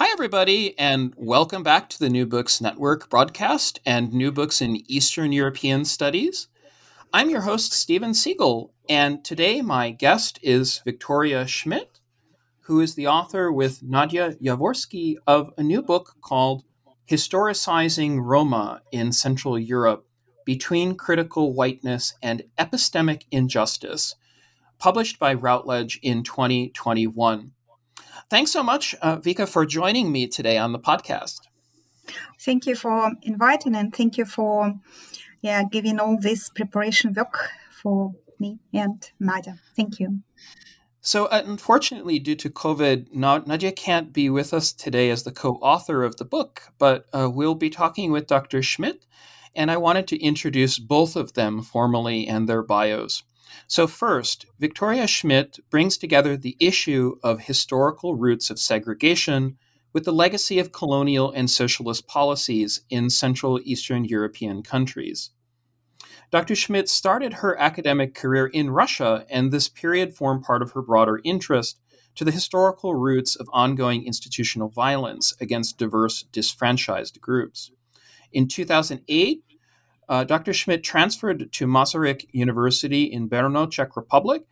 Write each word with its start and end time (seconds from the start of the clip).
Hi, 0.00 0.12
everybody, 0.12 0.78
and 0.78 1.12
welcome 1.16 1.64
back 1.64 1.88
to 1.88 1.98
the 1.98 2.08
New 2.08 2.24
Books 2.24 2.60
Network 2.60 3.10
broadcast 3.10 3.80
and 3.84 4.12
New 4.12 4.30
Books 4.30 4.62
in 4.62 4.88
Eastern 4.88 5.32
European 5.32 5.84
Studies. 5.84 6.46
I'm 7.12 7.30
your 7.30 7.40
host, 7.40 7.72
Steven 7.72 8.12
Seegel, 8.12 8.70
and 8.88 9.24
today 9.24 9.60
my 9.60 9.90
guest 9.90 10.38
is 10.40 10.80
Victoria 10.84 11.46
Shmidt, 11.46 11.98
who 12.60 12.80
is 12.80 12.94
the 12.94 13.08
author 13.08 13.50
with 13.50 13.82
Nadia 13.82 14.34
Jaworsky 14.34 15.16
of 15.26 15.52
a 15.58 15.64
new 15.64 15.82
book 15.82 16.14
called 16.20 16.62
Historicizing 17.10 18.20
Roma 18.22 18.82
in 18.92 19.10
Central 19.10 19.58
Europe 19.58 20.06
Between 20.44 20.94
Critical 20.94 21.54
Whiteness 21.54 22.14
and 22.22 22.44
Epistemic 22.56 23.24
Injustice, 23.32 24.14
published 24.78 25.18
by 25.18 25.34
Routledge 25.34 25.98
in 26.04 26.22
2021. 26.22 27.50
Thanks 28.30 28.52
so 28.52 28.62
much, 28.62 28.94
uh, 29.00 29.16
Vika, 29.16 29.48
for 29.48 29.64
joining 29.64 30.12
me 30.12 30.26
today 30.26 30.58
on 30.58 30.72
the 30.72 30.78
podcast. 30.78 31.40
Thank 32.40 32.66
you 32.66 32.74
for 32.74 33.12
inviting 33.22 33.74
and 33.74 33.94
thank 33.94 34.18
you 34.18 34.24
for 34.24 34.74
yeah 35.40 35.62
giving 35.64 35.98
all 35.98 36.18
this 36.20 36.50
preparation 36.50 37.14
work 37.14 37.50
for 37.70 38.14
me 38.38 38.58
and 38.72 39.10
Nadia. 39.18 39.58
Thank 39.74 39.98
you. 39.98 40.20
So, 41.00 41.26
uh, 41.26 41.42
unfortunately, 41.46 42.18
due 42.18 42.34
to 42.36 42.50
COVID, 42.50 43.14
Nadia 43.14 43.72
can't 43.72 44.12
be 44.12 44.28
with 44.28 44.52
us 44.52 44.72
today 44.72 45.08
as 45.08 45.22
the 45.22 45.32
co 45.32 45.54
author 45.62 46.04
of 46.04 46.16
the 46.16 46.24
book, 46.24 46.62
but 46.78 47.06
uh, 47.14 47.30
we'll 47.32 47.54
be 47.54 47.70
talking 47.70 48.12
with 48.12 48.26
Dr. 48.26 48.58
Shmidt, 48.58 49.06
and 49.54 49.70
I 49.70 49.78
wanted 49.78 50.06
to 50.08 50.22
introduce 50.22 50.78
both 50.78 51.16
of 51.16 51.32
them 51.32 51.62
formally 51.62 52.26
and 52.26 52.46
their 52.48 52.62
bios. 52.62 53.22
So, 53.66 53.86
first, 53.86 54.46
Victoria 54.58 55.06
Shmidt 55.06 55.60
brings 55.70 55.96
together 55.96 56.36
the 56.36 56.56
issue 56.58 57.16
of 57.22 57.40
historical 57.40 58.14
roots 58.14 58.50
of 58.50 58.58
segregation 58.58 59.58
with 59.92 60.04
the 60.04 60.12
legacy 60.12 60.58
of 60.58 60.72
colonial 60.72 61.30
and 61.30 61.50
socialist 61.50 62.06
policies 62.06 62.82
in 62.90 63.10
Central 63.10 63.60
Eastern 63.64 64.04
European 64.04 64.62
countries. 64.62 65.30
Dr. 66.30 66.54
Shmidt 66.54 66.88
started 66.88 67.34
her 67.34 67.58
academic 67.58 68.14
career 68.14 68.46
in 68.46 68.70
Russia, 68.70 69.24
and 69.30 69.50
this 69.50 69.68
period 69.68 70.14
formed 70.14 70.42
part 70.44 70.60
of 70.60 70.72
her 70.72 70.82
broader 70.82 71.20
interest 71.24 71.80
to 72.16 72.24
the 72.24 72.30
historical 72.30 72.94
roots 72.94 73.34
of 73.34 73.48
ongoing 73.52 74.04
institutional 74.04 74.68
violence 74.68 75.32
against 75.40 75.78
diverse 75.78 76.24
disfranchised 76.32 77.20
groups. 77.20 77.70
In 78.32 78.46
2008, 78.46 79.42
uh, 80.08 80.24
Dr. 80.24 80.52
Shmidt 80.52 80.82
transferred 80.82 81.52
to 81.52 81.66
Masaryk 81.66 82.26
University 82.32 83.04
in 83.04 83.28
Brno, 83.28 83.70
Czech 83.70 83.96
Republic, 83.96 84.42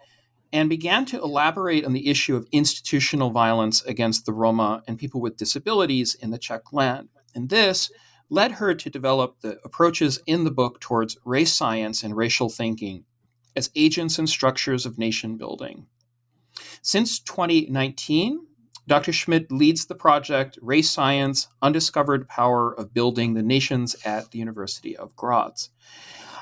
and 0.53 0.69
began 0.69 1.05
to 1.07 1.21
elaborate 1.21 1.85
on 1.85 1.93
the 1.93 2.09
issue 2.09 2.37
of 2.37 2.47
institutional 2.53 3.31
violence 3.31 3.83
against 3.83 4.27
the 4.27 4.33
Roma 4.33 4.83
and 4.87 4.99
people 4.99 5.21
with 5.21 5.37
disabilities 5.37 6.15
in 6.15 6.31
the 6.31 6.39
Czech 6.39 6.73
land. 6.73 7.09
And 7.35 7.49
this 7.49 7.91
led 8.29 8.53
her 8.53 8.75
to 8.75 8.91
develop 8.91 9.41
the 9.41 9.59
approaches 9.65 10.21
in 10.27 10.45
the 10.45 10.51
book 10.51 10.81
towards 10.81 11.17
race 11.25 11.53
science 11.53 12.03
and 12.03 12.17
racial 12.17 12.49
thinking 12.49 13.05
as 13.55 13.71
agents 13.75 14.19
and 14.19 14.29
structures 14.29 14.85
of 14.85 14.99
nation 14.99 15.37
building. 15.37 15.87
Since 16.83 17.21
2019, 17.21 18.47
Dr. 18.89 19.11
Shmidt 19.13 19.51
leads 19.51 19.87
the 19.87 19.97
project 19.97 20.59
Race 20.63 20.89
Science 20.89 21.49
Undiscovered 21.61 22.29
Power 22.29 22.73
of 22.73 22.95
Building 22.95 23.35
the 23.35 23.43
Nations 23.43 23.97
at 24.05 24.31
the 24.31 24.39
University 24.39 24.97
of 24.97 25.17
Graz. 25.17 25.71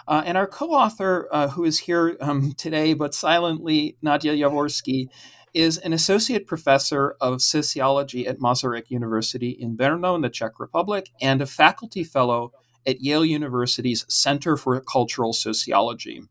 Uh, 0.07 0.23
and 0.27 0.37
our 0.37 0.47
co 0.47 0.67
author, 0.73 1.27
uh, 1.33 1.49
who 1.49 1.65
is 1.65 1.79
here 1.79 2.19
um, 2.21 2.53
today 2.53 2.93
but 2.93 3.15
silently, 3.15 3.97
Nadia 4.03 4.35
Jaworsky, 4.35 5.09
is 5.55 5.79
an 5.79 5.93
associate 5.93 6.47
professor 6.47 7.17
of 7.21 7.41
sociology 7.41 8.27
at 8.27 8.41
Masaryk 8.41 8.91
University 8.91 9.51
in 9.51 9.77
Brno 9.77 10.15
in 10.15 10.21
the 10.21 10.29
Czech 10.29 10.61
Republic 10.61 11.11
and 11.23 11.41
a 11.41 11.47
faculty 11.47 12.05
fellow 12.05 12.53
at 12.87 13.01
Yale 13.01 13.25
University's 13.25 14.05
Center 14.13 14.57
for 14.57 14.79
Cultural 14.81 15.33
Sociology. 15.33 16.23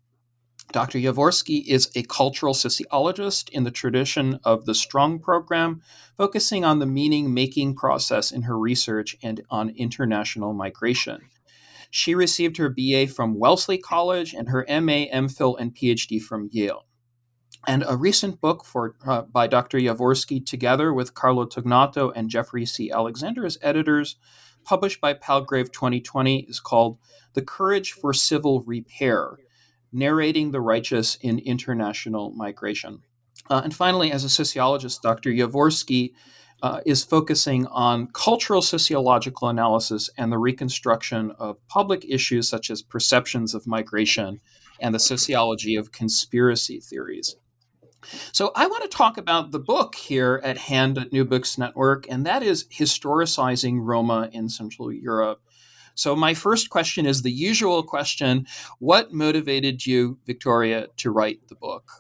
Dr. 0.72 0.98
Jaworsky 0.98 1.64
is 1.68 1.92
a 1.96 2.04
cultural 2.04 2.54
sociologist 2.54 3.50
in 3.50 3.64
the 3.64 3.72
tradition 3.72 4.40
of 4.44 4.66
the 4.66 4.74
Strong 4.74 5.20
program, 5.20 5.82
focusing 6.18 6.64
on 6.66 6.80
the 6.80 6.86
meaning 6.86 7.34
making 7.34 7.76
process 7.76 8.32
in 8.32 8.44
her 8.44 8.58
research 8.58 9.16
and 9.22 9.42
on 9.50 9.70
international 9.70 10.54
migration. 10.54 11.22
She 11.92 12.16
received 12.16 12.58
her 12.58 12.70
BA 12.70 13.08
from 13.08 13.38
Wellesley 13.38 13.78
College 13.78 14.34
and 14.34 14.50
her 14.50 14.66
MA, 14.68 15.06
MPhil, 15.14 15.60
and 15.60 15.76
PhD 15.76 16.20
from 16.20 16.50
Yale. 16.52 16.86
And 17.68 17.84
a 17.88 17.96
recent 17.96 18.42
book 18.42 18.66
for, 18.66 18.96
uh, 19.06 19.22
by 19.22 19.46
Dr. 19.46 19.78
Jaworsky, 19.78 20.44
together 20.44 20.92
with 20.92 21.14
Carlo 21.14 21.46
Tognato 21.46 22.12
and 22.16 22.30
Jeffrey 22.30 22.66
C. 22.66 22.90
Alexander 22.90 23.46
as 23.46 23.60
editors, 23.62 24.16
published 24.64 25.02
by 25.02 25.14
Palgrave 25.14 25.72
2020, 25.72 26.48
is 26.50 26.60
called 26.60 26.98
The 27.36 27.44
Courage 27.44 27.92
for 27.92 28.12
Civil 28.12 28.64
Repair 28.64 29.38
narrating 29.94 30.52
the 30.52 30.62
righteous 30.62 31.16
in 31.22 31.40
international 31.40 32.32
migration. 32.32 33.04
Uh, 33.50 33.62
and 33.64 33.76
finally, 33.76 34.12
as 34.12 34.24
a 34.24 34.30
sociologist, 34.30 35.02
Dr. 35.02 35.32
Jaworsky 35.32 36.14
uh, 36.62 36.80
is 36.86 37.04
focusing 37.04 37.68
on 37.68 38.08
cultural 38.08 38.62
sociological 38.62 39.50
analysis 39.50 40.10
and 40.18 40.32
the 40.32 40.38
reconstruction 40.38 41.32
of 41.38 41.58
public 41.68 42.06
issues 42.08 42.48
such 42.48 42.70
as 42.70 42.82
perceptions 42.82 43.54
of 43.54 43.68
migration 43.68 44.40
and 44.80 44.96
the 44.96 45.00
sociology 45.00 45.76
of 45.76 45.92
conspiracy 45.92 46.80
theories. 46.80 47.36
So, 48.32 48.52
I 48.56 48.68
want 48.68 48.84
to 48.84 48.90
talk 48.90 49.18
about 49.18 49.52
the 49.52 49.60
book 49.60 49.96
here 49.96 50.42
at 50.44 50.58
hand 50.58 50.98
at 50.98 51.14
New 51.14 51.24
Books 51.24 51.58
Network, 51.58 52.06
and 52.10 52.26
that 52.26 52.44
is 52.44 52.66
Historicizing 52.66 53.80
Roma 53.82 54.30
in 54.34 54.50
Central 54.50 54.92
Europe. 54.92 55.42
So, 55.96 56.16
my 56.16 56.34
first 56.34 56.70
question 56.70 57.06
is 57.06 57.22
the 57.22 57.32
usual 57.32 57.84
question 57.84 58.48
What 58.80 59.14
motivated 59.14 59.86
you, 59.86 60.18
Victoria, 60.26 60.88
to 60.98 61.12
write 61.12 61.48
the 61.50 61.56
book? 61.56 61.92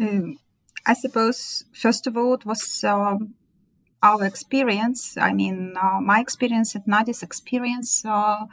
Um, 0.00 0.38
I 0.86 0.94
suppose, 0.94 1.64
first 1.72 2.06
of 2.06 2.16
all, 2.16 2.34
it 2.34 2.46
was 2.46 2.82
um, 2.84 3.34
our 4.02 4.24
experience. 4.24 5.16
I 5.18 5.32
mean, 5.32 5.74
uh, 5.80 6.00
my 6.00 6.20
experience 6.20 6.74
and 6.74 6.86
Nadia's 6.86 7.22
experience 7.22 8.04
uh, 8.04 8.46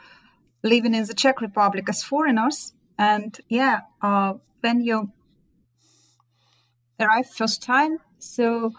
living 0.62 0.94
in 0.94 1.04
the 1.04 1.14
Czech 1.14 1.40
Republic 1.40 1.88
as 1.88 2.02
foreigners. 2.02 2.72
And 2.98 3.38
yeah, 3.48 3.80
uh, 4.02 4.34
when 4.60 4.80
you 4.82 5.12
arrive 6.98 7.30
first 7.30 7.62
time, 7.62 7.98
so 8.18 8.72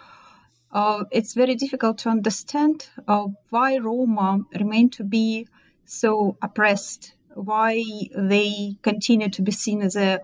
uh, 0.72 1.06
it's 1.12 1.34
very 1.34 1.56
difficult 1.56 1.98
to 2.00 2.10
understand 2.10 2.90
uh, 3.08 3.28
why 3.50 3.78
Roma 3.78 4.42
remain 4.60 4.90
to 4.92 5.04
be 5.04 5.48
so 5.86 6.38
oppressed, 6.42 7.14
why 7.34 7.84
they 8.16 8.78
continue 8.82 9.30
to 9.30 9.42
be 9.42 9.52
seen 9.52 9.82
as 9.82 9.96
a, 9.96 10.20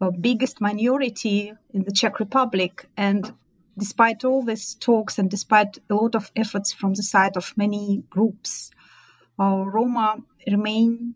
a 0.00 0.10
biggest 0.10 0.60
minority 0.60 1.52
in 1.72 1.84
the 1.84 1.92
Czech 1.92 2.18
Republic. 2.18 2.88
And 2.96 3.32
despite 3.78 4.24
all 4.24 4.42
these 4.42 4.74
talks 4.74 5.18
and 5.18 5.30
despite 5.30 5.78
a 5.88 5.94
lot 5.94 6.14
of 6.14 6.32
efforts 6.34 6.72
from 6.72 6.94
the 6.94 7.02
side 7.02 7.36
of 7.36 7.56
many 7.56 8.02
groups, 8.10 8.70
uh, 9.38 9.64
Roma 9.64 10.18
remain 10.46 11.14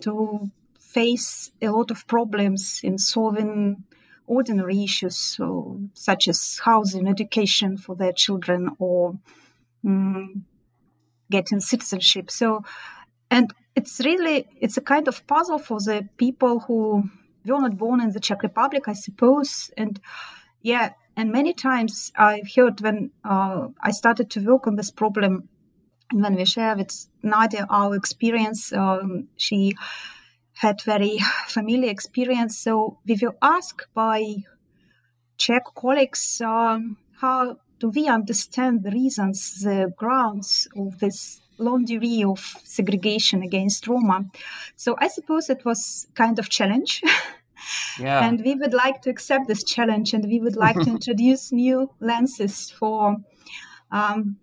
to 0.00 0.50
face 0.78 1.50
a 1.60 1.68
lot 1.68 1.90
of 1.90 2.06
problems 2.06 2.80
in 2.82 2.96
solving 2.96 3.84
ordinary 4.28 4.82
issues 4.84 5.16
so, 5.16 5.80
such 5.94 6.28
as 6.28 6.60
housing, 6.64 7.08
education 7.08 7.76
for 7.76 7.96
their 7.96 8.12
children, 8.12 8.70
or 8.78 9.18
um, 9.84 10.44
getting 11.30 11.60
citizenship. 11.60 12.30
So, 12.30 12.62
and 13.30 13.52
it's 13.74 14.00
really 14.04 14.46
it's 14.60 14.76
a 14.76 14.80
kind 14.80 15.08
of 15.08 15.26
puzzle 15.26 15.58
for 15.58 15.78
the 15.80 16.08
people 16.16 16.60
who 16.60 17.10
were 17.44 17.60
not 17.60 17.76
born 17.76 18.00
in 18.00 18.12
the 18.12 18.20
Czech 18.20 18.42
Republic, 18.42 18.88
I 18.88 18.94
suppose. 18.94 19.70
And 19.76 20.00
yeah, 20.62 20.90
and 21.16 21.32
many 21.32 21.52
times 21.52 22.12
I've 22.16 22.48
heard 22.54 22.80
when 22.80 23.10
uh, 23.24 23.68
I 23.82 23.90
started 23.90 24.30
to 24.30 24.40
work 24.40 24.66
on 24.66 24.76
this 24.76 24.90
problem, 24.90 25.48
and 26.10 26.22
when 26.22 26.36
we 26.36 26.44
share 26.44 26.76
with 26.76 27.06
Nadia 27.22 27.66
our 27.70 27.94
experience, 27.94 28.72
um, 28.72 29.28
she 29.36 29.74
had 30.58 30.82
very 30.82 31.18
familiar 31.46 31.90
experience. 31.90 32.58
So 32.58 32.98
we 33.06 33.16
will 33.20 33.36
ask 33.40 33.86
by 33.94 34.44
Czech 35.36 35.64
colleagues 35.74 36.40
um, 36.40 36.96
how 37.20 37.58
do 37.78 37.90
we 37.90 38.08
understand 38.08 38.82
the 38.82 38.90
reasons, 38.90 39.62
the 39.62 39.92
grounds 39.96 40.66
of 40.76 40.98
this 40.98 41.40
long 41.58 41.84
degree 41.84 42.24
of 42.24 42.56
segregation 42.64 43.42
against 43.42 43.86
Roma. 43.86 44.26
So 44.74 44.96
I 44.98 45.08
suppose 45.08 45.48
it 45.48 45.64
was 45.64 46.08
kind 46.14 46.38
of 46.38 46.48
challenge. 46.48 47.02
Yeah. 47.98 48.24
and 48.24 48.40
we 48.44 48.54
would 48.54 48.72
like 48.72 49.02
to 49.02 49.10
accept 49.10 49.48
this 49.48 49.64
challenge 49.64 50.14
and 50.14 50.24
we 50.24 50.38
would 50.38 50.54
like 50.54 50.76
to 50.76 50.90
introduce 50.96 51.50
new 51.50 51.90
lenses 51.98 52.70
for 52.70 53.16
um, 53.90 54.36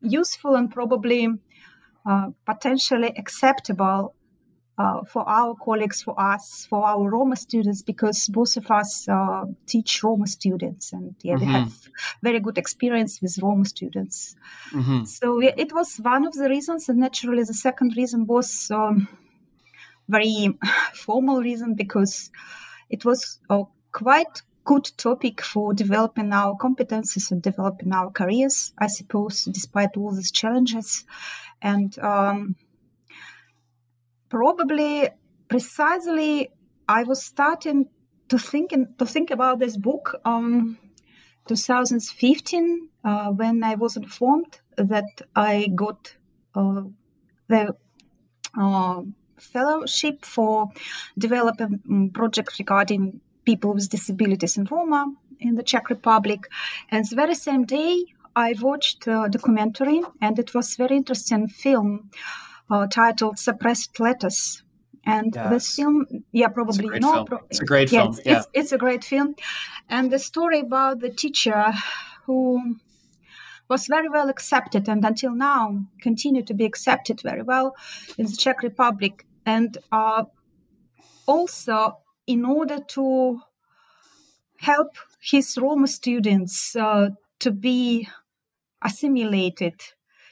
useful 0.00 0.54
and 0.54 0.70
probably 0.70 1.28
uh, 2.06 2.28
potentially 2.46 3.12
acceptable 3.18 4.14
uh, 4.78 5.02
for 5.02 5.28
our 5.28 5.56
colleagues, 5.56 6.02
for 6.02 6.18
us, 6.20 6.64
for 6.70 6.86
our 6.86 7.10
Roma 7.10 7.34
students, 7.34 7.82
because 7.82 8.28
both 8.28 8.56
of 8.56 8.70
us 8.70 9.08
uh, 9.08 9.44
teach 9.66 10.04
Roma 10.04 10.26
students, 10.28 10.92
and 10.92 11.16
yeah, 11.22 11.34
mm-hmm. 11.34 11.46
we 11.46 11.52
have 11.52 11.88
very 12.22 12.38
good 12.38 12.56
experience 12.56 13.20
with 13.20 13.36
Roma 13.42 13.64
students. 13.64 14.36
Mm-hmm. 14.72 15.04
So 15.04 15.40
yeah, 15.40 15.54
it 15.56 15.72
was 15.72 15.96
one 15.96 16.24
of 16.24 16.34
the 16.34 16.48
reasons, 16.48 16.88
and 16.88 17.00
naturally, 17.00 17.42
the 17.42 17.54
second 17.54 17.96
reason 17.96 18.26
was 18.26 18.70
um, 18.70 19.08
very 20.08 20.56
formal 20.94 21.42
reason 21.42 21.74
because 21.74 22.30
it 22.88 23.04
was 23.04 23.40
a 23.50 23.64
quite 23.90 24.42
good 24.64 24.90
topic 24.96 25.40
for 25.40 25.74
developing 25.74 26.32
our 26.32 26.54
competences 26.56 27.32
and 27.32 27.42
developing 27.42 27.92
our 27.92 28.10
careers, 28.10 28.72
I 28.78 28.86
suppose, 28.86 29.44
despite 29.46 29.96
all 29.96 30.12
these 30.12 30.30
challenges, 30.30 31.04
and. 31.60 31.98
Um, 31.98 32.54
probably 34.28 35.08
precisely 35.48 36.50
I 36.88 37.02
was 37.04 37.22
starting 37.22 37.88
to 38.28 38.38
think 38.38 38.72
in, 38.72 38.94
to 38.98 39.06
think 39.06 39.30
about 39.30 39.58
this 39.58 39.76
book 39.76 40.20
um 40.24 40.78
2015 41.48 42.88
uh, 43.04 43.30
when 43.30 43.64
I 43.64 43.74
was 43.74 43.96
informed 43.96 44.60
that 44.76 45.22
I 45.34 45.68
got 45.74 46.14
uh, 46.54 46.82
the 47.48 47.74
uh, 48.56 49.02
fellowship 49.38 50.24
for 50.24 50.68
developing 51.16 52.10
project 52.12 52.58
regarding 52.58 53.20
people 53.44 53.72
with 53.72 53.88
disabilities 53.88 54.56
in 54.58 54.64
Roma 54.64 55.14
in 55.40 55.54
the 55.54 55.62
Czech 55.62 55.88
Republic, 55.88 56.48
and 56.90 57.04
the 57.06 57.16
very 57.16 57.34
same 57.34 57.64
day 57.64 58.04
I 58.36 58.54
watched 58.60 59.06
a 59.06 59.28
documentary, 59.30 60.02
and 60.20 60.38
it 60.38 60.52
was 60.52 60.76
very 60.76 60.96
interesting 60.96 61.48
film 61.48 62.10
uh, 62.70 62.86
titled 62.86 63.38
Suppressed 63.38 63.98
Letters. 64.00 64.62
And 65.04 65.34
yes. 65.34 65.50
this 65.50 65.76
film, 65.76 66.06
yeah, 66.32 66.48
probably 66.48 66.84
you 66.84 67.00
know, 67.00 67.24
pro- 67.24 67.40
it's 67.48 67.60
a 67.60 67.64
great 67.64 67.90
yeah, 67.90 68.02
film. 68.02 68.14
It's, 68.14 68.26
yeah. 68.26 68.38
It's, 68.38 68.48
it's, 68.52 68.72
a 68.72 68.78
great 68.78 69.04
film. 69.04 69.36
And 69.88 70.10
the 70.10 70.18
story 70.18 70.60
about 70.60 71.00
the 71.00 71.08
teacher 71.08 71.72
who 72.26 72.76
was 73.70 73.86
very 73.86 74.08
well 74.08 74.28
accepted 74.28 74.88
and 74.88 75.04
until 75.04 75.34
now 75.34 75.86
continue 76.02 76.42
to 76.42 76.54
be 76.54 76.64
accepted 76.64 77.20
very 77.22 77.42
well 77.42 77.74
in 78.18 78.26
the 78.26 78.36
Czech 78.36 78.62
Republic. 78.62 79.26
And 79.46 79.78
uh, 79.90 80.24
also, 81.26 81.98
in 82.26 82.44
order 82.44 82.78
to 82.88 83.40
help 84.58 84.96
his 85.20 85.56
Roma 85.56 85.86
students 85.86 86.76
uh, 86.76 87.10
to 87.40 87.50
be 87.50 88.08
assimilated, 88.82 89.80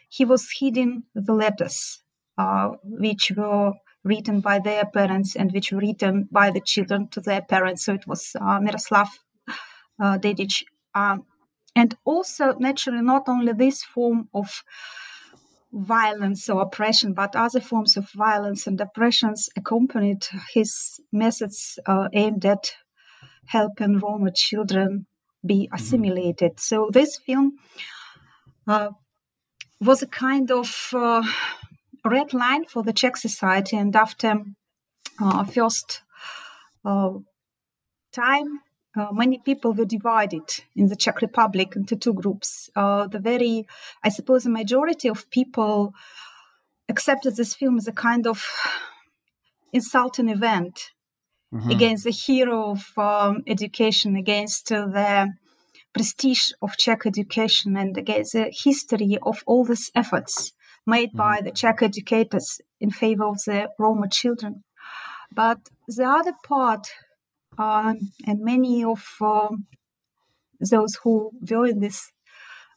he 0.08 0.24
was 0.24 0.48
hiding 0.60 1.04
the 1.14 1.32
letters 1.32 2.02
uh, 2.38 2.70
which 2.84 3.32
were 3.36 3.72
written 4.04 4.40
by 4.40 4.58
their 4.58 4.84
parents 4.84 5.36
and 5.36 5.52
which 5.52 5.72
were 5.72 5.80
written 5.80 6.28
by 6.30 6.50
the 6.50 6.60
children 6.60 7.08
to 7.08 7.20
their 7.20 7.42
parents. 7.42 7.84
So 7.84 7.94
it 7.94 8.06
was 8.06 8.36
uh, 8.40 8.60
Miroslav 8.60 9.08
uh, 10.00 10.18
Dedic. 10.18 10.64
Um, 10.94 11.24
and 11.74 11.96
also, 12.04 12.54
naturally, 12.58 13.02
not 13.02 13.28
only 13.28 13.52
this 13.52 13.82
form 13.82 14.28
of 14.32 14.62
violence 15.72 16.48
or 16.48 16.62
oppression, 16.62 17.12
but 17.12 17.36
other 17.36 17.60
forms 17.60 17.96
of 17.96 18.10
violence 18.10 18.66
and 18.66 18.80
oppressions 18.80 19.50
accompanied 19.56 20.26
his 20.54 21.00
methods 21.12 21.78
uh, 21.86 22.08
aimed 22.14 22.46
at 22.46 22.72
helping 23.46 23.98
Roma 23.98 24.32
children 24.32 25.06
be 25.44 25.66
mm-hmm. 25.66 25.74
assimilated. 25.74 26.60
So 26.60 26.88
this 26.92 27.18
film 27.18 27.58
uh, 28.66 28.90
was 29.80 30.02
a 30.02 30.06
kind 30.06 30.50
of 30.50 30.88
uh, 30.94 31.22
red 32.08 32.32
line 32.32 32.64
for 32.64 32.82
the 32.82 32.92
Czech 32.92 33.16
society. 33.16 33.76
And 33.76 33.94
after 33.94 34.42
uh, 35.20 35.44
first 35.44 36.02
uh, 36.84 37.10
time, 38.12 38.60
uh, 38.96 39.08
many 39.12 39.38
people 39.38 39.72
were 39.74 39.84
divided 39.84 40.48
in 40.74 40.88
the 40.88 40.96
Czech 40.96 41.20
Republic 41.20 41.76
into 41.76 41.96
two 41.96 42.14
groups. 42.14 42.70
Uh, 42.74 43.06
the 43.06 43.18
very, 43.18 43.66
I 44.02 44.08
suppose, 44.08 44.46
a 44.46 44.50
majority 44.50 45.08
of 45.08 45.30
people 45.30 45.92
accepted 46.88 47.36
this 47.36 47.54
film 47.54 47.76
as 47.76 47.88
a 47.88 47.92
kind 47.92 48.26
of 48.26 48.42
insulting 49.72 50.28
event 50.28 50.92
mm-hmm. 51.52 51.70
against 51.70 52.04
the 52.04 52.10
hero 52.10 52.70
of 52.70 52.86
um, 52.96 53.42
education, 53.46 54.16
against 54.16 54.72
uh, 54.72 54.86
the 54.86 55.32
prestige 55.92 56.52
of 56.62 56.76
Czech 56.76 57.04
education, 57.04 57.76
and 57.76 57.96
against 57.98 58.32
the 58.32 58.50
history 58.50 59.18
of 59.22 59.42
all 59.46 59.64
these 59.64 59.90
efforts 59.94 60.52
made 60.86 61.10
mm-hmm. 61.10 61.18
by 61.18 61.40
the 61.42 61.50
Czech 61.50 61.82
educators 61.82 62.60
in 62.80 62.90
favor 62.90 63.24
of 63.24 63.42
the 63.44 63.70
Roma 63.78 64.08
children. 64.08 64.64
But 65.32 65.58
the 65.88 66.04
other 66.04 66.32
part, 66.44 66.88
um, 67.58 68.12
and 68.26 68.40
many 68.40 68.84
of 68.84 69.04
um, 69.20 69.66
those 70.60 70.96
who 71.02 71.32
were 71.50 71.66
in 71.66 71.80
this 71.80 72.12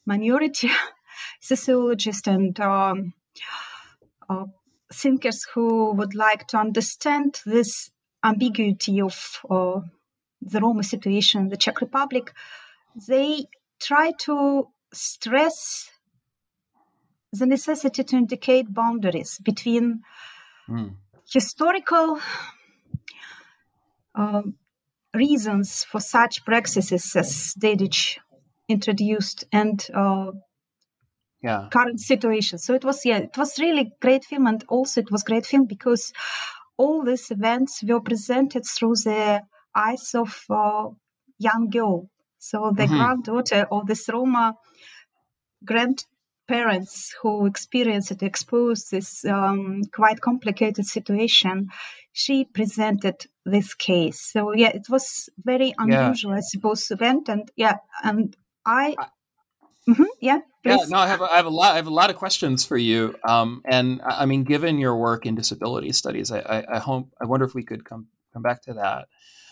minority, 0.06 0.70
sociologists 1.40 2.28
and 2.28 2.60
um, 2.60 3.14
uh, 4.30 4.46
thinkers 4.92 5.46
who 5.54 5.92
would 5.94 6.16
like 6.16 6.48
to 6.48 6.58
understand 6.58 7.42
this 7.46 7.92
ambiguity 8.24 9.02
of 9.02 9.40
uh, 9.50 9.80
the 10.42 10.60
Roma 10.60 10.84
situation 10.84 11.42
in 11.42 11.50
the 11.50 11.58
Czech 11.58 11.82
Republic, 11.82 12.34
they 13.08 13.46
try 13.80 14.12
to 14.20 14.68
stress 14.92 15.90
the 17.32 17.46
necessity 17.46 18.04
to 18.04 18.16
indicate 18.16 18.74
boundaries 18.74 19.40
between 19.44 20.02
mm. 20.68 20.96
historical 21.32 22.20
uh, 24.16 24.42
reasons 25.14 25.84
for 25.84 26.00
such 26.00 26.44
practices 26.46 27.16
as 27.16 27.54
Dedic 27.60 28.18
introduced 28.68 29.46
and 29.52 29.88
uh, 29.94 30.32
yeah. 31.42 31.68
current 31.72 32.00
situation. 32.00 32.58
So 32.60 32.74
it 32.74 32.84
was, 32.84 33.06
yeah, 33.06 33.18
it 33.18 33.38
was 33.38 33.60
really 33.60 33.92
great 34.02 34.26
film, 34.26 34.48
and 34.48 34.64
also 34.68 35.02
it 35.02 35.12
was 35.12 35.24
great 35.24 35.46
film 35.46 35.66
because 35.66 36.12
all 36.78 37.04
these 37.04 37.32
events 37.32 37.84
were 37.84 38.02
presented 38.02 38.66
through 38.66 38.96
the 39.04 39.42
eyes 39.76 40.16
of 40.16 40.46
a 40.50 40.88
young 41.38 41.70
girl. 41.70 42.10
So 42.38 42.72
the 42.76 42.84
mm-hmm. 42.84 42.96
granddaughter 42.96 43.68
of 43.72 43.88
this 43.88 44.08
Roma 44.10 44.56
grand 45.66 46.06
parents 46.50 47.16
who 47.22 47.46
experienced 47.46 48.10
and 48.10 48.24
exposed 48.24 48.90
this 48.90 49.24
um, 49.26 49.84
quite 49.94 50.20
complicated 50.20 50.84
situation, 50.86 51.70
she 52.12 52.44
presented 52.44 53.28
this 53.46 53.76
case. 53.76 54.20
So 54.20 54.54
yeah, 54.54 54.70
it 54.70 54.88
was 54.90 55.30
very 55.46 55.74
unusual, 55.78 56.32
yeah. 56.32 56.38
I 56.38 56.42
suppose, 56.42 56.90
event, 56.92 57.30
and 57.30 57.50
yeah, 57.56 57.78
and 58.04 58.36
I. 58.66 58.96
Mm-hmm, 59.88 60.04
yeah, 60.22 60.40
please. 60.64 60.82
yeah. 60.82 60.86
No, 60.90 60.98
I 60.98 61.08
have, 61.08 61.22
I 61.22 61.38
have 61.38 61.46
a 61.46 61.56
lot. 61.62 61.74
I 61.74 61.76
have 61.78 61.88
a 61.88 61.94
lot 62.02 62.10
of 62.10 62.16
questions 62.16 62.66
for 62.66 62.78
you. 62.78 63.16
Um, 63.24 63.62
and 63.66 64.02
I 64.04 64.26
mean, 64.26 64.44
given 64.44 64.78
your 64.78 64.96
work 64.96 65.26
in 65.26 65.36
disability 65.36 65.92
studies, 65.94 66.32
I, 66.32 66.40
I, 66.40 66.76
I 66.76 66.80
hope 66.80 67.10
I 67.22 67.26
wonder 67.26 67.46
if 67.46 67.54
we 67.54 67.64
could 67.64 67.86
come 67.86 68.08
come 68.34 68.42
back 68.42 68.64
to 68.64 68.74
that. 68.74 69.08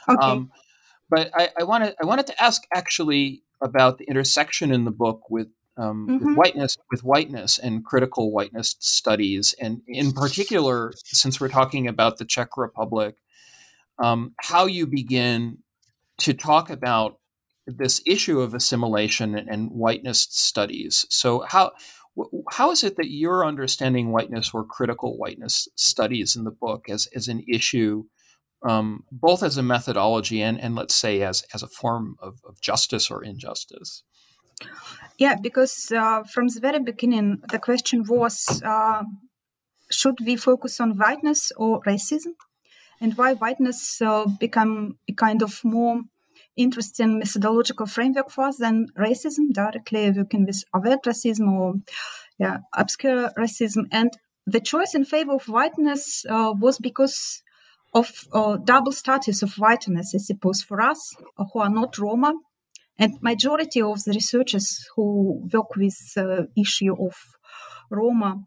Okay. 0.09 0.25
Um, 0.25 0.51
but 1.09 1.29
I, 1.33 1.49
I 1.59 1.63
wanted 1.63 1.95
I 2.01 2.05
wanted 2.05 2.27
to 2.27 2.43
ask 2.43 2.63
actually 2.73 3.43
about 3.61 3.97
the 3.97 4.05
intersection 4.05 4.71
in 4.71 4.83
the 4.83 4.91
book 4.91 5.29
with 5.29 5.47
um, 5.77 6.07
mm-hmm. 6.07 6.25
with 6.25 6.37
whiteness 6.37 6.77
with 6.91 7.03
whiteness 7.03 7.57
and 7.57 7.85
critical 7.85 8.31
whiteness 8.31 8.75
studies 8.79 9.53
and 9.59 9.81
in 9.87 10.11
particular 10.11 10.91
since 11.03 11.39
we're 11.39 11.47
talking 11.49 11.87
about 11.87 12.17
the 12.17 12.25
czech 12.25 12.57
republic 12.57 13.15
um, 13.99 14.33
how 14.39 14.65
you 14.65 14.85
begin 14.87 15.59
to 16.19 16.33
talk 16.33 16.69
about 16.69 17.19
this 17.65 18.01
issue 18.05 18.39
of 18.39 18.53
assimilation 18.53 19.35
and 19.35 19.69
whiteness 19.71 20.27
studies. 20.29 21.05
So 21.09 21.43
how 21.47 21.71
how 22.51 22.71
is 22.71 22.83
it 22.83 22.95
that 22.97 23.11
you're 23.11 23.45
understanding 23.45 24.11
whiteness 24.11 24.51
or 24.51 24.63
critical 24.63 25.17
whiteness 25.17 25.67
studies 25.75 26.35
in 26.35 26.45
the 26.45 26.51
book 26.51 26.89
as, 26.89 27.07
as 27.15 27.27
an 27.27 27.43
issue, 27.47 28.05
um, 28.67 29.03
both 29.11 29.43
as 29.43 29.55
a 29.57 29.61
methodology 29.61 30.41
and, 30.41 30.59
and 30.59 30.73
let's 30.73 30.95
say 30.95 31.21
as, 31.21 31.43
as 31.53 31.61
a 31.61 31.67
form 31.67 32.15
of, 32.19 32.39
of 32.43 32.59
justice 32.59 33.11
or 33.11 33.23
injustice? 33.23 34.01
Yeah, 35.17 35.35
because 35.35 35.91
uh, 35.91 36.23
from 36.23 36.47
the 36.47 36.59
very 36.59 36.79
beginning, 36.79 37.41
the 37.51 37.59
question 37.59 38.03
was 38.03 38.61
uh, 38.63 39.03
should 39.89 40.19
we 40.25 40.35
focus 40.35 40.79
on 40.79 40.97
whiteness 40.97 41.51
or 41.57 41.81
racism? 41.81 42.33
And 42.99 43.15
why 43.17 43.33
whiteness 43.33 44.01
uh, 44.01 44.25
become 44.39 44.97
a 45.07 45.13
kind 45.13 45.41
of 45.41 45.63
more 45.63 46.01
interesting 46.55 47.19
methodological 47.19 47.85
framework 47.85 48.31
for 48.31 48.45
us 48.45 48.57
than 48.57 48.87
racism, 48.97 49.51
directly 49.51 50.11
working 50.11 50.45
with 50.45 50.63
overt 50.73 51.03
racism 51.03 51.51
or 51.51 51.75
yeah, 52.39 52.57
obscure 52.73 53.31
racism. 53.37 53.85
And 53.91 54.11
the 54.45 54.59
choice 54.59 54.95
in 54.95 55.05
favor 55.05 55.33
of 55.33 55.47
whiteness 55.47 56.25
uh, 56.29 56.53
was 56.57 56.79
because 56.79 57.43
of 57.93 58.11
uh, 58.33 58.57
double 58.57 58.91
status 58.91 59.41
of 59.43 59.53
whiteness, 59.55 60.13
I 60.13 60.19
suppose, 60.19 60.61
for 60.61 60.81
us 60.81 61.15
who 61.53 61.59
are 61.59 61.69
not 61.69 61.97
Roma. 61.97 62.33
And 62.99 63.21
majority 63.21 63.81
of 63.81 64.03
the 64.03 64.13
researchers 64.13 64.87
who 64.95 65.47
work 65.53 65.75
with 65.75 65.97
uh, 66.17 66.43
issue 66.55 66.93
of 66.93 67.15
Roma 67.89 68.43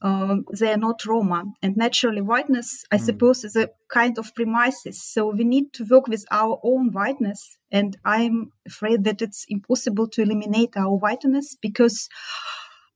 um, 0.00 0.44
they 0.58 0.72
are 0.72 0.78
not 0.78 1.04
Roma. 1.04 1.44
And 1.62 1.76
naturally, 1.76 2.20
whiteness, 2.20 2.84
I 2.92 2.96
mm. 2.96 3.00
suppose, 3.00 3.44
is 3.44 3.56
a 3.56 3.70
kind 3.88 4.18
of 4.18 4.34
premises. 4.34 5.02
So 5.02 5.30
we 5.30 5.44
need 5.44 5.72
to 5.74 5.84
work 5.84 6.06
with 6.06 6.24
our 6.30 6.60
own 6.62 6.92
whiteness. 6.92 7.58
And 7.70 7.96
I'm 8.04 8.52
afraid 8.66 9.04
that 9.04 9.22
it's 9.22 9.44
impossible 9.48 10.08
to 10.08 10.22
eliminate 10.22 10.76
our 10.76 10.96
whiteness 10.96 11.56
because, 11.60 12.08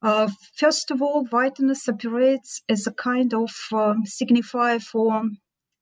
uh, 0.02 0.28
first 0.56 0.90
of 0.90 1.02
all, 1.02 1.24
whiteness 1.24 1.88
operates 1.88 2.62
as 2.68 2.86
a 2.86 2.92
kind 2.92 3.34
of 3.34 3.50
um, 3.72 4.04
signifier 4.04 4.80
for 4.80 5.22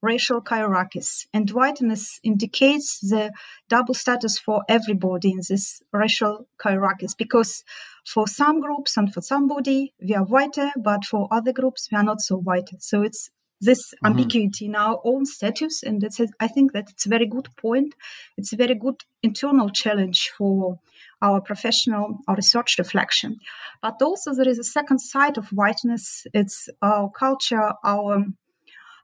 racial 0.02 0.42
hierarchies. 0.47 1.26
And 1.33 1.50
whiteness 1.50 2.21
indicates 2.23 3.00
the 3.00 3.33
double 3.69 3.95
status 3.95 4.38
for 4.38 4.62
everybody 4.69 5.30
in 5.30 5.40
this 5.49 5.83
racial 5.92 6.47
hierarchies 6.61 7.14
because 7.14 7.64
for 8.07 8.26
some 8.26 8.61
groups 8.61 8.97
and 8.97 9.12
for 9.12 9.21
somebody 9.21 9.92
we 10.00 10.14
are 10.14 10.25
whiter, 10.25 10.71
but 10.76 11.04
for 11.04 11.28
other 11.30 11.52
groups 11.52 11.88
we 11.90 11.99
are 11.99 12.04
not 12.04 12.21
so 12.21 12.37
white. 12.37 12.71
So 12.78 13.02
it's 13.02 13.30
this 13.61 13.78
mm-hmm. 13.78 14.07
ambiguity 14.07 14.66
in 14.66 14.75
our 14.75 15.00
own 15.04 15.26
status, 15.26 15.83
and 15.83 16.02
it's 16.02 16.19
a, 16.19 16.28
I 16.40 16.49
think 16.49 16.73
that 16.73 16.90
it's 16.90 17.07
a 17.07 17.11
very 17.11 17.26
good 17.26 17.49
point. 17.57 17.95
It's 18.37 18.52
a 18.52 18.57
very 18.57 18.75
good 18.75 19.02
internal 19.23 19.69
challenge 19.69 20.30
for 20.37 20.78
our 21.23 21.40
professional 21.40 22.19
or 22.26 22.35
research 22.35 22.76
reflection. 22.78 23.37
But 23.83 24.00
also 24.00 24.33
there 24.33 24.49
is 24.49 24.59
a 24.59 24.64
second 24.64 25.00
side 25.00 25.37
of 25.37 25.49
whiteness. 25.49 26.26
It's 26.33 26.69
our 26.80 27.11
culture, 27.11 27.75
our 27.85 28.25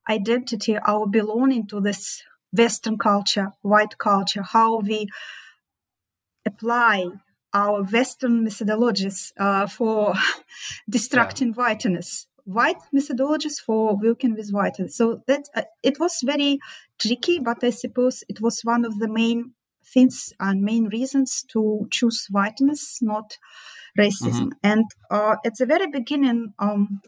identity, 0.08 0.76
our 0.78 1.06
belonging 1.06 1.66
to 1.68 1.80
this 1.80 2.22
Western 2.52 2.98
culture, 2.98 3.52
white 3.62 3.98
culture, 3.98 4.42
how 4.42 4.78
we 4.80 5.08
apply 6.46 7.06
our 7.52 7.82
Western 7.82 8.46
methodologies 8.46 9.32
uh, 9.38 9.66
for 9.66 10.14
distracting 10.90 11.48
yeah. 11.48 11.54
whiteness, 11.54 12.26
white 12.44 12.76
methodologies 12.94 13.58
for 13.58 13.96
working 13.96 14.34
with 14.34 14.50
whiteness. 14.50 14.96
So 14.96 15.22
that 15.26 15.48
uh, 15.54 15.62
it 15.82 15.98
was 15.98 16.20
very 16.24 16.58
tricky, 16.98 17.38
but 17.38 17.62
I 17.62 17.70
suppose 17.70 18.24
it 18.28 18.40
was 18.40 18.60
one 18.62 18.84
of 18.84 18.98
the 18.98 19.08
main 19.08 19.52
things 19.92 20.32
and 20.40 20.62
main 20.62 20.86
reasons 20.86 21.44
to 21.52 21.86
choose 21.90 22.26
whiteness, 22.30 22.98
not 23.00 23.38
racism. 23.98 24.48
Mm-hmm. 24.48 24.48
And 24.62 24.84
uh, 25.10 25.36
at 25.44 25.56
the 25.56 25.66
very 25.66 25.86
beginning, 25.86 26.52
um, 26.58 27.00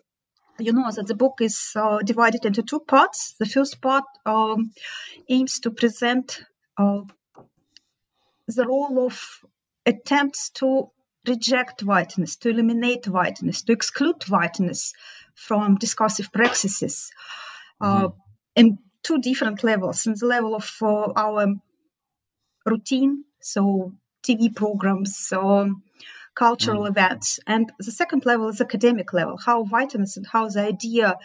you 0.59 0.73
know 0.73 0.91
that 0.91 1.07
the 1.07 1.15
book 1.15 1.39
is 1.41 1.73
uh, 1.77 1.99
divided 1.99 2.45
into 2.45 2.63
two 2.63 2.81
parts. 2.81 3.35
The 3.39 3.47
first 3.47 3.81
part 3.81 4.05
um, 4.27 4.73
aims 5.29 5.61
to 5.61 5.71
present 5.71 6.43
uh, 6.77 7.03
the 8.47 8.67
role 8.67 9.07
of 9.07 9.45
attempts 9.87 10.51
to 10.51 10.91
reject 11.27 11.83
whiteness, 11.83 12.37
to 12.37 12.51
eliminate 12.51 13.07
whiteness, 13.07 13.63
to 13.63 13.73
exclude 13.73 14.23
whiteness 14.29 14.93
from 15.35 15.77
discursive 15.77 16.33
practices 16.33 17.11
uh, 17.81 18.09
mm-hmm. 18.09 18.17
in 18.57 18.79
two 19.03 19.19
different 19.21 19.63
levels. 19.63 20.07
In 20.07 20.15
the 20.19 20.27
level 20.27 20.55
of 20.55 20.71
uh, 20.83 21.13
our 21.15 21.55
routine, 22.67 23.25
so 23.41 23.93
TV 24.27 24.55
programs, 24.55 25.33
um, 25.33 25.83
cultural 26.39 26.85
mm. 26.85 26.91
events. 26.91 27.41
And 27.47 27.73
the 27.79 27.91
second 27.91 28.25
level 28.25 28.49
is 28.49 28.61
academic 28.61 29.13
level, 29.13 29.37
how 29.45 29.65
whiteness 29.65 30.17
and 30.17 30.27
how 30.27 30.49
the 30.49 30.61
idea 30.61 31.17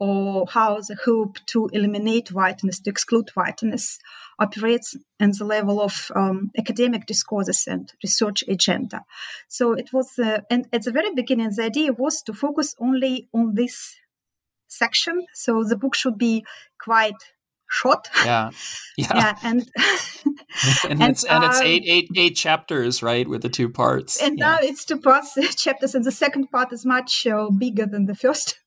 or 0.00 0.46
how 0.48 0.80
the 0.80 0.96
hope 1.04 1.36
to 1.46 1.68
eliminate 1.72 2.32
whiteness, 2.32 2.80
to 2.80 2.90
exclude 2.90 3.28
whiteness, 3.34 3.98
operates 4.38 4.96
in 5.20 5.30
the 5.38 5.44
level 5.44 5.80
of 5.80 6.10
um, 6.16 6.50
academic 6.58 7.06
discourses 7.06 7.68
and 7.68 7.92
research 8.02 8.42
agenda. 8.48 9.04
So 9.46 9.74
it 9.74 9.92
was, 9.92 10.18
uh, 10.18 10.40
and 10.50 10.66
at 10.72 10.82
the 10.82 10.90
very 10.90 11.14
beginning, 11.14 11.50
the 11.54 11.64
idea 11.64 11.92
was 11.92 12.22
to 12.22 12.32
focus 12.32 12.74
only 12.80 13.28
on 13.32 13.54
this 13.54 13.94
section. 14.66 15.26
So 15.34 15.62
the 15.62 15.76
book 15.76 15.94
should 15.94 16.18
be 16.18 16.44
quite 16.82 17.20
short. 17.72 18.08
Yeah, 18.24 18.50
yeah, 18.96 19.14
yeah 19.14 19.38
and 19.42 19.68
and, 20.84 21.02
and, 21.02 21.10
it's 21.12 21.24
and 21.24 21.44
it's 21.44 21.60
eight 21.60 21.84
eight 21.86 22.08
eight 22.16 22.36
chapters, 22.36 23.02
right, 23.02 23.28
with 23.28 23.42
the 23.42 23.48
two 23.48 23.68
parts. 23.68 24.20
And 24.22 24.38
yeah. 24.38 24.46
now 24.46 24.58
it's 24.60 24.84
two 24.84 25.00
parts 25.00 25.36
chapters, 25.56 25.94
and 25.94 26.04
the 26.04 26.12
second 26.12 26.50
part 26.50 26.72
is 26.72 26.84
much 26.84 27.26
uh, 27.26 27.50
bigger 27.50 27.86
than 27.86 28.06
the 28.06 28.14
first. 28.14 28.58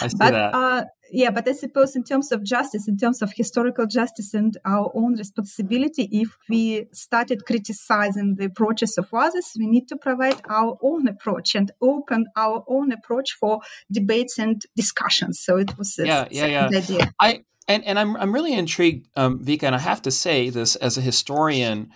I 0.00 0.08
see 0.08 0.16
but, 0.16 0.30
that. 0.30 0.54
Uh, 0.54 0.84
yeah, 1.12 1.30
but 1.30 1.48
I 1.48 1.52
suppose 1.52 1.96
in 1.96 2.04
terms 2.04 2.30
of 2.30 2.44
justice, 2.44 2.86
in 2.86 2.96
terms 2.96 3.20
of 3.20 3.32
historical 3.34 3.86
justice 3.86 4.32
and 4.32 4.56
our 4.64 4.92
own 4.94 5.14
responsibility, 5.16 6.08
if 6.12 6.36
we 6.48 6.86
started 6.92 7.44
criticizing 7.46 8.36
the 8.36 8.44
approaches 8.44 8.96
of 8.96 9.08
others, 9.12 9.52
we 9.58 9.66
need 9.66 9.88
to 9.88 9.96
provide 9.96 10.40
our 10.48 10.78
own 10.82 11.08
approach 11.08 11.54
and 11.54 11.72
open 11.82 12.26
our 12.36 12.64
own 12.68 12.92
approach 12.92 13.32
for 13.32 13.60
debates 13.90 14.38
and 14.38 14.62
discussions. 14.76 15.40
So 15.40 15.56
it 15.56 15.76
was 15.76 15.98
a 15.98 16.06
yeah, 16.06 16.28
yeah, 16.30 16.46
yeah. 16.46 16.78
idea. 16.78 17.12
I 17.18 17.44
and 17.68 17.84
and 17.84 17.98
I'm 17.98 18.16
I'm 18.16 18.32
really 18.32 18.52
intrigued, 18.54 19.08
um, 19.16 19.38
Vika, 19.44 19.64
and 19.64 19.74
I 19.74 19.78
have 19.78 20.02
to 20.02 20.10
say 20.10 20.50
this 20.50 20.76
as 20.76 20.98
a 20.98 21.00
historian, 21.02 21.90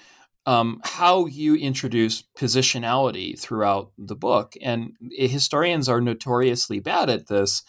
um, 0.46 0.80
how 0.84 1.26
you 1.26 1.54
introduce 1.56 2.22
positionality 2.38 3.38
throughout 3.38 3.92
the 3.98 4.16
book, 4.16 4.54
and 4.62 4.92
historians 5.10 5.88
are 5.88 6.00
notoriously 6.00 6.80
bad 6.80 7.10
at 7.10 7.26
this. 7.26 7.62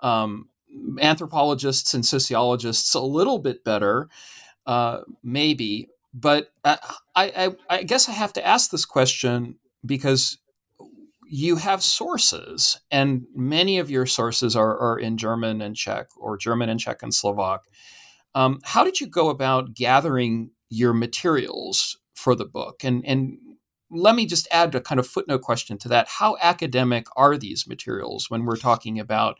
Um, 0.00 0.48
anthropologists 1.00 1.94
and 1.94 2.04
sociologists 2.04 2.94
a 2.94 3.00
little 3.00 3.38
bit 3.38 3.64
better, 3.64 4.08
uh, 4.66 5.00
maybe, 5.22 5.88
but 6.12 6.52
I, 6.64 6.78
I 7.16 7.54
I 7.70 7.82
guess 7.84 8.08
I 8.08 8.12
have 8.12 8.32
to 8.34 8.46
ask 8.46 8.70
this 8.70 8.84
question 8.84 9.56
because 9.86 10.38
you 11.36 11.56
have 11.56 11.82
sources, 11.82 12.78
and 12.92 13.24
many 13.34 13.78
of 13.78 13.90
your 13.90 14.06
sources 14.06 14.54
are, 14.54 14.78
are 14.78 14.96
in 14.96 15.16
German 15.16 15.60
and 15.60 15.74
Czech, 15.74 16.06
or 16.16 16.36
German 16.36 16.68
and 16.68 16.78
Czech 16.78 17.02
and 17.02 17.12
Slovak. 17.12 17.62
Um, 18.36 18.60
how 18.62 18.84
did 18.84 19.00
you 19.00 19.08
go 19.08 19.30
about 19.30 19.74
gathering 19.74 20.52
your 20.70 20.92
materials 20.92 21.98
for 22.14 22.36
the 22.36 22.44
book? 22.44 22.84
And 22.84 23.04
and 23.04 23.38
let 23.90 24.14
me 24.14 24.26
just 24.26 24.46
add 24.52 24.76
a 24.76 24.80
kind 24.80 25.00
of 25.00 25.08
footnote 25.08 25.42
question 25.42 25.76
to 25.78 25.88
that: 25.88 26.06
How 26.06 26.36
academic 26.40 27.06
are 27.16 27.36
these 27.36 27.66
materials 27.66 28.30
when 28.30 28.44
we're 28.44 28.54
talking 28.54 29.00
about 29.00 29.36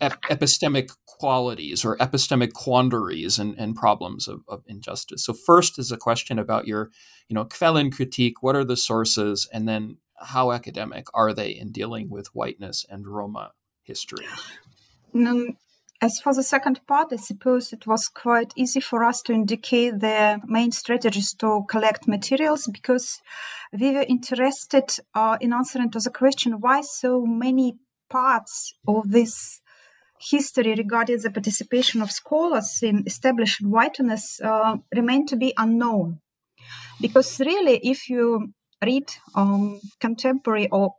ep- 0.00 0.20
epistemic 0.22 0.90
qualities 1.06 1.84
or 1.84 1.96
epistemic 1.98 2.54
quandaries 2.54 3.38
and, 3.38 3.54
and 3.56 3.76
problems 3.76 4.26
of, 4.26 4.40
of, 4.48 4.64
injustice? 4.66 5.24
So 5.24 5.32
first 5.32 5.78
is 5.78 5.92
a 5.92 5.96
question 5.96 6.40
about 6.40 6.66
your, 6.66 6.90
you 7.28 7.34
know, 7.34 7.44
Quellenkritik. 7.44 8.32
What 8.40 8.56
are 8.56 8.64
the 8.64 8.76
sources, 8.76 9.48
and 9.52 9.68
then 9.68 9.98
how 10.20 10.52
academic 10.52 11.06
are 11.14 11.32
they 11.32 11.50
in 11.50 11.72
dealing 11.72 12.08
with 12.10 12.28
whiteness 12.28 12.84
and 12.88 13.06
Roma 13.06 13.52
history? 13.82 14.26
Um, 15.14 15.56
as 16.00 16.20
for 16.20 16.34
the 16.34 16.42
second 16.42 16.80
part, 16.86 17.12
I 17.12 17.16
suppose 17.16 17.72
it 17.72 17.86
was 17.86 18.08
quite 18.08 18.52
easy 18.56 18.80
for 18.80 19.04
us 19.04 19.22
to 19.22 19.32
indicate 19.32 20.00
the 20.00 20.40
main 20.46 20.72
strategies 20.72 21.32
to 21.34 21.64
collect 21.68 22.08
materials 22.08 22.66
because 22.66 23.20
we 23.72 23.92
were 23.92 24.04
interested 24.08 24.84
uh, 25.14 25.38
in 25.40 25.52
answering 25.52 25.90
to 25.92 26.00
the 26.00 26.10
question 26.10 26.60
why 26.60 26.82
so 26.82 27.24
many 27.24 27.78
parts 28.10 28.74
of 28.86 29.10
this 29.10 29.60
history 30.20 30.74
regarding 30.74 31.20
the 31.20 31.30
participation 31.30 32.02
of 32.02 32.10
scholars 32.10 32.80
in 32.82 33.04
establishing 33.06 33.70
whiteness 33.70 34.40
uh, 34.40 34.76
remain 34.94 35.26
to 35.26 35.36
be 35.36 35.52
unknown. 35.56 36.20
Because 37.00 37.40
really, 37.40 37.78
if 37.82 38.08
you 38.08 38.52
read 38.84 39.10
um, 39.34 39.80
contemporary 40.00 40.68
or 40.70 40.94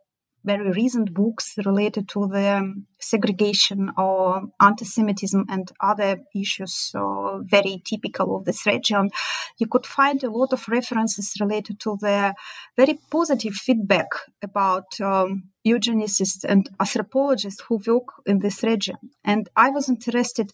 very 0.46 0.72
recent 0.72 1.14
books 1.14 1.56
related 1.66 2.08
to 2.08 2.28
the 2.28 2.74
segregation 3.00 3.92
or 3.98 4.44
anti-Semitism 4.62 5.46
and 5.50 5.72
other 5.82 6.20
issues 6.36 6.92
uh, 6.94 7.40
very 7.40 7.82
typical 7.84 8.36
of 8.36 8.46
this 8.46 8.66
region, 8.66 9.10
you 9.58 9.68
could 9.68 9.86
find 9.86 10.24
a 10.24 10.30
lot 10.30 10.54
of 10.54 10.68
references 10.68 11.34
related 11.42 11.80
to 11.80 11.98
the 12.00 12.34
very 12.78 13.00
positive 13.10 13.54
feedback 13.54 14.08
about 14.44 15.00
um, 15.02 15.50
eugenicists 15.66 16.46
and 16.48 16.70
anthropologists 16.80 17.64
who 17.68 17.82
work 17.88 18.10
in 18.26 18.40
this 18.40 18.62
region. 18.64 18.98
And 19.24 19.50
I 19.56 19.72
was 19.72 19.90
interested 19.90 20.54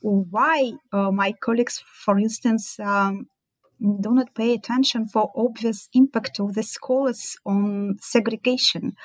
why 0.00 0.72
uh, 0.92 1.10
my 1.10 1.32
colleagues, 1.32 1.82
for 2.04 2.18
instance, 2.18 2.78
um, 2.78 3.26
do 3.84 4.14
not 4.14 4.34
pay 4.34 4.54
attention 4.54 5.06
for 5.06 5.30
obvious 5.36 5.88
impact 5.92 6.40
of 6.40 6.54
the 6.54 6.62
scholars 6.62 7.36
on 7.44 7.96
segregation, 8.00 8.96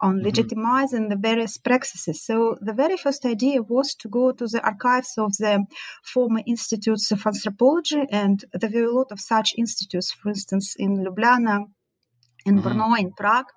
on 0.00 0.18
mm-hmm. 0.18 0.26
legitimizing 0.26 1.08
the 1.08 1.16
various 1.16 1.56
practices. 1.56 2.22
So 2.22 2.56
the 2.60 2.72
very 2.72 2.96
first 2.96 3.24
idea 3.24 3.62
was 3.62 3.94
to 3.96 4.08
go 4.08 4.32
to 4.32 4.46
the 4.46 4.64
archives 4.64 5.14
of 5.18 5.32
the 5.38 5.64
former 6.02 6.40
institutes 6.46 7.10
of 7.12 7.26
anthropology, 7.26 8.04
and 8.10 8.44
there 8.52 8.70
were 8.70 8.90
a 8.90 8.94
lot 8.94 9.12
of 9.12 9.20
such 9.20 9.54
institutes, 9.56 10.12
for 10.12 10.30
instance, 10.30 10.74
in 10.76 11.04
Ljubljana, 11.04 11.66
in 12.44 12.58
mm-hmm. 12.58 12.80
Brno, 12.80 12.98
in 12.98 13.12
Prague. 13.12 13.50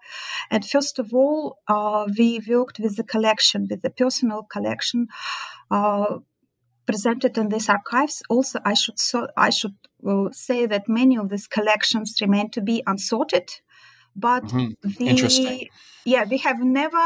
And 0.50 0.66
first 0.66 1.00
of 1.00 1.14
all, 1.14 1.58
uh, 1.68 2.06
we 2.18 2.40
worked 2.48 2.80
with 2.80 2.96
the 2.96 3.04
collection, 3.04 3.68
with 3.70 3.82
the 3.82 3.90
personal 3.90 4.44
collection. 4.44 5.08
Uh, 5.70 6.20
presented 6.88 7.38
in 7.38 7.50
these 7.50 7.70
archives. 7.70 8.24
Also, 8.30 8.60
I 8.66 8.74
should 8.74 8.98
so, 8.98 9.28
I 9.38 9.52
should 9.52 9.76
uh, 10.08 10.30
say 10.32 10.66
that 10.66 10.90
many 10.90 11.18
of 11.18 11.30
these 11.30 11.48
collections 11.48 12.16
remain 12.22 12.50
to 12.52 12.62
be 12.62 12.82
unsorted, 12.88 13.50
but 14.16 14.46
mm-hmm. 14.46 14.70
we, 15.00 15.70
yeah, 16.06 16.26
we 16.28 16.38
have 16.38 16.60
never 16.62 17.06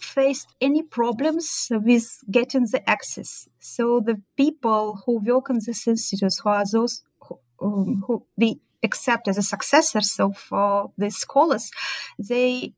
faced 0.00 0.48
any 0.60 0.82
problems 0.82 1.68
with 1.70 2.18
getting 2.30 2.66
the 2.72 2.82
access. 2.88 3.48
So 3.60 4.00
the 4.00 4.20
people 4.36 5.02
who 5.04 5.18
work 5.18 5.50
in 5.50 5.60
these 5.64 5.86
institutes, 5.86 6.40
who 6.40 6.50
are 6.50 6.64
those 6.70 7.02
who, 7.20 7.38
um, 7.62 8.04
who 8.06 8.26
we 8.36 8.60
accept 8.82 9.28
as 9.28 9.36
the 9.36 9.42
successors 9.42 10.18
of 10.18 10.46
uh, 10.52 10.86
the 10.98 11.10
scholars, 11.10 11.70
they 12.18 12.74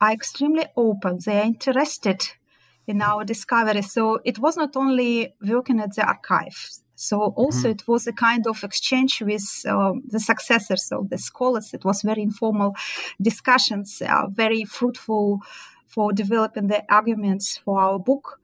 are 0.00 0.12
extremely 0.12 0.66
open. 0.76 1.18
They 1.24 1.40
are 1.40 1.44
interested 1.44 2.22
in 2.86 3.02
our 3.02 3.24
discovery. 3.24 3.82
So 3.82 4.20
it 4.24 4.38
was 4.38 4.56
not 4.56 4.76
only 4.76 5.34
working 5.42 5.80
at 5.80 5.94
the 5.94 6.06
archives. 6.06 6.82
So 6.96 7.20
also 7.36 7.68
mm-hmm. 7.68 7.70
it 7.70 7.88
was 7.88 8.06
a 8.06 8.12
kind 8.12 8.46
of 8.46 8.62
exchange 8.62 9.20
with 9.20 9.64
uh, 9.68 9.92
the 10.06 10.20
successors 10.20 10.90
of 10.92 11.10
the 11.10 11.18
scholars. 11.18 11.74
It 11.74 11.84
was 11.84 12.02
very 12.02 12.22
informal 12.22 12.74
discussions, 13.20 14.00
uh, 14.00 14.28
very 14.28 14.64
fruitful 14.64 15.40
for 15.86 16.12
developing 16.12 16.68
the 16.68 16.84
arguments 16.88 17.56
for 17.56 17.80
our 17.80 17.98
book. 17.98 18.40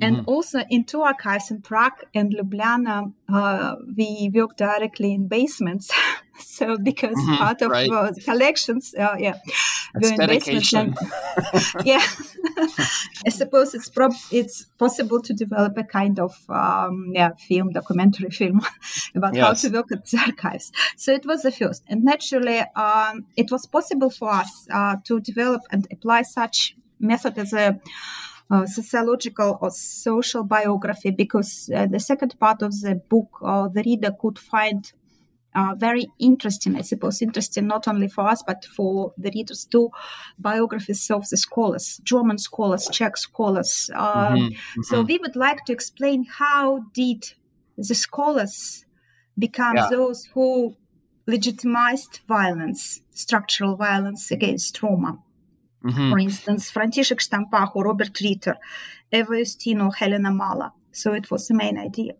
And 0.00 0.18
mm-hmm. 0.18 0.28
also 0.28 0.60
in 0.70 0.84
two 0.84 1.02
archives 1.02 1.50
in 1.50 1.60
Prague 1.60 2.04
and 2.14 2.32
Ljubljana, 2.32 3.12
uh, 3.32 3.74
we 3.96 4.30
work 4.32 4.56
directly 4.56 5.12
in 5.12 5.26
basements. 5.26 5.90
so 6.38 6.78
because 6.78 7.16
mm-hmm, 7.16 7.34
part 7.36 7.62
of 7.62 7.70
right. 7.70 7.90
uh, 7.90 8.10
the 8.12 8.20
collections, 8.20 8.94
uh, 8.94 9.16
yeah, 9.18 9.34
That's 9.94 10.12
dedication. 10.12 10.94
And, 10.96 11.64
yeah, 11.84 12.04
I 13.26 13.30
suppose 13.30 13.74
it's 13.74 13.88
prob- 13.88 14.14
it's 14.30 14.66
possible 14.78 15.20
to 15.22 15.32
develop 15.32 15.76
a 15.76 15.84
kind 15.84 16.20
of 16.20 16.32
um, 16.48 17.10
yeah 17.12 17.32
film, 17.48 17.70
documentary 17.70 18.30
film 18.30 18.60
about 19.14 19.34
yes. 19.34 19.44
how 19.44 19.52
to 19.54 19.74
work 19.74 19.92
at 19.92 20.06
the 20.06 20.18
archives. 20.18 20.72
So 20.96 21.12
it 21.12 21.26
was 21.26 21.42
the 21.42 21.50
first, 21.50 21.82
and 21.88 22.04
naturally, 22.04 22.60
um, 22.76 23.26
it 23.36 23.50
was 23.50 23.66
possible 23.66 24.10
for 24.10 24.30
us 24.30 24.68
uh, 24.72 24.96
to 25.04 25.20
develop 25.20 25.62
and 25.72 25.88
apply 25.90 26.22
such 26.22 26.76
method 27.00 27.38
as 27.38 27.52
a 27.52 27.80
uh, 28.50 28.66
sociological 28.66 29.58
or 29.60 29.70
social 29.70 30.42
biography 30.42 31.10
because 31.10 31.70
uh, 31.74 31.86
the 31.86 32.00
second 32.00 32.38
part 32.38 32.62
of 32.62 32.72
the 32.80 32.94
book 32.94 33.28
uh, 33.42 33.68
the 33.68 33.82
reader 33.82 34.10
could 34.18 34.38
find 34.38 34.92
uh, 35.54 35.74
very 35.74 36.06
interesting, 36.18 36.76
I 36.76 36.82
suppose, 36.82 37.22
interesting 37.22 37.66
not 37.66 37.88
only 37.88 38.08
for 38.08 38.28
us 38.28 38.42
but 38.46 38.64
for 38.64 39.12
the 39.18 39.30
readers 39.34 39.64
too. 39.64 39.90
Biographies 40.38 41.10
of 41.10 41.28
the 41.28 41.36
scholars, 41.36 42.00
German 42.04 42.38
scholars, 42.38 42.88
Czech 42.92 43.16
scholars. 43.16 43.90
Um, 43.94 44.00
mm-hmm. 44.02 44.46
Mm-hmm. 44.46 44.82
So 44.82 45.02
we 45.02 45.18
would 45.18 45.36
like 45.36 45.64
to 45.64 45.72
explain 45.72 46.24
how 46.24 46.84
did 46.92 47.32
the 47.76 47.94
scholars 47.94 48.84
become 49.38 49.76
yeah. 49.76 49.88
those 49.90 50.26
who 50.34 50.76
legitimized 51.26 52.20
violence, 52.26 53.00
structural 53.10 53.76
violence 53.76 54.30
against 54.30 54.82
Roma. 54.82 55.18
Mm-hmm. 55.84 56.10
For 56.10 56.18
instance, 56.18 56.70
František 56.70 57.20
Štampach 57.20 57.74
or 57.74 57.84
Robert 57.84 58.18
Ritter, 58.20 58.56
Eva 59.12 59.32
Justino, 59.32 59.94
Helena 59.94 60.30
Mala. 60.30 60.72
So 60.90 61.12
it 61.12 61.30
was 61.30 61.46
the 61.46 61.54
main 61.54 61.78
idea. 61.78 62.14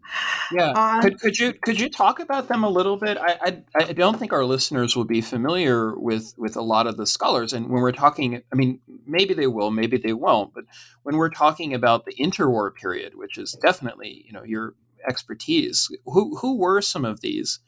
Yeah. 0.52 0.70
Uh, 0.70 1.02
could, 1.02 1.20
could 1.20 1.38
you 1.38 1.52
could 1.52 1.80
you 1.80 1.88
talk 1.88 2.20
about 2.20 2.46
them 2.46 2.62
a 2.62 2.68
little 2.68 2.96
bit? 2.96 3.18
I, 3.18 3.62
I, 3.74 3.84
I 3.88 3.92
don't 3.92 4.18
think 4.18 4.32
our 4.32 4.44
listeners 4.44 4.94
will 4.94 5.04
be 5.04 5.20
familiar 5.20 5.98
with 5.98 6.34
with 6.38 6.54
a 6.56 6.62
lot 6.62 6.86
of 6.86 6.96
the 6.96 7.06
scholars. 7.06 7.52
And 7.52 7.68
when 7.68 7.82
we're 7.82 7.92
talking, 7.92 8.40
I 8.52 8.54
mean, 8.54 8.80
maybe 9.04 9.34
they 9.34 9.48
will, 9.48 9.72
maybe 9.72 9.96
they 9.96 10.12
won't. 10.12 10.54
But 10.54 10.64
when 11.02 11.16
we're 11.16 11.30
talking 11.30 11.74
about 11.74 12.04
the 12.04 12.14
interwar 12.14 12.72
period, 12.72 13.14
which 13.16 13.36
is 13.36 13.58
definitely 13.60 14.24
you 14.26 14.32
know 14.32 14.44
your 14.44 14.74
expertise, 15.08 15.88
who 16.04 16.36
who 16.36 16.56
were 16.56 16.80
some 16.80 17.04
of 17.04 17.20
these 17.20 17.58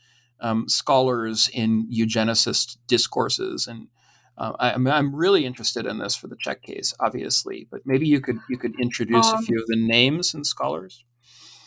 um, 0.40 0.68
scholars 0.68 1.50
in 1.52 1.88
eugenicist 1.90 2.76
discourses 2.86 3.66
and 3.66 3.88
uh, 4.38 4.52
I, 4.58 4.72
am 4.72 4.86
I'm 4.86 5.14
really 5.14 5.44
interested 5.44 5.86
in 5.86 5.98
this 5.98 6.16
for 6.16 6.28
the 6.28 6.36
Czech 6.36 6.62
case, 6.62 6.94
obviously, 7.00 7.66
but 7.70 7.82
maybe 7.84 8.06
you 8.06 8.20
could 8.20 8.38
you 8.48 8.58
could 8.58 8.74
introduce 8.80 9.26
um, 9.26 9.38
a 9.38 9.42
few 9.42 9.60
of 9.60 9.66
the 9.66 9.76
names 9.76 10.34
and 10.34 10.46
scholars. 10.46 11.04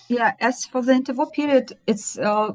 Yeah, 0.10 0.34
as 0.40 0.66
for 0.66 0.82
the 0.82 0.94
interwar 0.94 1.32
period, 1.32 1.78
it's 1.88 2.18
uh, 2.18 2.54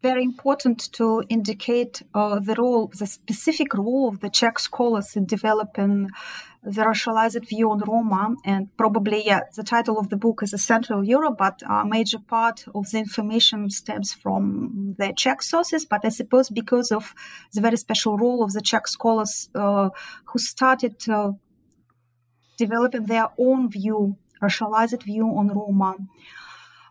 very 0.00 0.22
important 0.22 0.92
to 0.92 1.22
indicate 1.28 2.02
uh, 2.14 2.40
the 2.40 2.54
role, 2.56 2.90
the 2.98 3.06
specific 3.06 3.74
role 3.74 4.08
of 4.08 4.20
the 4.20 4.30
Czech 4.30 4.58
scholars 4.58 5.16
in 5.16 5.26
developing 5.26 6.10
the 6.64 6.82
racialized 6.82 7.46
view 7.48 7.70
on 7.70 7.80
Roma. 7.80 8.34
And 8.44 8.68
probably, 8.76 9.26
yeah, 9.26 9.40
the 9.54 9.62
title 9.62 9.98
of 9.98 10.08
the 10.08 10.16
book 10.16 10.42
is 10.42 10.52
a 10.52 10.58
Central 10.58 11.02
Europe, 11.04 11.36
but 11.38 11.62
a 11.68 11.84
major 11.84 12.18
part 12.18 12.64
of 12.74 12.90
the 12.90 12.98
information 12.98 13.68
stems 13.70 14.12
from 14.12 14.94
the 14.98 15.12
Czech 15.16 15.42
sources. 15.42 15.84
But 15.84 16.04
I 16.04 16.10
suppose 16.10 16.50
because 16.50 16.92
of 16.92 17.14
the 17.52 17.60
very 17.60 17.76
special 17.76 18.16
role 18.16 18.44
of 18.44 18.52
the 18.52 18.62
Czech 18.62 18.86
scholars 18.86 19.50
uh, 19.54 19.90
who 20.26 20.38
started 20.38 20.96
uh, 21.08 21.32
developing 22.58 23.06
their 23.06 23.28
own 23.38 23.68
view, 23.68 24.16
racialized 24.40 25.02
view 25.02 25.26
on 25.36 25.48
Roma 25.48 25.96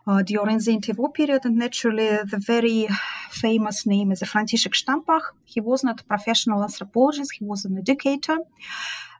uh, 0.06 0.22
during 0.22 0.58
the 0.58 0.72
interwar 0.78 1.14
period. 1.14 1.44
And 1.44 1.56
naturally, 1.56 2.10
the 2.32 2.38
very 2.38 2.88
famous 3.30 3.86
name 3.86 4.12
is 4.12 4.20
František 4.20 4.74
Štampach. 4.74 5.22
He 5.44 5.60
was 5.60 5.82
not 5.82 6.00
a 6.02 6.04
professional 6.04 6.62
anthropologist, 6.62 7.32
he 7.38 7.44
was 7.44 7.64
an 7.64 7.78
educator. 7.78 8.38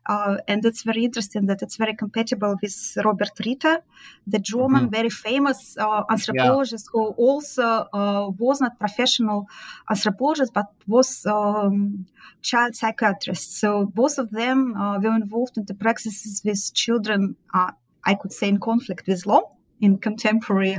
Uh, 0.06 0.36
and 0.48 0.64
it's 0.64 0.82
very 0.82 1.04
interesting 1.04 1.46
that 1.46 1.62
it's 1.62 1.76
very 1.76 1.94
compatible 1.94 2.56
with 2.60 2.98
Robert 3.04 3.30
Ritter, 3.44 3.82
the 4.26 4.38
German, 4.38 4.82
mm-hmm. 4.82 4.90
very 4.90 5.10
famous 5.10 5.76
uh, 5.78 6.02
anthropologist 6.10 6.86
yeah. 6.86 7.00
who 7.00 7.08
also 7.10 7.86
uh, 7.92 8.30
was 8.36 8.60
not 8.60 8.78
professional 8.78 9.46
anthropologist 9.88 10.52
but 10.52 10.66
was 10.88 11.24
um, 11.26 12.06
child 12.40 12.74
psychiatrist. 12.74 13.58
So 13.60 13.86
both 13.86 14.18
of 14.18 14.30
them 14.30 14.74
uh, 14.74 14.98
were 14.98 15.14
involved 15.14 15.56
in 15.56 15.64
the 15.66 15.74
practices 15.74 16.42
with 16.44 16.74
children. 16.74 17.36
Uh, 17.54 17.70
I 18.04 18.14
could 18.14 18.32
say 18.32 18.48
in 18.48 18.58
conflict 18.58 19.06
with 19.06 19.24
law 19.26 19.52
in 19.80 19.98
contemporary 19.98 20.78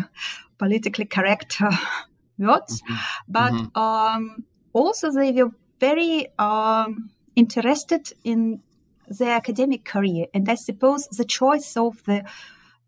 politically 0.57 1.05
correct 1.05 1.61
uh, 1.61 1.75
words, 2.37 2.81
mm-hmm. 2.81 2.95
but 3.27 3.53
mm-hmm. 3.53 3.79
Um, 3.79 4.43
also 4.73 5.11
they 5.11 5.31
were 5.31 5.51
very 5.79 6.27
um, 6.39 7.09
interested 7.35 8.11
in 8.23 8.61
their 9.17 9.35
academic 9.35 9.85
career, 9.85 10.27
and 10.33 10.49
I 10.49 10.55
suppose 10.55 11.07
the 11.07 11.25
choice 11.25 11.75
of 11.77 12.03
the 12.05 12.23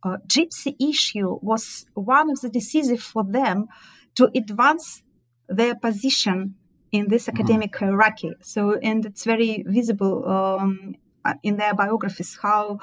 uh, 0.04 0.18
gypsy 0.28 0.76
issue 0.80 1.40
was 1.42 1.86
one 1.94 2.30
of 2.30 2.42
the 2.42 2.50
decisive 2.50 3.02
for 3.02 3.24
them 3.24 3.68
to 4.16 4.30
advance 4.36 5.04
their 5.50 5.76
position 5.76 6.56
in 6.92 7.08
this 7.10 7.26
mm-hmm. 7.26 7.36
academic 7.36 7.76
hierarchy. 7.76 8.34
So, 8.42 8.78
and 8.82 9.06
it's 9.06 9.24
very 9.24 9.64
visible 9.68 10.28
um, 10.28 10.96
in 11.44 11.58
their 11.58 11.74
biographies 11.74 12.38
how 12.42 12.80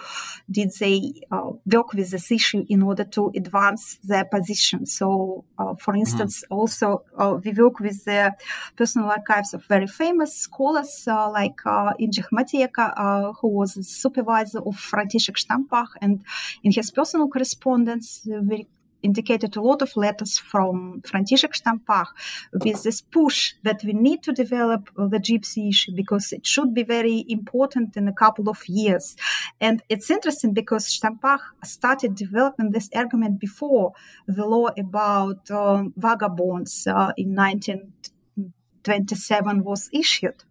did 0.50 0.70
they 0.80 1.12
uh, 1.30 1.50
work 1.66 1.92
with 1.92 2.10
this 2.10 2.30
issue 2.30 2.64
in 2.68 2.82
order 2.82 3.04
to 3.04 3.30
advance 3.36 3.98
their 4.04 4.24
position 4.24 4.86
so 4.86 5.44
uh, 5.58 5.74
for 5.74 5.92
mm-hmm. 5.92 6.00
instance 6.00 6.42
mm-hmm. 6.42 6.54
also 6.54 7.04
uh, 7.18 7.38
we 7.44 7.52
work 7.52 7.80
with 7.80 8.04
the 8.04 8.32
personal 8.76 9.08
archives 9.08 9.54
of 9.54 9.64
very 9.66 9.86
famous 9.86 10.34
scholars 10.34 11.06
uh, 11.08 11.30
like 11.30 11.58
uh, 11.66 11.92
Jindřich 12.00 12.30
Matiegka 12.32 13.34
who 13.40 13.48
was 13.48 13.74
the 13.74 13.82
supervisor 13.82 14.58
of 14.58 14.74
František 14.76 15.36
Štampach 15.36 15.88
and 16.00 16.24
in 16.62 16.72
his 16.72 16.90
personal 16.90 17.28
correspondence 17.28 18.22
we 18.26 18.66
indicated 19.02 19.56
a 19.56 19.60
lot 19.60 19.82
of 19.82 19.94
letters 19.96 20.38
from 20.38 21.02
František 21.02 21.52
Štampach 21.52 22.06
with 22.52 22.82
this 22.82 23.00
push 23.00 23.54
that 23.62 23.82
we 23.84 23.92
need 23.92 24.22
to 24.22 24.32
develop 24.32 24.88
the 24.96 25.18
gypsy 25.18 25.68
issue 25.70 25.92
because 25.94 26.32
it 26.32 26.46
should 26.46 26.72
be 26.74 26.82
very 26.82 27.24
important 27.28 27.96
in 27.96 28.08
a 28.08 28.12
couple 28.12 28.48
of 28.48 28.68
years. 28.68 29.16
And 29.60 29.82
it's 29.88 30.10
interesting 30.10 30.52
because 30.54 30.88
Štampach 30.88 31.40
started 31.64 32.14
developing 32.14 32.70
this 32.70 32.88
argument 32.94 33.40
before 33.40 33.92
the 34.26 34.46
law 34.46 34.68
about 34.78 35.50
um, 35.50 35.92
vagabonds 35.96 36.86
uh, 36.86 37.12
in 37.16 37.34
1927 37.34 39.64
was 39.64 39.90
issued. 39.92 40.44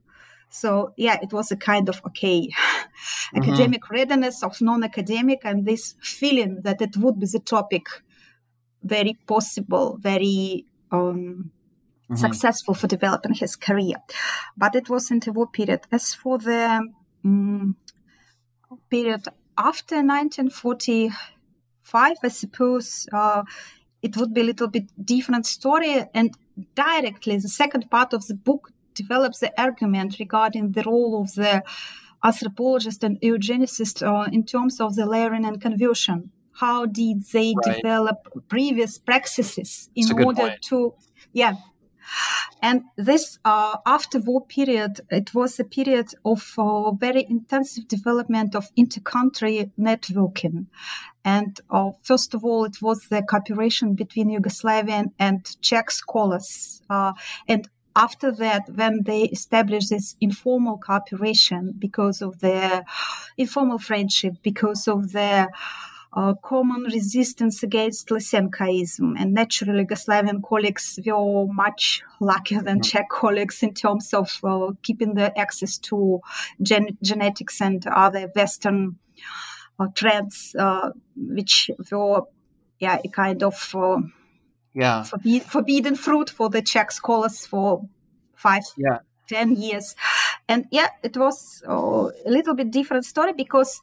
So 0.51 0.93
yeah, 0.97 1.17
it 1.21 1.31
was 1.31 1.51
a 1.51 1.55
kind 1.55 1.89
of 1.89 2.01
okay 2.07 2.47
mm-hmm. 2.47 3.37
academic 3.37 3.89
readiness 3.89 4.43
of 4.43 4.61
non-academic 4.61 5.39
and 5.43 5.65
this 5.65 5.95
feeling 6.01 6.61
that 6.63 6.81
it 6.81 6.97
would 6.97 7.19
be 7.19 7.25
the 7.25 7.39
topic 7.39 7.85
very 8.83 9.17
possible, 9.27 9.97
very 9.99 10.65
um, 10.91 11.51
mm-hmm. 12.09 12.15
successful 12.15 12.73
for 12.73 12.87
developing 12.87 13.33
his 13.33 13.55
career. 13.55 13.95
But 14.57 14.75
it 14.75 14.89
was 14.89 15.11
in 15.11 15.19
the 15.19 15.31
war 15.31 15.47
period. 15.47 15.81
As 15.91 16.13
for 16.13 16.37
the 16.37 16.87
um, 17.23 17.75
period 18.89 19.27
after 19.57 19.95
1945, 19.95 22.17
I 22.23 22.27
suppose 22.29 23.07
uh, 23.13 23.43
it 24.01 24.17
would 24.17 24.33
be 24.33 24.41
a 24.41 24.45
little 24.45 24.67
bit 24.67 24.91
different 25.03 25.45
story. 25.45 26.05
And 26.13 26.35
directly, 26.75 27.37
the 27.37 27.49
second 27.49 27.89
part 27.89 28.13
of 28.13 28.27
the 28.27 28.35
book 28.35 28.71
develops 28.93 29.39
the 29.39 29.61
argument 29.61 30.17
regarding 30.19 30.71
the 30.71 30.83
role 30.83 31.21
of 31.21 31.33
the 31.35 31.63
anthropologist 32.23 33.03
and 33.03 33.19
eugenicist 33.21 34.05
uh, 34.05 34.29
in 34.31 34.45
terms 34.45 34.79
of 34.79 34.95
the 34.95 35.05
layering 35.05 35.45
and 35.45 35.61
conversion. 35.61 36.31
How 36.61 36.85
did 36.85 37.23
they 37.33 37.53
right. 37.55 37.75
develop 37.75 38.17
previous 38.47 38.99
practices 38.99 39.89
in 39.95 40.11
order 40.11 40.49
point. 40.49 40.61
to, 40.69 40.93
yeah. 41.33 41.55
And 42.61 42.83
this 42.97 43.39
uh, 43.43 43.77
after 43.85 44.19
war 44.19 44.45
period, 44.45 45.01
it 45.09 45.33
was 45.33 45.59
a 45.59 45.63
period 45.63 46.09
of 46.23 46.53
uh, 46.59 46.91
very 46.91 47.25
intensive 47.27 47.87
development 47.87 48.53
of 48.55 48.69
inter-country 48.75 49.71
networking. 49.79 50.67
And 51.25 51.59
uh, 51.71 51.91
first 52.03 52.35
of 52.35 52.45
all, 52.45 52.65
it 52.65 52.77
was 52.79 53.07
the 53.09 53.23
cooperation 53.23 53.95
between 53.95 54.29
Yugoslavian 54.29 55.13
and 55.17 55.39
Czech 55.61 55.89
scholars. 55.89 56.81
Uh, 56.89 57.13
and 57.47 57.67
after 57.95 58.31
that, 58.31 58.69
when 58.75 59.03
they 59.03 59.23
established 59.23 59.89
this 59.89 60.15
informal 60.21 60.77
cooperation 60.77 61.73
because 61.77 62.21
of 62.21 62.39
their 62.39 62.85
informal 63.37 63.79
friendship, 63.79 64.35
because 64.43 64.87
of 64.87 65.11
their 65.11 65.49
uh, 66.13 66.33
common 66.43 66.83
resistance 66.83 67.63
against 67.63 68.09
Lysenkoism. 68.09 69.15
And 69.17 69.33
naturally, 69.33 69.85
Yugoslavian 69.85 70.41
colleagues 70.43 70.99
were 71.05 71.47
much 71.47 72.03
luckier 72.19 72.61
than. 72.61 72.81
Czech 72.81 73.09
colleagues 73.09 73.63
in 73.63 73.73
terms 73.73 74.13
of 74.13 74.39
uh, 74.43 74.71
keeping 74.81 75.13
the 75.13 75.37
access 75.39 75.77
to 75.77 76.19
gen- 76.61 76.97
genetics 77.01 77.61
and 77.61 77.85
other 77.87 78.29
Western 78.35 78.97
uh, 79.79 79.87
trends, 79.95 80.55
uh, 80.57 80.91
which 81.15 81.69
were 81.91 82.23
yeah, 82.79 82.97
a 83.03 83.07
kind 83.07 83.43
of 83.43 83.73
uh, 83.75 84.01
yeah 84.73 85.03
forbid, 85.03 85.43
forbidden 85.43 85.95
fruit 85.95 86.29
for 86.29 86.49
the 86.49 86.61
Czech 86.61 86.91
scholars 86.91 87.45
for 87.45 87.87
five, 88.35 88.63
yeah. 88.77 88.99
ten 89.29 89.55
years. 89.55 89.95
And 90.49 90.65
yeah, 90.71 90.89
it 91.03 91.15
was 91.15 91.63
oh, 91.67 92.11
a 92.25 92.29
little 92.29 92.55
bit 92.55 92.71
different 92.71 93.05
story 93.05 93.33
because 93.33 93.79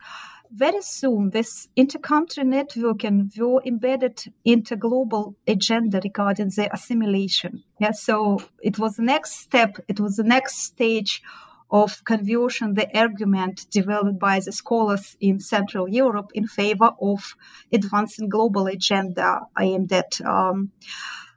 very 0.52 0.82
soon 0.82 1.30
this 1.30 1.68
intercountry 1.76 2.44
network 2.44 3.04
and 3.04 3.32
were 3.37 3.62
embedded 3.64 4.32
into 4.44 4.76
global 4.76 5.37
agenda 5.46 6.00
regarding 6.02 6.48
the 6.48 6.72
assimilation. 6.72 7.62
Yeah, 7.80 7.92
so 7.92 8.42
it 8.62 8.78
was 8.78 8.96
the 8.96 9.02
next 9.02 9.40
step, 9.40 9.78
it 9.88 10.00
was 10.00 10.16
the 10.16 10.24
next 10.24 10.58
stage 10.58 11.22
of 11.70 12.02
conversion, 12.04 12.74
the 12.74 12.88
argument 12.98 13.66
developed 13.70 14.18
by 14.18 14.40
the 14.40 14.52
scholars 14.52 15.16
in 15.20 15.38
Central 15.38 15.88
Europe 15.88 16.30
in 16.34 16.46
favor 16.46 16.92
of 17.00 17.37
advancing 17.72 18.28
global 18.28 18.66
agenda 18.66 19.40
aimed 19.58 19.92
at 19.92 20.18
um, 20.22 20.72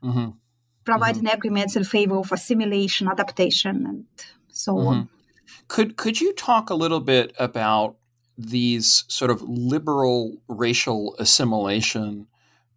mm-hmm. 0.02 0.30
providing 0.86 1.24
mm-hmm. 1.24 1.36
agreements 1.36 1.76
in 1.76 1.84
favor 1.84 2.15
of 2.15 2.32
assimilation, 2.32 3.10
adaptation, 3.10 3.86
and 3.86 4.06
so 4.47 4.76
mm-hmm. 4.76 4.88
on. 4.88 5.10
Could 5.67 5.97
could 5.97 6.21
you 6.21 6.34
talk 6.34 6.69
a 6.69 6.76
little 6.76 7.02
bit 7.02 7.34
about 7.38 7.97
these 8.49 9.06
sort 9.08 9.32
of 9.32 9.41
liberal 9.41 10.41
racial 10.47 11.15
assimilation 11.19 12.27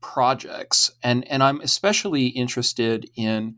projects, 0.01 0.91
and 1.03 1.27
and 1.31 1.43
I'm 1.43 1.61
especially 1.61 2.27
interested 2.29 3.09
in 3.17 3.57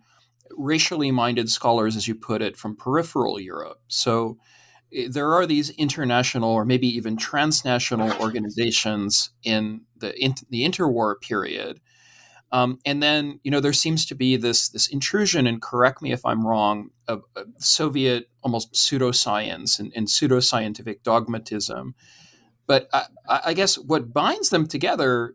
racially 0.56 1.10
minded 1.10 1.50
scholars, 1.50 1.96
as 1.96 2.08
you 2.08 2.14
put 2.14 2.42
it, 2.42 2.56
from 2.56 2.76
peripheral 2.76 3.40
Europe. 3.40 3.80
So 3.88 4.38
eh, 4.94 5.08
there 5.10 5.32
are 5.32 5.46
these 5.46 5.70
international 5.70 6.50
or 6.50 6.64
maybe 6.64 6.88
even 6.88 7.16
transnational 7.16 8.12
organizations 8.20 9.30
in 9.42 9.82
the 9.98 10.16
in, 10.22 10.34
the 10.50 10.68
interwar 10.68 11.20
period. 11.20 11.80
Um, 12.52 12.78
and 12.86 13.02
then, 13.02 13.40
you 13.42 13.50
know, 13.50 13.60
there 13.60 13.72
seems 13.72 14.06
to 14.06 14.14
be 14.14 14.36
this 14.36 14.68
this 14.68 14.86
intrusion, 14.86 15.46
and 15.46 15.60
correct 15.60 16.00
me 16.00 16.12
if 16.12 16.24
I'm 16.24 16.46
wrong, 16.46 16.90
of, 17.08 17.22
of 17.34 17.48
Soviet 17.58 18.28
almost 18.42 18.72
pseudoscience 18.72 19.80
and, 19.80 19.92
and 19.96 20.06
pseudoscientific 20.06 21.02
dogmatism. 21.02 21.94
But 22.66 22.88
I, 22.92 23.06
I 23.46 23.54
guess 23.54 23.76
what 23.76 24.12
binds 24.12 24.50
them 24.50 24.66
together 24.66 25.34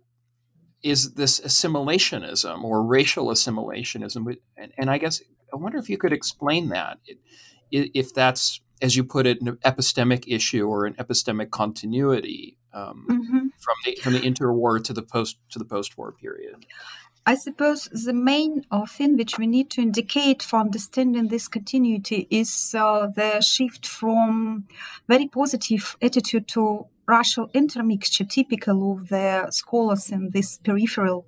is 0.84 1.14
this 1.14 1.40
assimilationism 1.42 2.64
or 2.64 2.84
racial 2.84 3.28
assimilationism. 3.28 4.38
And, 4.58 4.72
and 4.78 4.90
I 4.90 4.98
guess 4.98 5.22
I 5.54 5.58
wonder 5.58 5.78
if 5.78 5.90
you 5.90 5.98
could 5.98 6.14
explain 6.14 6.70
that, 6.70 6.98
if 7.72 8.14
that's, 8.14 8.62
as 8.82 8.96
you 8.96 9.04
put 9.04 9.28
it, 9.28 9.42
an 9.42 9.58
epistemic 9.66 10.24
issue 10.28 10.68
or 10.68 10.86
an 10.86 10.94
epistemic 10.96 11.52
continuity 11.52 12.58
um, 12.74 13.06
mm-hmm. 13.10 13.48
from 13.60 13.76
the 13.86 13.96
from 14.02 14.14
the 14.14 14.20
interwar 14.20 14.84
to 14.84 14.94
the 14.94 15.02
post 15.02 15.38
to 15.50 15.60
the 15.60 15.66
post-war 15.66 16.12
period. 16.12 16.66
I 17.24 17.36
suppose 17.36 17.84
the 17.86 18.14
main 18.14 18.66
thing 18.88 19.16
which 19.16 19.38
we 19.38 19.46
need 19.46 19.70
to 19.72 19.82
indicate 19.82 20.42
for 20.42 20.60
understanding 20.60 21.28
this 21.28 21.48
continuity 21.48 22.28
is 22.32 22.76
uh, 22.76 23.08
the 23.16 23.42
shift 23.42 23.86
from 23.86 24.66
very 25.08 25.28
positive 25.28 25.98
attitude 26.02 26.48
to 26.50 26.88
racial 27.08 27.52
intermixture 27.54 28.24
typical 28.24 28.94
of 28.94 29.10
the 29.10 29.52
scholars 29.52 30.10
in 30.10 30.32
this 30.32 30.58
peripheral 30.58 31.28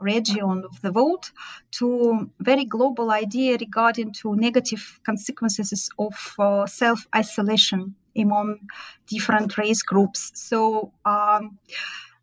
region 0.00 0.64
of 0.64 0.80
the 0.82 0.90
world 0.90 1.30
to 1.70 2.30
very 2.40 2.64
global 2.64 3.12
idea 3.12 3.56
regarding 3.60 4.12
to 4.12 4.34
negative 4.34 4.98
consequences 5.04 5.88
of 5.98 6.34
uh, 6.38 6.66
self-isolation 6.66 7.94
among 8.16 8.60
different 9.06 9.56
race 9.58 9.82
groups. 9.82 10.32
So 10.34 10.92
um, 11.04 11.58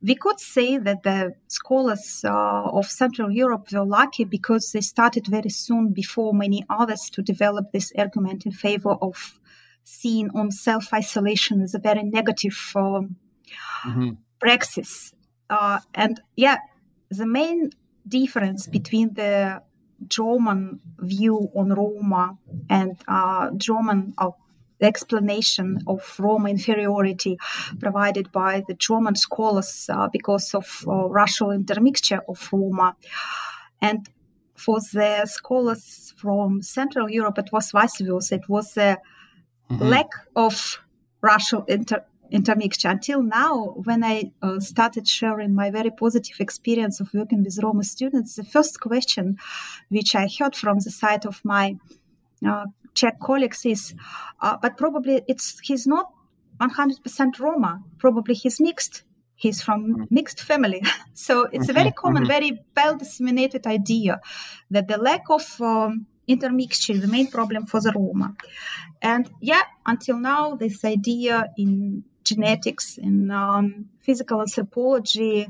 we 0.01 0.15
could 0.15 0.39
say 0.39 0.77
that 0.77 1.03
the 1.03 1.35
scholars 1.47 2.23
uh, 2.25 2.31
of 2.31 2.87
Central 2.87 3.31
Europe 3.31 3.71
were 3.71 3.85
lucky 3.85 4.23
because 4.23 4.71
they 4.71 4.81
started 4.81 5.27
very 5.27 5.49
soon 5.49 5.93
before 5.93 6.33
many 6.33 6.65
others 6.69 7.09
to 7.11 7.21
develop 7.21 7.71
this 7.71 7.91
argument 7.97 8.45
in 8.45 8.51
favor 8.51 8.95
of 9.01 9.39
seeing 9.83 10.29
on 10.33 10.51
self 10.51 10.93
isolation 10.93 11.61
as 11.61 11.75
a 11.75 11.79
very 11.79 12.03
negative 12.03 12.71
um, 12.75 13.15
mm-hmm. 13.85 14.11
praxis. 14.39 15.13
Uh, 15.49 15.79
and 15.93 16.21
yeah, 16.35 16.57
the 17.09 17.25
main 17.25 17.71
difference 18.07 18.67
between 18.67 19.13
the 19.13 19.61
German 20.07 20.79
view 20.97 21.51
on 21.55 21.69
Roma 21.69 22.37
and 22.69 22.97
uh, 23.07 23.51
German 23.55 24.13
uh, 24.81 24.85
explanation 24.85 25.79
of 25.87 26.15
Roma 26.19 26.49
inferiority 26.49 27.37
provided 27.79 28.31
by 28.31 28.63
the 28.67 28.73
German 28.73 29.15
scholars 29.15 29.89
uh, 29.91 30.07
because 30.11 30.53
of 30.53 30.83
uh, 30.87 31.07
racial 31.09 31.51
intermixture 31.51 32.21
of 32.27 32.49
Roma. 32.51 32.95
And 33.81 34.09
for 34.55 34.79
the 34.79 35.25
scholars 35.25 36.13
from 36.17 36.61
Central 36.61 37.09
Europe, 37.09 37.37
it 37.39 37.51
was 37.51 37.71
vice 37.71 37.99
versa. 37.99 38.35
It 38.35 38.47
was 38.47 38.77
a 38.77 38.97
mm-hmm. 39.69 39.83
lack 39.83 40.09
of 40.35 40.83
racial 41.21 41.63
inter- 41.67 42.05
intermixture. 42.31 42.89
Until 42.89 43.23
now, 43.23 43.75
when 43.83 44.03
I 44.03 44.31
uh, 44.41 44.59
started 44.59 45.07
sharing 45.07 45.53
my 45.53 45.69
very 45.69 45.91
positive 45.91 46.39
experience 46.39 46.99
of 46.99 47.13
working 47.13 47.43
with 47.43 47.59
Roma 47.61 47.83
students, 47.83 48.35
the 48.35 48.43
first 48.43 48.79
question 48.79 49.37
which 49.89 50.15
I 50.15 50.27
heard 50.39 50.55
from 50.55 50.79
the 50.79 50.91
side 50.91 51.25
of 51.25 51.41
my 51.43 51.77
uh, 52.47 52.65
Czech 52.93 53.19
colleagues 53.19 53.65
is, 53.65 53.93
uh, 54.41 54.57
but 54.61 54.77
probably 54.77 55.21
it's 55.27 55.59
he's 55.59 55.87
not 55.87 56.11
100% 56.59 57.39
Roma. 57.39 57.81
Probably 57.97 58.35
he's 58.35 58.59
mixed. 58.59 59.03
He's 59.35 59.61
from 59.61 59.81
mm-hmm. 59.81 60.03
mixed 60.09 60.41
family. 60.41 60.83
so 61.13 61.47
it's 61.51 61.69
a 61.69 61.73
very 61.73 61.89
mm-hmm. 61.89 61.99
common, 61.99 62.23
mm-hmm. 62.23 62.31
very 62.31 62.59
well 62.75 62.97
disseminated 62.97 63.65
idea 63.65 64.19
that 64.69 64.87
the 64.87 64.97
lack 64.97 65.23
of 65.29 65.59
um, 65.61 66.05
intermixture 66.27 66.93
is 66.93 67.01
the 67.01 67.07
main 67.07 67.27
problem 67.27 67.65
for 67.65 67.81
the 67.81 67.91
Roma. 67.91 68.35
And 69.01 69.29
yeah, 69.41 69.63
until 69.85 70.17
now, 70.17 70.55
this 70.55 70.85
idea 70.85 71.49
in 71.57 72.03
genetics, 72.23 72.97
in 72.97 73.31
um, 73.31 73.89
physical 73.99 74.41
anthropology, 74.41 75.47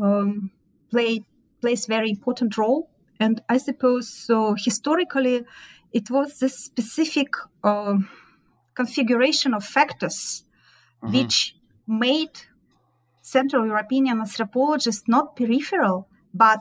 um, 0.00 0.50
play 0.90 1.24
plays 1.60 1.86
very 1.86 2.10
important 2.10 2.58
role. 2.58 2.90
And 3.18 3.40
I 3.48 3.58
suppose 3.58 4.08
so 4.08 4.54
historically, 4.58 5.44
it 5.98 6.10
was 6.10 6.38
this 6.40 6.56
specific 6.70 7.30
uh, 7.64 7.96
configuration 8.74 9.54
of 9.54 9.64
factors 9.64 10.44
mm-hmm. 11.02 11.14
which 11.16 11.56
made 11.86 12.34
Central 13.22 13.66
European 13.66 14.20
anthropologists 14.20 15.08
not 15.08 15.36
peripheral, 15.36 16.06
but 16.34 16.60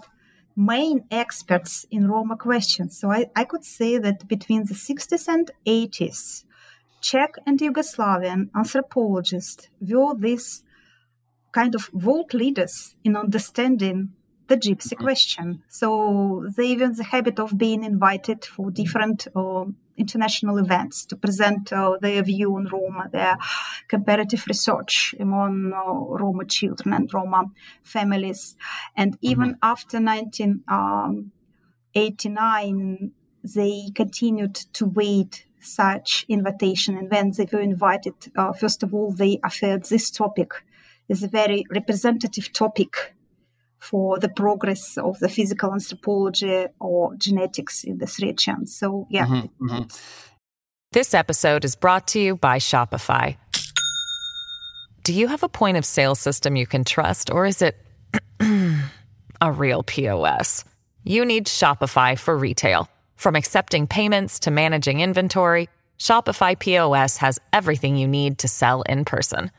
main 0.56 1.04
experts 1.12 1.86
in 1.92 2.08
Roma 2.08 2.38
questions. 2.38 2.98
So 2.98 3.12
I, 3.12 3.26
I 3.36 3.44
could 3.44 3.66
say 3.66 3.98
that 3.98 4.26
between 4.26 4.64
the 4.66 4.74
60s 4.74 5.28
and 5.28 5.52
80s, 5.68 6.46
Czech 7.02 7.32
and 7.46 7.60
Yugoslavian 7.60 8.50
anthropologists 8.56 9.68
were 9.82 10.16
these 10.16 10.64
kind 11.52 11.76
of 11.76 11.94
world 11.94 12.34
leaders 12.34 12.96
in 13.04 13.18
understanding 13.18 14.14
the 14.48 14.58
gypsy 14.58 14.94
mm-hmm. 14.94 15.04
question. 15.04 15.64
So 15.68 16.46
they 16.56 16.68
even 16.68 16.94
the 16.94 17.04
habit 17.04 17.40
of 17.40 17.58
being 17.58 17.84
invited 17.84 18.46
for 18.46 18.70
different 18.72 19.28
uh, 19.36 19.66
international 19.98 20.58
events 20.58 21.06
to 21.06 21.16
present 21.16 21.72
uh, 21.72 21.98
their 22.02 22.22
view 22.24 22.56
on 22.56 22.66
Roma, 22.66 23.10
their 23.12 23.38
comparative 23.88 24.46
research 24.48 25.16
among 25.20 25.74
uh, 25.74 25.84
Roma 25.84 26.46
children 26.46 26.94
and 26.94 27.14
Roma 27.14 27.52
families. 27.84 28.56
And 28.96 29.18
even 29.22 29.54
mm-hmm. 29.54 29.64
after 29.64 30.00
1989, 30.00 31.32
um, 32.70 33.12
they 33.44 33.90
continued 33.94 34.56
to 34.74 34.86
wait 34.86 35.46
such 35.60 36.26
invitation. 36.30 36.98
And 36.98 37.10
when 37.10 37.32
they 37.32 37.48
were 37.52 37.60
invited, 37.60 38.14
uh, 38.36 38.54
first 38.54 38.84
of 38.84 38.94
all, 38.94 39.12
they 39.12 39.40
offered 39.44 39.86
this 39.86 40.12
topic 40.12 40.52
is 41.08 41.24
a 41.24 41.28
very 41.28 41.66
representative 41.70 42.52
topic 42.52 43.15
for 43.90 44.20
the 44.20 44.30
progress 44.30 44.98
of 44.98 45.20
the 45.20 45.30
physical 45.30 45.72
anthropology 45.72 46.66
or 46.80 47.14
genetics 47.16 47.84
in 47.84 48.00
this 48.00 48.20
region. 48.22 48.66
So, 48.66 49.06
yeah. 49.10 49.28
Mm-hmm, 49.28 49.66
mm-hmm. 49.66 49.84
This 50.92 51.14
episode 51.14 51.64
is 51.66 51.76
brought 51.76 52.08
to 52.10 52.20
you 52.20 52.36
by 52.36 52.58
Shopify. 52.58 53.38
Do 55.04 55.14
you 55.14 55.28
have 55.28 55.44
a 55.44 55.50
point 55.50 55.78
of 55.78 55.86
sale 55.86 56.16
system 56.16 56.56
you 56.56 56.66
can 56.66 56.84
trust, 56.84 57.30
or 57.30 57.46
is 57.46 57.62
it 57.62 57.78
a 59.42 59.52
real 59.52 59.84
POS? 59.84 60.66
You 61.04 61.26
need 61.26 61.46
Shopify 61.46 62.18
for 62.18 62.36
retail. 62.36 62.90
From 63.16 63.36
accepting 63.36 63.86
payments 63.86 64.40
to 64.40 64.50
managing 64.52 65.02
inventory, 65.02 65.70
Shopify 66.00 66.58
POS 66.58 67.18
has 67.18 67.40
everything 67.54 67.98
you 67.98 68.08
need 68.08 68.40
to 68.40 68.48
sell 68.48 68.82
in 68.84 69.06
person. 69.06 69.52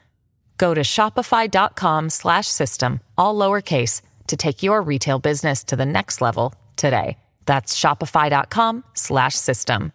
Go 0.59 0.75
to 0.75 0.81
shopify.com/system 0.81 3.01
all 3.17 3.37
lowercase 3.37 4.03
to 4.29 4.37
take 4.37 4.63
your 4.63 4.83
retail 4.83 5.19
business 5.19 5.65
to 5.65 5.77
the 5.77 5.87
next 5.87 6.21
level 6.21 6.55
today. 6.77 7.17
That's 7.47 7.79
shopify.com 7.79 8.85
slash 8.95 9.35
system. 9.35 9.93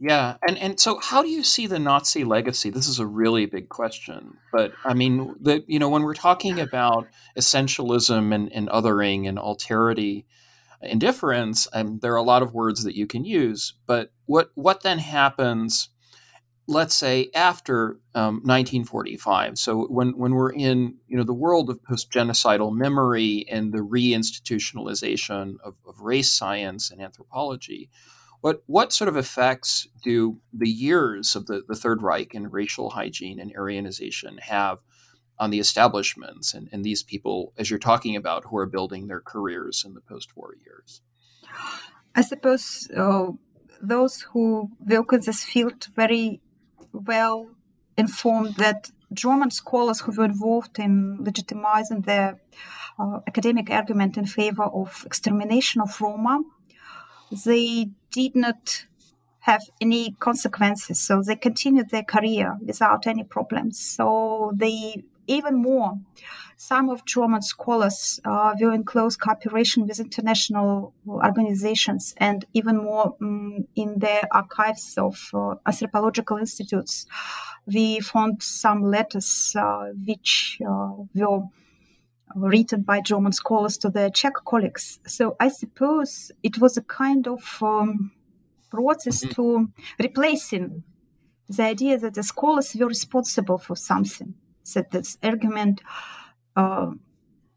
Yeah, 0.00 0.36
and 0.46 0.58
and 0.58 0.78
so 0.78 0.98
how 0.98 1.22
do 1.22 1.28
you 1.28 1.42
see 1.44 1.66
the 1.66 1.78
Nazi 1.78 2.24
legacy? 2.24 2.68
This 2.68 2.88
is 2.88 2.98
a 2.98 3.06
really 3.06 3.46
big 3.46 3.68
question, 3.68 4.36
but 4.52 4.72
I 4.84 4.92
mean, 4.92 5.34
the 5.40 5.64
you 5.66 5.78
know 5.78 5.88
when 5.88 6.02
we're 6.02 6.14
talking 6.14 6.58
about 6.60 7.06
essentialism 7.38 8.34
and, 8.34 8.52
and 8.52 8.68
othering 8.68 9.28
and 9.28 9.38
alterity, 9.38 10.24
indifference, 10.82 11.68
and 11.72 12.00
there 12.00 12.12
are 12.12 12.16
a 12.16 12.22
lot 12.22 12.42
of 12.42 12.52
words 12.52 12.82
that 12.84 12.96
you 12.96 13.06
can 13.06 13.24
use. 13.24 13.74
But 13.86 14.10
what 14.26 14.50
what 14.54 14.82
then 14.82 14.98
happens? 14.98 15.90
Let's 16.66 16.94
say 16.94 17.30
after 17.34 17.98
um, 18.14 18.36
1945 18.44 19.58
so 19.58 19.86
when, 19.86 20.16
when 20.18 20.34
we're 20.34 20.52
in 20.52 20.96
you 21.06 21.16
know 21.16 21.24
the 21.24 21.34
world 21.34 21.68
of 21.68 21.82
post-genocidal 21.84 22.74
memory 22.74 23.44
and 23.50 23.72
the 23.72 23.78
reinstitutionalization 23.78 25.56
of, 25.62 25.74
of 25.86 26.00
race 26.00 26.30
science 26.30 26.90
and 26.90 27.00
anthropology 27.00 27.90
what 28.40 28.62
what 28.66 28.92
sort 28.92 29.08
of 29.08 29.16
effects 29.16 29.88
do 30.02 30.38
the 30.52 30.68
years 30.68 31.34
of 31.36 31.46
the, 31.46 31.62
the 31.68 31.74
third 31.74 32.02
reich 32.02 32.34
and 32.34 32.52
racial 32.52 32.90
hygiene 32.90 33.38
and 33.40 33.54
aryanization 33.54 34.40
have 34.40 34.78
on 35.38 35.50
the 35.50 35.58
establishments 35.58 36.54
and, 36.54 36.68
and 36.72 36.84
these 36.84 37.02
people 37.02 37.52
as 37.58 37.70
you're 37.70 37.78
talking 37.78 38.16
about 38.16 38.44
who 38.44 38.56
are 38.56 38.66
building 38.66 39.06
their 39.06 39.20
careers 39.20 39.84
in 39.84 39.94
the 39.94 40.00
post-war 40.00 40.54
years? 40.64 41.00
I 42.14 42.22
suppose 42.22 42.88
uh, 42.96 43.28
those 43.80 44.22
who 44.22 44.70
work 44.86 45.12
in 45.12 45.20
this 45.20 45.42
field 45.44 45.86
very 45.96 46.40
well 46.94 47.48
informed 47.96 48.56
that 48.56 48.90
German 49.12 49.50
scholars 49.50 50.00
who 50.00 50.12
were 50.12 50.24
involved 50.24 50.78
in 50.78 51.18
legitimizing 51.18 52.04
the 52.04 52.38
uh, 52.98 53.20
academic 53.26 53.70
argument 53.70 54.16
in 54.16 54.26
favor 54.26 54.64
of 54.64 55.02
extermination 55.06 55.80
of 55.80 56.00
Roma, 56.00 56.42
they 57.44 57.90
did 58.10 58.34
not 58.34 58.86
have 59.40 59.62
any 59.80 60.12
consequences. 60.20 60.98
So 61.00 61.22
they 61.22 61.36
continued 61.36 61.90
their 61.90 62.02
career 62.02 62.56
without 62.64 63.06
any 63.06 63.24
problems. 63.24 63.78
So 63.78 64.52
they 64.54 65.04
even 65.26 65.56
more, 65.56 65.98
some 66.66 66.88
of 66.88 67.04
German 67.04 67.42
scholars 67.42 68.20
uh, 68.24 68.54
were 68.58 68.72
in 68.72 68.84
close 68.84 69.18
cooperation 69.18 69.86
with 69.86 70.00
international 70.00 70.94
organizations, 71.06 72.14
and 72.16 72.46
even 72.54 72.78
more 72.78 73.14
um, 73.20 73.66
in 73.76 73.98
the 73.98 74.26
archives 74.32 74.96
of 74.96 75.30
uh, 75.34 75.56
anthropological 75.66 76.38
institutes, 76.38 77.06
we 77.66 78.00
found 78.00 78.42
some 78.42 78.82
letters 78.82 79.54
uh, 79.58 79.90
which 80.06 80.58
uh, 80.66 80.92
were 81.14 81.42
written 82.34 82.80
by 82.80 83.02
German 83.02 83.32
scholars 83.32 83.76
to 83.76 83.90
their 83.90 84.08
Czech 84.08 84.34
colleagues. 84.46 85.00
So 85.06 85.36
I 85.38 85.48
suppose 85.48 86.32
it 86.42 86.58
was 86.58 86.78
a 86.78 86.82
kind 86.82 87.28
of 87.28 87.62
um, 87.62 88.10
process 88.70 89.22
mm-hmm. 89.22 89.34
to 89.34 89.68
replacing 89.98 90.82
the 91.46 91.64
idea 91.64 91.98
that 91.98 92.14
the 92.14 92.22
scholars 92.22 92.74
were 92.74 92.88
responsible 92.88 93.58
for 93.58 93.76
something 93.76 94.32
that 94.72 94.90
this 94.92 95.18
argument 95.22 95.82
uh, 96.56 96.90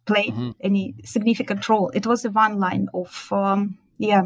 played 0.05 0.33
mm-hmm. 0.33 0.51
any 0.61 0.95
significant 1.03 1.67
role. 1.69 1.89
It 1.93 2.05
was 2.05 2.25
a 2.25 2.31
one 2.31 2.59
line 2.59 2.87
of 2.93 3.27
um, 3.31 3.77
yeah 3.97 4.23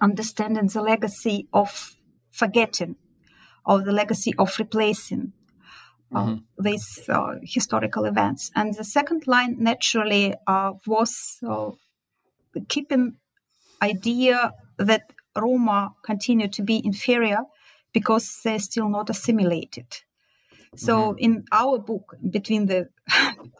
understanding 0.00 0.66
the 0.66 0.82
legacy 0.82 1.48
of 1.52 1.96
forgetting 2.30 2.96
or 3.64 3.82
the 3.82 3.92
legacy 3.92 4.34
of 4.38 4.58
replacing 4.58 5.32
uh, 6.14 6.24
mm-hmm. 6.24 6.62
these 6.62 7.08
uh, 7.08 7.34
historical 7.42 8.04
events. 8.04 8.50
And 8.54 8.74
the 8.74 8.84
second 8.84 9.26
line 9.26 9.56
naturally 9.58 10.34
uh, 10.46 10.72
was 10.86 11.38
uh, 11.48 11.70
keeping 12.68 13.16
idea 13.80 14.52
that 14.78 15.12
Roma 15.36 15.94
continue 16.02 16.48
to 16.48 16.62
be 16.62 16.82
inferior 16.84 17.42
because 17.92 18.40
they're 18.44 18.58
still 18.58 18.88
not 18.88 19.10
assimilated. 19.10 19.86
So 20.74 21.12
mm-hmm. 21.12 21.18
in 21.18 21.44
our 21.52 21.78
book, 21.78 22.16
between 22.30 22.66
the, 22.66 22.88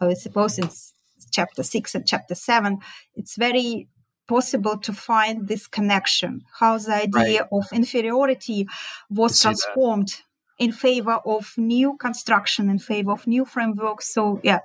I 0.01 0.13
suppose 0.13 0.57
it's 0.57 0.93
chapter 1.31 1.63
six 1.63 1.95
and 1.95 2.07
chapter 2.07 2.35
seven, 2.35 2.79
it's 3.15 3.35
very 3.35 3.87
possible 4.27 4.77
to 4.77 4.93
find 4.93 5.47
this 5.47 5.67
connection, 5.67 6.41
how 6.59 6.77
the 6.77 6.93
idea 6.93 7.41
right. 7.41 7.49
of 7.51 7.65
inferiority 7.73 8.67
was 9.09 9.41
transformed 9.41 10.07
that. 10.07 10.23
in 10.59 10.71
favor 10.71 11.19
of 11.25 11.53
new 11.57 11.97
construction, 11.97 12.69
in 12.69 12.79
favor 12.79 13.11
of 13.11 13.27
new 13.27 13.45
frameworks. 13.45 14.13
So 14.13 14.39
yeah, 14.43 14.59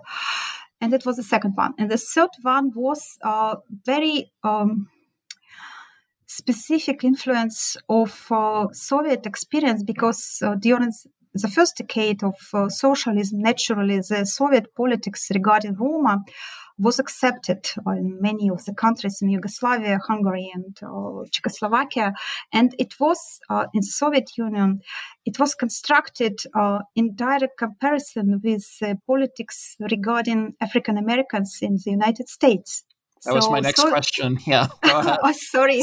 and 0.80 0.92
that 0.92 1.04
was 1.04 1.16
the 1.16 1.22
second 1.22 1.54
one. 1.56 1.74
And 1.78 1.90
the 1.90 1.98
third 1.98 2.30
one 2.42 2.72
was 2.74 3.18
uh, 3.22 3.56
very 3.84 4.30
um, 4.44 4.88
specific 6.26 7.02
influence 7.02 7.76
of 7.88 8.26
uh, 8.30 8.68
Soviet 8.72 9.26
experience 9.26 9.82
because 9.82 10.40
uh, 10.42 10.54
during 10.54 10.92
the 11.38 11.48
first 11.48 11.76
decade 11.76 12.22
of 12.22 12.34
uh, 12.52 12.68
socialism, 12.68 13.40
naturally, 13.40 13.98
the 13.98 14.24
Soviet 14.24 14.74
politics 14.74 15.28
regarding 15.32 15.74
Roma 15.74 16.18
was 16.78 16.98
accepted 16.98 17.66
in 17.86 18.18
many 18.20 18.48
of 18.48 18.64
the 18.64 18.72
countries 18.72 19.18
in 19.20 19.28
Yugoslavia, 19.28 19.98
Hungary, 20.06 20.50
and 20.54 20.78
uh, 20.82 21.24
Czechoslovakia. 21.30 22.12
And 22.52 22.74
it 22.78 22.94
was 23.00 23.40
uh, 23.50 23.64
in 23.74 23.80
the 23.80 23.86
Soviet 23.86 24.30
Union, 24.38 24.80
it 25.26 25.38
was 25.38 25.54
constructed 25.54 26.38
uh, 26.54 26.78
in 26.94 27.14
direct 27.16 27.58
comparison 27.58 28.40
with 28.44 28.64
politics 29.06 29.76
regarding 29.80 30.54
African 30.60 30.96
Americans 30.96 31.58
in 31.60 31.78
the 31.84 31.90
United 31.90 32.28
States. 32.28 32.84
That 33.24 33.30
so, 33.30 33.36
was 33.36 33.50
my 33.50 33.60
next 33.60 33.80
so, 33.80 33.88
question. 33.88 34.38
Yeah. 34.46 34.68
oh, 34.84 35.32
sorry. 35.32 35.82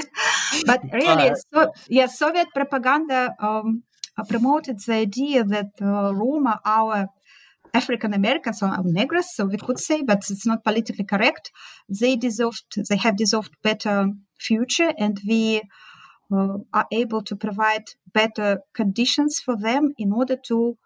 But 0.66 0.82
really, 0.94 1.36
so, 1.54 1.74
yeah, 1.90 2.08
Soviet 2.08 2.48
propaganda 2.54 3.36
um, 3.40 3.84
promoted 4.24 4.80
the 4.80 4.94
idea 4.94 5.44
that 5.44 5.72
uh, 5.82 6.14
Roma, 6.14 6.60
our 6.66 7.08
African 7.74 8.14
Americans 8.14 8.64
or 8.64 8.70
Negros, 8.70 9.26
so 9.36 9.46
we 9.46 9.58
could 9.58 9.80
say, 9.80 10.02
but 10.02 10.20
it's 10.30 10.46
not 10.46 10.64
politically 10.64 11.04
correct. 11.04 11.52
They 11.90 12.16
deserved, 12.16 12.64
they 12.90 12.96
have 12.98 13.18
deserved 13.18 13.52
better 13.62 14.08
future, 14.40 14.94
and 14.98 15.20
we 15.28 15.62
uh, 16.32 16.58
are 16.74 16.88
able 16.92 17.22
to 17.24 17.36
provide 17.36 17.84
better 18.14 18.60
conditions 18.74 19.40
for 19.40 19.58
them 19.58 19.94
in 19.98 20.14
order 20.14 20.38
to 20.48 20.78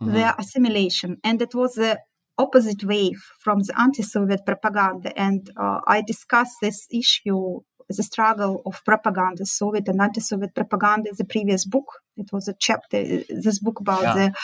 mm-hmm. 0.00 0.12
their 0.12 0.34
assimilation. 0.38 1.16
And 1.24 1.40
it 1.40 1.54
was 1.54 1.74
the 1.74 2.00
opposite 2.36 2.84
wave 2.84 3.22
from 3.38 3.60
the 3.60 3.80
anti-Soviet 3.80 4.44
propaganda, 4.44 5.18
and 5.18 5.50
uh, 5.56 5.80
I 5.86 6.02
discussed 6.02 6.56
this 6.60 6.86
issue 6.90 7.60
the 7.88 8.02
struggle 8.02 8.62
of 8.66 8.84
propaganda, 8.84 9.46
Soviet 9.46 9.88
and 9.88 10.00
anti-Soviet 10.00 10.54
propaganda, 10.54 11.10
in 11.10 11.16
the 11.16 11.24
previous 11.24 11.64
book. 11.64 11.86
It 12.16 12.32
was 12.32 12.48
a 12.48 12.54
chapter, 12.58 13.02
this 13.28 13.58
book 13.58 13.80
about 13.80 14.02
yeah. 14.02 14.14
the 14.14 14.34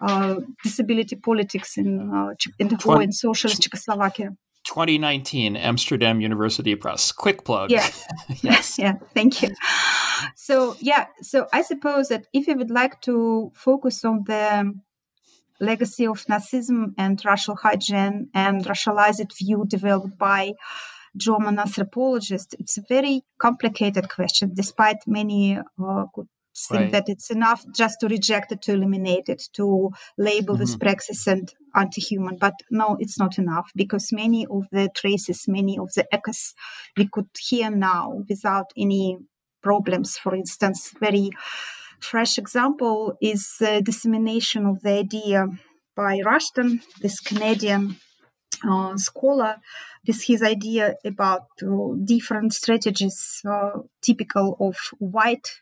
uh, 0.00 0.40
disability 0.62 1.16
politics 1.16 1.76
in 1.76 2.10
uh, 2.12 2.34
in 2.58 2.68
the 2.68 2.78
war 2.84 3.02
in 3.02 3.12
socialist 3.12 3.62
Czechoslovakia. 3.62 4.36
2019 4.64 5.56
Amsterdam 5.56 6.20
University 6.20 6.74
Press. 6.74 7.12
Quick 7.12 7.44
plug. 7.44 7.70
Yeah. 7.70 7.88
yes. 8.42 8.78
yeah. 8.78 8.94
Thank 9.14 9.42
you. 9.42 9.54
So 10.36 10.76
yeah. 10.80 11.06
So 11.22 11.46
I 11.52 11.62
suppose 11.62 12.08
that 12.08 12.26
if 12.32 12.46
you 12.46 12.56
would 12.56 12.70
like 12.70 13.00
to 13.02 13.52
focus 13.54 14.04
on 14.04 14.24
the 14.26 14.74
legacy 15.60 16.06
of 16.06 16.24
Nazism 16.26 16.94
and 16.96 17.22
racial 17.24 17.56
hygiene 17.56 18.28
and 18.34 18.64
racialized 18.64 19.36
view 19.36 19.64
developed 19.66 20.18
by 20.18 20.52
German 21.16 21.58
anthropologist, 21.58 22.54
it's 22.58 22.78
a 22.78 22.82
very 22.88 23.22
complicated 23.38 24.08
question, 24.08 24.52
despite 24.54 24.98
many 25.06 25.58
uh, 25.58 26.04
could 26.14 26.28
think 26.56 26.80
right. 26.80 26.92
that 26.92 27.08
it's 27.08 27.30
enough 27.30 27.64
just 27.74 28.00
to 28.00 28.08
reject 28.08 28.52
it, 28.52 28.62
to 28.62 28.72
eliminate 28.72 29.28
it, 29.28 29.42
to 29.54 29.90
label 30.18 30.54
mm-hmm. 30.54 30.60
this 30.62 30.76
praxis 30.76 31.26
and 31.26 31.52
anti-human. 31.74 32.36
But 32.36 32.54
no, 32.70 32.96
it's 33.00 33.18
not 33.18 33.38
enough 33.38 33.70
because 33.74 34.12
many 34.12 34.46
of 34.46 34.66
the 34.72 34.88
traces, 34.94 35.46
many 35.46 35.78
of 35.78 35.92
the 35.94 36.06
echoes 36.12 36.54
we 36.96 37.08
could 37.08 37.28
hear 37.38 37.70
now 37.70 38.22
without 38.28 38.66
any 38.76 39.18
problems. 39.62 40.18
For 40.18 40.34
instance, 40.34 40.92
very 41.00 41.30
fresh 42.00 42.38
example 42.38 43.16
is 43.20 43.56
the 43.60 43.82
dissemination 43.82 44.66
of 44.66 44.82
the 44.82 44.92
idea 44.92 45.46
by 45.96 46.20
Rushton, 46.24 46.80
this 47.00 47.20
Canadian 47.20 47.96
uh, 48.68 48.96
scholar 48.96 49.56
with 50.06 50.22
his 50.24 50.42
idea 50.42 50.94
about 51.04 51.46
uh, 51.62 51.94
different 52.04 52.52
strategies 52.54 53.42
uh, 53.48 53.80
typical 54.02 54.56
of 54.60 54.76
white 54.98 55.60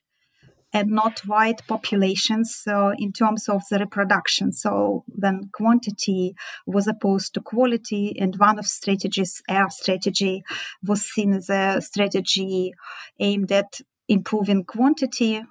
and 0.73 0.91
not 0.91 1.21
white 1.21 1.63
populations 1.67 2.63
uh, 2.67 2.93
in 2.99 3.13
terms 3.13 3.49
of 3.49 3.63
the 3.71 3.79
reproduction. 3.79 4.53
So 4.53 5.05
then 5.09 5.51
quantity 5.53 6.35
was 6.67 6.87
opposed 6.87 7.35
to 7.35 7.41
quality, 7.41 8.17
and 8.19 8.37
one 8.37 8.59
of 8.59 8.67
strategies, 8.67 9.43
r 9.49 9.71
strategy, 9.71 10.43
was 10.83 11.03
seen 11.03 11.33
as 11.33 11.49
a 11.49 11.81
strategy 11.81 12.73
aimed 13.19 13.53
at 13.53 13.81
improving 14.09 14.65
quantity 14.65 15.43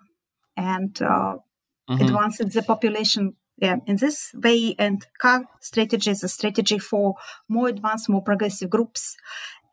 and 0.56 1.02
uh, 1.02 1.38
mm-hmm. 1.90 2.02
advancing 2.02 2.50
the 2.50 2.64
population 2.64 3.36
yeah, 3.60 3.78
in 3.88 3.96
this 3.96 4.32
way, 4.36 4.76
and 4.78 5.04
CAR 5.20 5.46
strategy 5.62 6.12
is 6.12 6.24
a 6.24 6.28
strategy 6.28 6.78
for 6.78 7.16
more 7.50 7.68
advanced, 7.68 8.08
more 8.08 8.22
progressive 8.22 8.70
groups. 8.70 9.18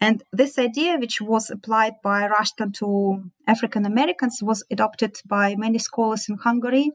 And 0.04 0.22
this 0.32 0.58
idea, 0.58 0.98
which 0.98 1.22
was 1.22 1.48
applied 1.48 1.94
by 2.02 2.28
Rushton 2.28 2.72
to 2.72 3.22
African 3.46 3.86
Americans, 3.86 4.38
was 4.42 4.62
adopted 4.70 5.14
by 5.24 5.56
many 5.56 5.78
scholars 5.78 6.26
in 6.28 6.36
Hungary 6.36 6.90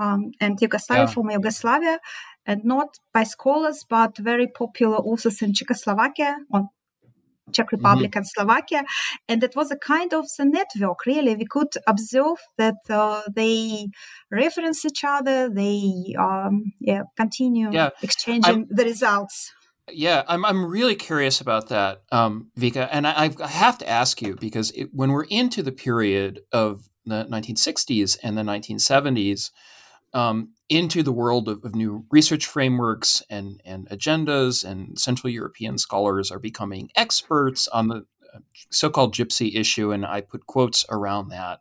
um, 0.00 0.32
and 0.40 0.60
Yugoslavia, 0.60 1.04
yeah. 1.04 1.14
former 1.14 1.32
Yugoslavia, 1.32 2.00
and 2.44 2.64
not 2.64 2.88
by 3.14 3.22
scholars, 3.22 3.84
but 3.88 4.18
very 4.18 4.48
popular 4.48 4.96
authors 4.96 5.42
in 5.42 5.54
Czechoslovakia, 5.54 6.38
on 6.52 6.68
Czech 7.52 7.66
mm-hmm. 7.66 7.76
Republic 7.76 8.10
mm-hmm. 8.10 8.18
and 8.18 8.26
Slovakia. 8.26 8.82
And 9.28 9.44
it 9.44 9.54
was 9.54 9.70
a 9.70 9.76
kind 9.76 10.12
of 10.12 10.26
the 10.36 10.44
network, 10.44 11.06
really. 11.06 11.36
We 11.36 11.46
could 11.46 11.72
observe 11.86 12.38
that 12.58 12.82
uh, 12.88 13.22
they 13.32 13.86
reference 14.32 14.84
each 14.84 15.04
other, 15.04 15.48
they 15.48 16.16
um, 16.18 16.72
yeah, 16.80 17.02
continue 17.16 17.70
yeah. 17.70 17.90
exchanging 18.02 18.54
I'm, 18.54 18.66
the 18.68 18.84
results. 18.84 19.52
Yeah, 19.92 20.24
I'm, 20.28 20.44
I'm 20.44 20.64
really 20.64 20.94
curious 20.94 21.40
about 21.40 21.68
that, 21.68 22.02
um, 22.12 22.50
Vika. 22.58 22.88
And 22.90 23.06
I, 23.06 23.30
I 23.42 23.46
have 23.48 23.78
to 23.78 23.88
ask 23.88 24.20
you 24.22 24.36
because 24.36 24.70
it, 24.72 24.90
when 24.92 25.12
we're 25.12 25.24
into 25.24 25.62
the 25.62 25.72
period 25.72 26.40
of 26.52 26.88
the 27.06 27.24
1960s 27.24 28.18
and 28.22 28.36
the 28.36 28.42
1970s, 28.42 29.50
um, 30.12 30.50
into 30.68 31.02
the 31.02 31.12
world 31.12 31.48
of, 31.48 31.64
of, 31.64 31.74
new 31.74 32.04
research 32.10 32.46
frameworks 32.46 33.22
and, 33.30 33.60
and 33.64 33.88
agendas, 33.90 34.64
and 34.64 34.98
Central 34.98 35.32
European 35.32 35.78
scholars 35.78 36.30
are 36.30 36.38
becoming 36.38 36.90
experts 36.96 37.68
on 37.68 37.88
the 37.88 38.06
uh, 38.34 38.38
so 38.70 38.90
called 38.90 39.14
gypsy 39.14 39.54
issue, 39.54 39.92
and 39.92 40.04
I 40.04 40.20
put 40.20 40.46
quotes 40.46 40.84
around 40.90 41.28
that. 41.28 41.60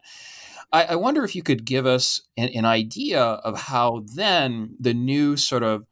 I, 0.72 0.84
I 0.86 0.96
wonder 0.96 1.24
if 1.24 1.36
you 1.36 1.44
could 1.44 1.65
give 1.65 1.86
us 1.86 2.22
an, 2.38 2.50
an, 2.50 2.65
idea 2.65 3.22
of 3.22 3.60
how 3.60 4.04
then 4.15 4.76
the 4.80 4.94
new 4.94 5.36
sort 5.38 5.63
of 5.63 5.86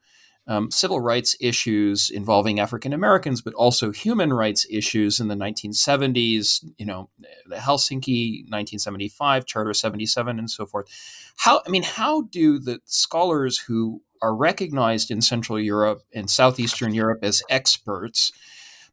um, 0.47 0.71
civil 0.71 1.01
rights 1.01 1.35
issues 1.41 2.09
involving 2.09 2.59
African 2.59 2.93
Americans, 2.93 3.41
but 3.41 3.53
also 3.53 3.91
human 3.91 4.31
rights 4.31 4.65
issues 4.69 5.19
in 5.19 5.27
the 5.27 5.35
1970s, 5.35 6.63
you 6.77 6.85
know, 6.85 7.09
the 7.47 7.57
Helsinki 7.57 8.43
1975, 8.43 9.45
Charter 9.45 9.73
77, 9.73 10.39
and 10.39 10.49
so 10.49 10.65
forth. 10.65 10.87
How, 11.35 11.61
I 11.67 11.69
mean, 11.69 11.83
how 11.83 12.21
do 12.21 12.59
the 12.59 12.79
scholars 12.85 13.57
who 13.57 14.01
are 14.21 14.35
recognized 14.35 15.11
in 15.11 15.21
Central 15.21 15.59
Europe 15.59 16.03
and 16.13 16.29
Southeastern 16.29 16.93
Europe 16.93 17.19
as 17.23 17.43
experts, 17.49 18.31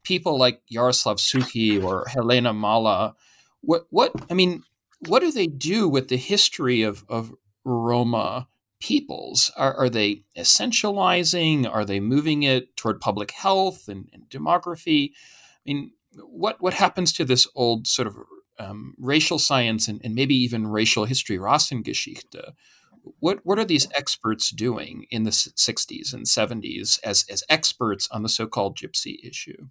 people 0.03 0.37
like 0.37 0.61
Jaroslav 0.71 1.19
Suchý 1.19 1.83
or 1.83 2.05
Helena 2.09 2.53
Mala, 2.53 3.15
what, 3.61 3.87
what, 3.91 4.13
I 4.29 4.35
mean, 4.35 4.65
what 5.07 5.21
do 5.21 5.31
they 5.31 5.47
do 5.47 5.89
with 5.89 6.09
the 6.09 6.17
history 6.17 6.83
of, 6.83 7.05
of 7.09 7.33
Roma? 7.65 8.49
Peoples? 8.85 9.51
Are, 9.57 9.75
are 9.75 9.89
they 9.89 10.25
essentializing? 10.37 11.67
Are 11.67 11.87
they 11.87 12.01
moving 12.01 12.43
it 12.43 12.77
toward 12.77 13.01
public 13.01 13.31
health 13.31 13.89
and, 13.89 14.11
and 14.13 14.29
demography? 14.29 15.13
I 15.13 15.63
mean, 15.65 15.93
what 16.17 16.61
what 16.61 16.75
happens 16.75 17.11
to 17.15 17.25
this 17.25 17.49
old 17.55 17.87
sort 17.87 18.09
of 18.09 18.17
um, 18.59 18.95
racial 18.99 19.39
science 19.39 19.89
and, 19.89 20.03
and, 20.05 20.15
maybe 20.15 20.35
even 20.35 20.67
racial 20.67 21.07
history, 21.07 21.39
Rassengeschichte? 21.39 22.53
What 23.21 23.39
what 23.45 23.59
are 23.59 23.65
these 23.65 23.89
experts 23.95 24.51
doing 24.51 25.07
in 25.11 25.23
the 25.23 25.31
60s 25.31 26.13
and 26.13 26.27
70s 26.27 27.01
as 27.03 27.25
as 27.31 27.43
experts 27.49 28.07
on 28.11 28.23
the 28.23 28.29
so-called 28.29 28.77
gypsy 28.77 29.17
issue? 29.25 29.69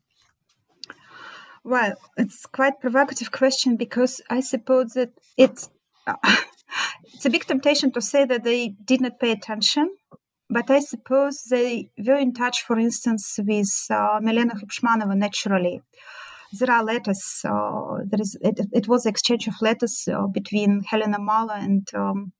Well, 1.63 1.93
it's 2.17 2.47
quite 2.47 2.81
provocative 2.81 3.31
question 3.31 3.77
because 3.77 4.21
I 4.29 4.39
suppose 4.39 4.93
that 4.93 5.11
it's 5.37 5.69
it's 7.13 7.25
a 7.25 7.29
big 7.29 7.45
temptation 7.45 7.91
to 7.91 8.01
say 8.01 8.25
that 8.25 8.43
they 8.43 8.75
did 8.85 9.01
not 9.01 9.19
pay 9.19 9.31
attention, 9.31 9.89
but 10.49 10.69
I 10.69 10.79
suppose 10.79 11.43
they 11.49 11.89
were 11.97 12.17
in 12.17 12.33
touch, 12.33 12.61
for 12.61 12.77
instance, 12.77 13.39
with 13.39 13.73
uh, 13.89 14.19
Milena 14.21 14.53
Hübschmannová 14.55 15.15
naturally. 15.15 15.81
There 16.59 16.69
are 16.69 16.83
letters. 16.83 17.41
Uh, 17.43 18.03
there 18.05 18.21
is 18.21 18.37
it, 18.41 18.59
it, 18.71 18.87
was 18.87 19.07
exchange 19.07 19.47
of 19.47 19.55
letters 19.61 20.07
uh, 20.07 20.27
between 20.27 20.83
Helena 20.83 21.17
Mala 21.17 21.55
and 21.55 21.87
um, 21.95 22.31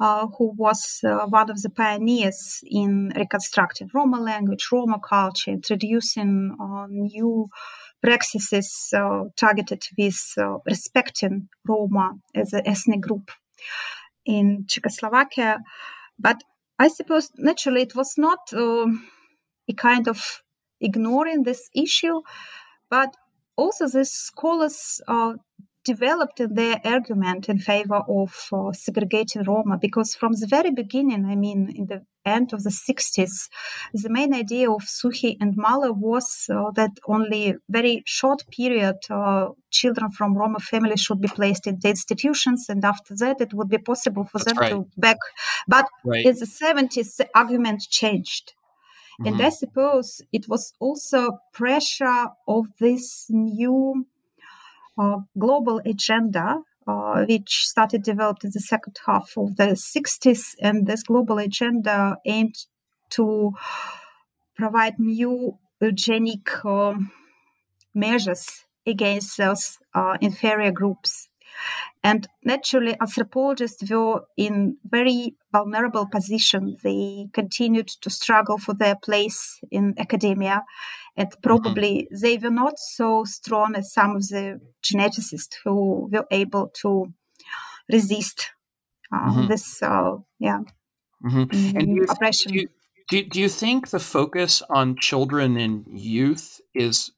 uh, 0.00 0.26
who 0.38 0.52
was 0.56 1.00
uh, 1.04 1.26
one 1.26 1.50
of 1.50 1.62
the 1.62 1.70
pioneers 1.70 2.60
in 2.66 3.12
reconstructing 3.16 3.88
Roma 3.94 4.20
language, 4.20 4.68
Roma 4.72 4.98
culture, 4.98 5.52
introducing 5.52 6.56
uh, 6.60 6.86
new 6.88 7.48
practices 8.02 8.92
uh, 8.96 9.24
targeted 9.36 9.82
with 9.96 10.20
uh, 10.36 10.58
respecting 10.66 11.48
Roma 11.66 12.12
as 12.34 12.52
an 12.52 12.62
ethnic 12.66 13.00
group 13.00 13.30
in 14.24 14.64
Czechoslovakia. 14.68 15.58
But 16.18 16.42
I 16.78 16.88
suppose 16.88 17.30
naturally 17.36 17.82
it 17.82 17.94
was 17.94 18.14
not 18.18 18.38
uh, 18.52 18.86
a 19.68 19.74
kind 19.76 20.08
of 20.08 20.42
ignoring 20.80 21.44
this 21.44 21.70
issue, 21.74 22.22
but 22.90 23.16
also 23.56 23.86
the 23.88 24.04
scholars 24.04 25.00
uh, 25.06 25.34
developed 25.84 26.40
their 26.54 26.80
argument 26.84 27.48
in 27.48 27.58
favor 27.58 28.02
of 28.08 28.48
uh, 28.52 28.72
segregating 28.72 29.42
Roma 29.42 29.78
because 29.80 30.14
from 30.14 30.32
the 30.32 30.46
very 30.46 30.70
beginning, 30.70 31.24
I 31.26 31.34
mean, 31.34 31.72
in 31.74 31.86
the 31.86 32.04
end 32.24 32.52
of 32.52 32.62
the 32.62 32.70
60s, 32.70 33.48
the 33.92 34.08
main 34.08 34.32
idea 34.32 34.70
of 34.70 34.82
Suchý 34.82 35.36
and 35.40 35.56
Mala 35.56 35.92
was 35.92 36.46
uh, 36.50 36.70
that 36.72 36.92
only 37.06 37.56
very 37.68 38.02
short 38.06 38.44
period 38.50 38.96
uh, 39.10 39.48
children 39.70 40.10
from 40.10 40.36
Roma 40.36 40.60
families 40.60 41.00
should 41.00 41.20
be 41.20 41.28
placed 41.28 41.66
in 41.66 41.78
the 41.80 41.88
institutions, 41.88 42.66
and 42.68 42.84
after 42.84 43.14
that 43.16 43.40
it 43.40 43.52
would 43.52 43.68
be 43.68 43.78
possible 43.78 44.24
for 44.24 44.38
them 44.38 44.56
right. 44.56 44.70
to 44.70 44.86
back. 44.96 45.18
But 45.66 45.86
right. 46.04 46.24
in 46.24 46.34
the 46.34 46.46
70s, 46.46 47.16
the 47.16 47.28
argument 47.34 47.82
changed. 47.90 48.54
Mm-hmm. 49.20 49.26
And 49.34 49.42
I 49.42 49.50
suppose 49.50 50.22
it 50.32 50.48
was 50.48 50.72
also 50.80 51.38
pressure 51.52 52.28
of 52.48 52.66
this 52.78 53.26
new 53.28 54.06
global 55.38 55.80
agenda 55.84 56.62
uh, 56.86 57.24
which 57.26 57.66
started 57.66 58.02
developed 58.02 58.44
in 58.44 58.50
the 58.52 58.60
second 58.60 58.98
half 59.06 59.32
of 59.36 59.56
the 59.56 59.68
60s. 59.68 60.54
And 60.60 60.86
this 60.86 61.02
global 61.02 61.38
agenda 61.38 62.16
aimed 62.24 62.56
to 63.10 63.52
provide 64.56 64.98
new 64.98 65.58
eugenic 65.80 66.64
um, 66.64 67.10
measures 67.94 68.64
against 68.86 69.36
those 69.36 69.78
uh, 69.94 70.16
inferior 70.20 70.72
groups. 70.72 71.28
And 72.02 72.26
naturally, 72.42 72.96
anthropologists 73.00 73.88
were 73.88 74.22
in 74.36 74.78
very 74.84 75.36
vulnerable 75.52 76.06
position. 76.06 76.76
They 76.82 77.28
continued 77.32 77.88
to 78.00 78.10
struggle 78.10 78.58
for 78.58 78.74
their 78.74 78.96
place 78.96 79.60
in 79.70 79.94
academia, 79.98 80.64
and 81.16 81.28
probably 81.42 82.08
mm-hmm. 82.10 82.22
they 82.22 82.38
were 82.38 82.50
not 82.50 82.74
so 82.78 83.24
strong 83.24 83.74
as 83.74 83.92
some 83.92 84.16
of 84.16 84.28
the 84.28 84.60
geneticists 84.82 85.54
who 85.64 86.08
were 86.10 86.26
able 86.30 86.70
to 86.80 87.12
resist 87.90 88.50
uh, 89.12 89.30
mm-hmm. 89.30 89.48
this, 89.48 89.82
uh, 89.82 90.16
yeah, 90.38 90.60
mm-hmm. 91.24 91.42
Mm, 91.42 92.10
oppression. 92.10 92.52
Do 92.52 92.58
you, 92.58 92.68
do, 93.10 93.22
do 93.24 93.40
you 93.40 93.48
think 93.48 93.90
the 93.90 94.00
focus 94.00 94.62
on 94.70 94.96
children 94.96 95.56
and 95.56 95.84
youth 95.88 96.60
is 96.74 97.12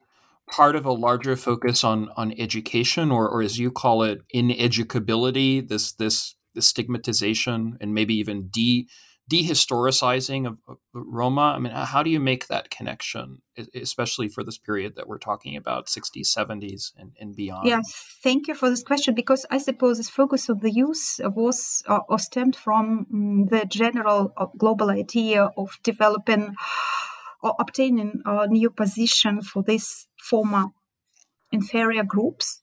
part 0.50 0.76
of 0.76 0.84
a 0.84 0.92
larger 0.92 1.36
focus 1.36 1.84
on 1.84 2.10
on 2.16 2.34
education, 2.36 3.12
or, 3.12 3.28
or 3.28 3.42
as 3.42 3.58
you 3.58 3.70
call 3.70 4.02
it, 4.02 4.22
ineducability? 4.34 5.66
This 5.66 5.92
this 5.92 6.34
the 6.54 6.62
stigmatization 6.62 7.76
and 7.80 7.94
maybe 7.94 8.14
even 8.14 8.48
de 8.48 8.88
dehistoricizing 9.30 10.46
of, 10.46 10.58
Roma? 10.92 11.54
I 11.56 11.58
mean, 11.58 11.72
how 11.72 12.02
do 12.02 12.10
you 12.10 12.20
make 12.20 12.48
that 12.48 12.70
connection, 12.70 13.42
especially 13.74 14.28
for 14.28 14.44
this 14.44 14.58
period 14.58 14.96
that 14.96 15.08
we're 15.08 15.18
talking 15.18 15.56
about, 15.56 15.86
60s, 15.86 16.26
70s, 16.36 16.92
and, 16.96 17.12
and 17.18 17.34
beyond? 17.34 17.68
Yeah, 17.68 17.80
thank 18.22 18.48
you 18.48 18.54
for 18.54 18.68
this 18.68 18.82
question 18.82 19.14
because 19.14 19.46
I 19.50 19.58
suppose 19.58 19.96
this 19.96 20.10
focus 20.10 20.48
of 20.48 20.60
the 20.60 20.70
youth 20.70 21.20
was 21.24 21.82
uh, 21.86 22.00
or 22.08 22.18
stemmed 22.18 22.56
from 22.56 23.06
um, 23.12 23.46
the 23.46 23.64
general 23.66 24.32
uh, 24.36 24.46
global 24.58 24.90
idea 24.90 25.50
of 25.56 25.78
developing 25.82 26.54
or 27.42 27.54
obtaining 27.58 28.20
a 28.24 28.46
new 28.46 28.70
position 28.70 29.42
for 29.42 29.62
these 29.62 30.08
former 30.18 30.66
inferior 31.52 32.02
groups 32.02 32.62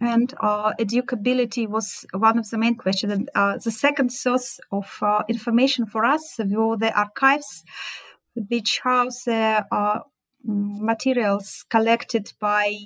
and 0.00 0.34
uh, 0.40 0.72
educability 0.78 1.68
was 1.68 2.04
one 2.12 2.38
of 2.38 2.48
the 2.50 2.58
main 2.58 2.76
questions. 2.76 3.12
And 3.12 3.30
uh, 3.34 3.58
the 3.62 3.70
second 3.70 4.12
source 4.12 4.60
of 4.70 4.90
uh, 5.00 5.22
information 5.28 5.86
for 5.86 6.04
us 6.04 6.36
were 6.38 6.76
the 6.76 6.96
archives, 6.96 7.64
which 8.34 8.80
house 8.82 9.24
the 9.24 9.64
uh, 9.72 10.00
materials 10.44 11.64
collected 11.70 12.32
by 12.40 12.76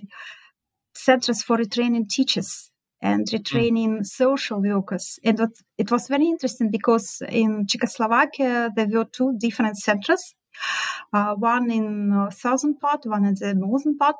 centers 0.94 1.42
for 1.42 1.56
retraining 1.56 2.08
teachers 2.08 2.70
and 3.02 3.26
retraining 3.28 3.98
mm. 4.00 4.06
social 4.06 4.62
workers. 4.62 5.18
And 5.24 5.40
it 5.78 5.90
was 5.90 6.06
very 6.08 6.26
interesting 6.26 6.70
because 6.70 7.22
in 7.28 7.66
Czechoslovakia 7.66 8.70
there 8.74 8.88
were 8.88 9.06
two 9.06 9.34
different 9.38 9.78
centers 9.78 10.34
uh, 11.12 11.34
one 11.34 11.70
in 11.70 12.12
uh, 12.12 12.30
southern 12.30 12.76
part, 12.76 13.04
one 13.04 13.24
in 13.24 13.34
the 13.34 13.54
northern 13.54 13.96
part, 13.96 14.16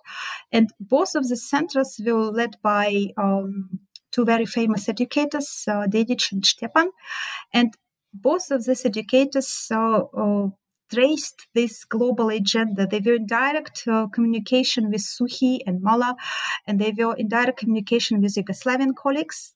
and 0.52 0.70
both 0.80 1.14
of 1.14 1.28
the 1.28 1.36
centers 1.36 2.00
were 2.04 2.30
led 2.30 2.56
by 2.62 3.06
um, 3.16 3.80
two 4.10 4.24
very 4.24 4.46
famous 4.46 4.88
educators, 4.88 5.64
uh, 5.68 5.86
Dedic 5.86 6.32
and 6.32 6.44
Stepan, 6.44 6.90
and 7.52 7.76
both 8.12 8.50
of 8.50 8.64
these 8.64 8.84
educators 8.84 9.68
uh, 9.70 10.02
uh, 10.16 10.48
traced 10.92 11.46
this 11.54 11.84
global 11.84 12.28
agenda. 12.28 12.86
They 12.86 13.00
were 13.00 13.14
in 13.14 13.26
direct 13.26 13.84
uh, 13.86 14.08
communication 14.08 14.90
with 14.90 15.02
Suchý 15.02 15.60
and 15.66 15.80
Mala, 15.80 16.16
and 16.66 16.80
they 16.80 16.92
were 16.96 17.14
in 17.14 17.28
direct 17.28 17.58
communication 17.58 18.20
with 18.20 18.34
Yugoslavian 18.34 18.96
colleagues. 18.96 19.54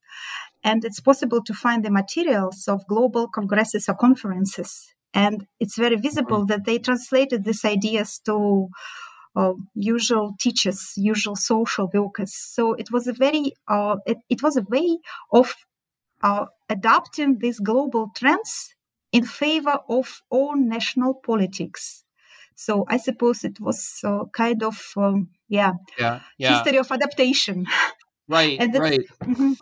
And 0.62 0.84
it's 0.84 1.00
possible 1.00 1.42
to 1.42 1.52
find 1.52 1.84
the 1.84 1.90
materials 1.90 2.68
of 2.68 2.86
global 2.86 3.28
congresses 3.28 3.88
or 3.88 3.94
conferences 3.94 4.94
and 5.14 5.46
it's 5.60 5.78
very 5.78 5.96
visible 5.96 6.38
mm-hmm. 6.38 6.46
that 6.46 6.64
they 6.64 6.78
translated 6.78 7.44
these 7.44 7.64
ideas 7.64 8.20
to 8.26 8.68
uh, 9.36 9.52
usual 9.74 10.34
teachers, 10.40 10.92
usual 10.96 11.36
social 11.36 11.90
workers. 11.92 12.34
So 12.34 12.74
it 12.74 12.90
was 12.90 13.06
a 13.06 13.12
very, 13.12 13.52
uh, 13.68 13.96
it, 14.06 14.18
it, 14.28 14.42
was 14.42 14.56
a 14.56 14.62
way 14.68 14.98
of 15.32 15.54
uh, 16.22 16.46
adapting 16.68 17.38
these 17.38 17.60
global 17.60 18.10
trends 18.16 18.74
in 19.12 19.24
favor 19.24 19.78
of 19.88 20.20
own 20.30 20.68
national 20.68 21.14
politics. 21.14 22.04
So 22.56 22.84
I 22.88 22.96
suppose 22.98 23.44
it 23.44 23.60
was 23.60 24.00
uh, 24.04 24.24
kind 24.32 24.62
of, 24.62 24.80
um, 24.96 25.30
yeah, 25.48 25.72
yeah, 25.98 26.20
yeah, 26.38 26.54
history 26.54 26.78
of 26.78 26.90
adaptation. 26.90 27.66
Right, 28.28 28.58
right. 28.74 29.00
Mm-hmm. 29.22 29.52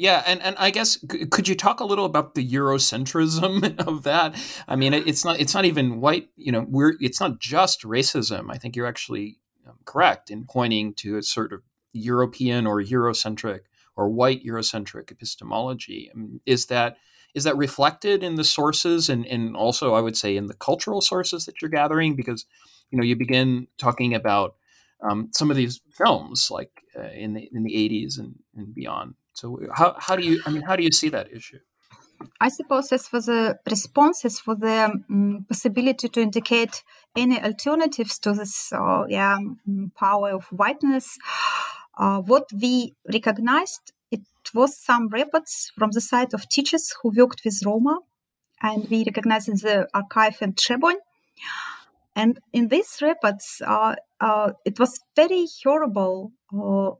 Yeah, 0.00 0.22
and, 0.24 0.40
and 0.40 0.56
I 0.58 0.70
guess 0.70 0.96
could 1.30 1.46
you 1.46 1.54
talk 1.54 1.80
a 1.80 1.84
little 1.84 2.06
about 2.06 2.34
the 2.34 2.52
Eurocentrism 2.52 3.78
of 3.86 4.02
that? 4.04 4.34
I 4.66 4.74
mean, 4.74 4.94
it's 4.94 5.26
not 5.26 5.38
it's 5.38 5.52
not 5.52 5.66
even 5.66 6.00
white. 6.00 6.30
You 6.36 6.52
know, 6.52 6.64
we're 6.66 6.94
it's 7.00 7.20
not 7.20 7.38
just 7.38 7.82
racism. 7.82 8.46
I 8.50 8.56
think 8.56 8.76
you're 8.76 8.86
actually 8.86 9.36
um, 9.68 9.76
correct 9.84 10.30
in 10.30 10.46
pointing 10.46 10.94
to 10.94 11.18
a 11.18 11.22
sort 11.22 11.52
of 11.52 11.60
European 11.92 12.66
or 12.66 12.82
Eurocentric 12.82 13.60
or 13.94 14.08
white 14.08 14.42
Eurocentric 14.42 15.10
epistemology. 15.10 16.10
Mean, 16.14 16.40
is 16.46 16.64
that 16.66 16.96
is 17.34 17.44
that 17.44 17.58
reflected 17.58 18.22
in 18.22 18.36
the 18.36 18.44
sources 18.44 19.10
and, 19.10 19.26
and 19.26 19.54
also 19.54 19.92
I 19.92 20.00
would 20.00 20.16
say 20.16 20.34
in 20.34 20.46
the 20.46 20.54
cultural 20.54 21.02
sources 21.02 21.44
that 21.44 21.60
you're 21.60 21.70
gathering? 21.70 22.16
Because 22.16 22.46
you 22.90 22.96
know 22.96 23.04
you 23.04 23.16
begin 23.16 23.66
talking 23.76 24.14
about 24.14 24.54
um, 25.02 25.28
some 25.34 25.50
of 25.50 25.58
these 25.58 25.82
films 25.92 26.50
like 26.50 26.84
uh, 26.98 27.10
in 27.12 27.34
the 27.34 27.50
in 27.52 27.64
the 27.64 27.74
80s 27.74 28.18
and, 28.18 28.36
and 28.56 28.74
beyond 28.74 29.12
so 29.40 29.58
how, 29.74 29.96
how 29.98 30.16
do 30.16 30.22
you 30.22 30.42
I 30.46 30.50
mean 30.50 30.62
how 30.62 30.76
do 30.76 30.82
you 30.82 30.92
see 30.92 31.08
that 31.10 31.32
issue? 31.32 31.60
I 32.40 32.50
suppose 32.50 32.92
as 32.92 33.08
for 33.08 33.20
the 33.22 33.58
responses 33.68 34.38
for 34.38 34.54
the 34.54 34.78
um, 35.08 35.46
possibility 35.48 36.08
to 36.08 36.20
indicate 36.20 36.82
any 37.16 37.42
alternatives 37.42 38.18
to 38.20 38.34
this 38.34 38.72
uh, 38.72 39.04
yeah, 39.08 39.38
mm, 39.66 39.94
power 39.94 40.30
of 40.32 40.44
whiteness, 40.60 41.16
uh, 41.96 42.20
what 42.20 42.46
we 42.52 42.94
recognized 43.10 43.92
it 44.10 44.20
was 44.52 44.76
some 44.76 45.08
reports 45.08 45.72
from 45.78 45.90
the 45.92 46.02
side 46.02 46.34
of 46.34 46.48
teachers 46.48 46.94
who 47.00 47.10
worked 47.16 47.40
with 47.42 47.62
Roma, 47.64 48.00
and 48.60 48.86
we 48.90 49.04
recognized 49.04 49.48
in 49.48 49.56
the 49.56 49.88
archive 49.94 50.36
in 50.42 50.52
Trebon. 50.52 50.96
And 52.14 52.38
in 52.52 52.68
these 52.68 53.00
reports, 53.00 53.62
uh, 53.66 53.94
uh 54.20 54.52
it 54.66 54.78
was 54.78 55.00
very 55.16 55.46
horrible 55.62 56.32
uh, 56.52 56.90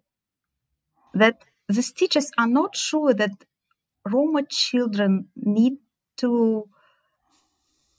that 1.13 1.45
these 1.71 1.93
teachers 1.93 2.31
are 2.39 2.47
not 2.47 2.77
sure 2.77 3.15
that 3.15 3.45
Roma 4.05 4.43
children 4.49 5.29
need 5.37 5.75
to 6.19 6.69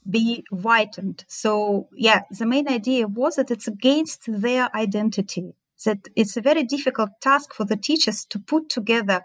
be 0.09 0.43
whitened. 0.51 1.26
So, 1.28 1.88
yeah, 1.95 2.22
the 2.38 2.45
main 2.45 2.67
idea 2.67 3.07
was 3.07 3.36
that 3.36 3.51
it's 3.51 3.67
against 3.67 4.24
their 4.28 4.76
identity, 4.76 5.53
that 5.86 6.07
it's 6.15 6.38
a 6.38 6.41
very 6.41 6.63
difficult 6.63 7.09
task 7.22 7.53
for 7.53 7.65
the 7.65 7.78
teachers 7.78 8.26
to 8.26 8.39
put 8.39 8.69
together 8.69 9.22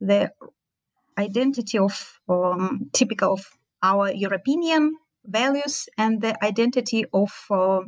the 0.00 0.32
identity 1.16 1.78
of 1.78 2.20
um, 2.28 2.90
typical 2.92 3.34
of 3.34 3.46
our 3.82 4.12
European 4.12 4.96
values 5.24 5.88
and 5.96 6.20
the 6.20 6.44
identity 6.44 7.04
of 7.12 7.32
uh, 7.50 7.80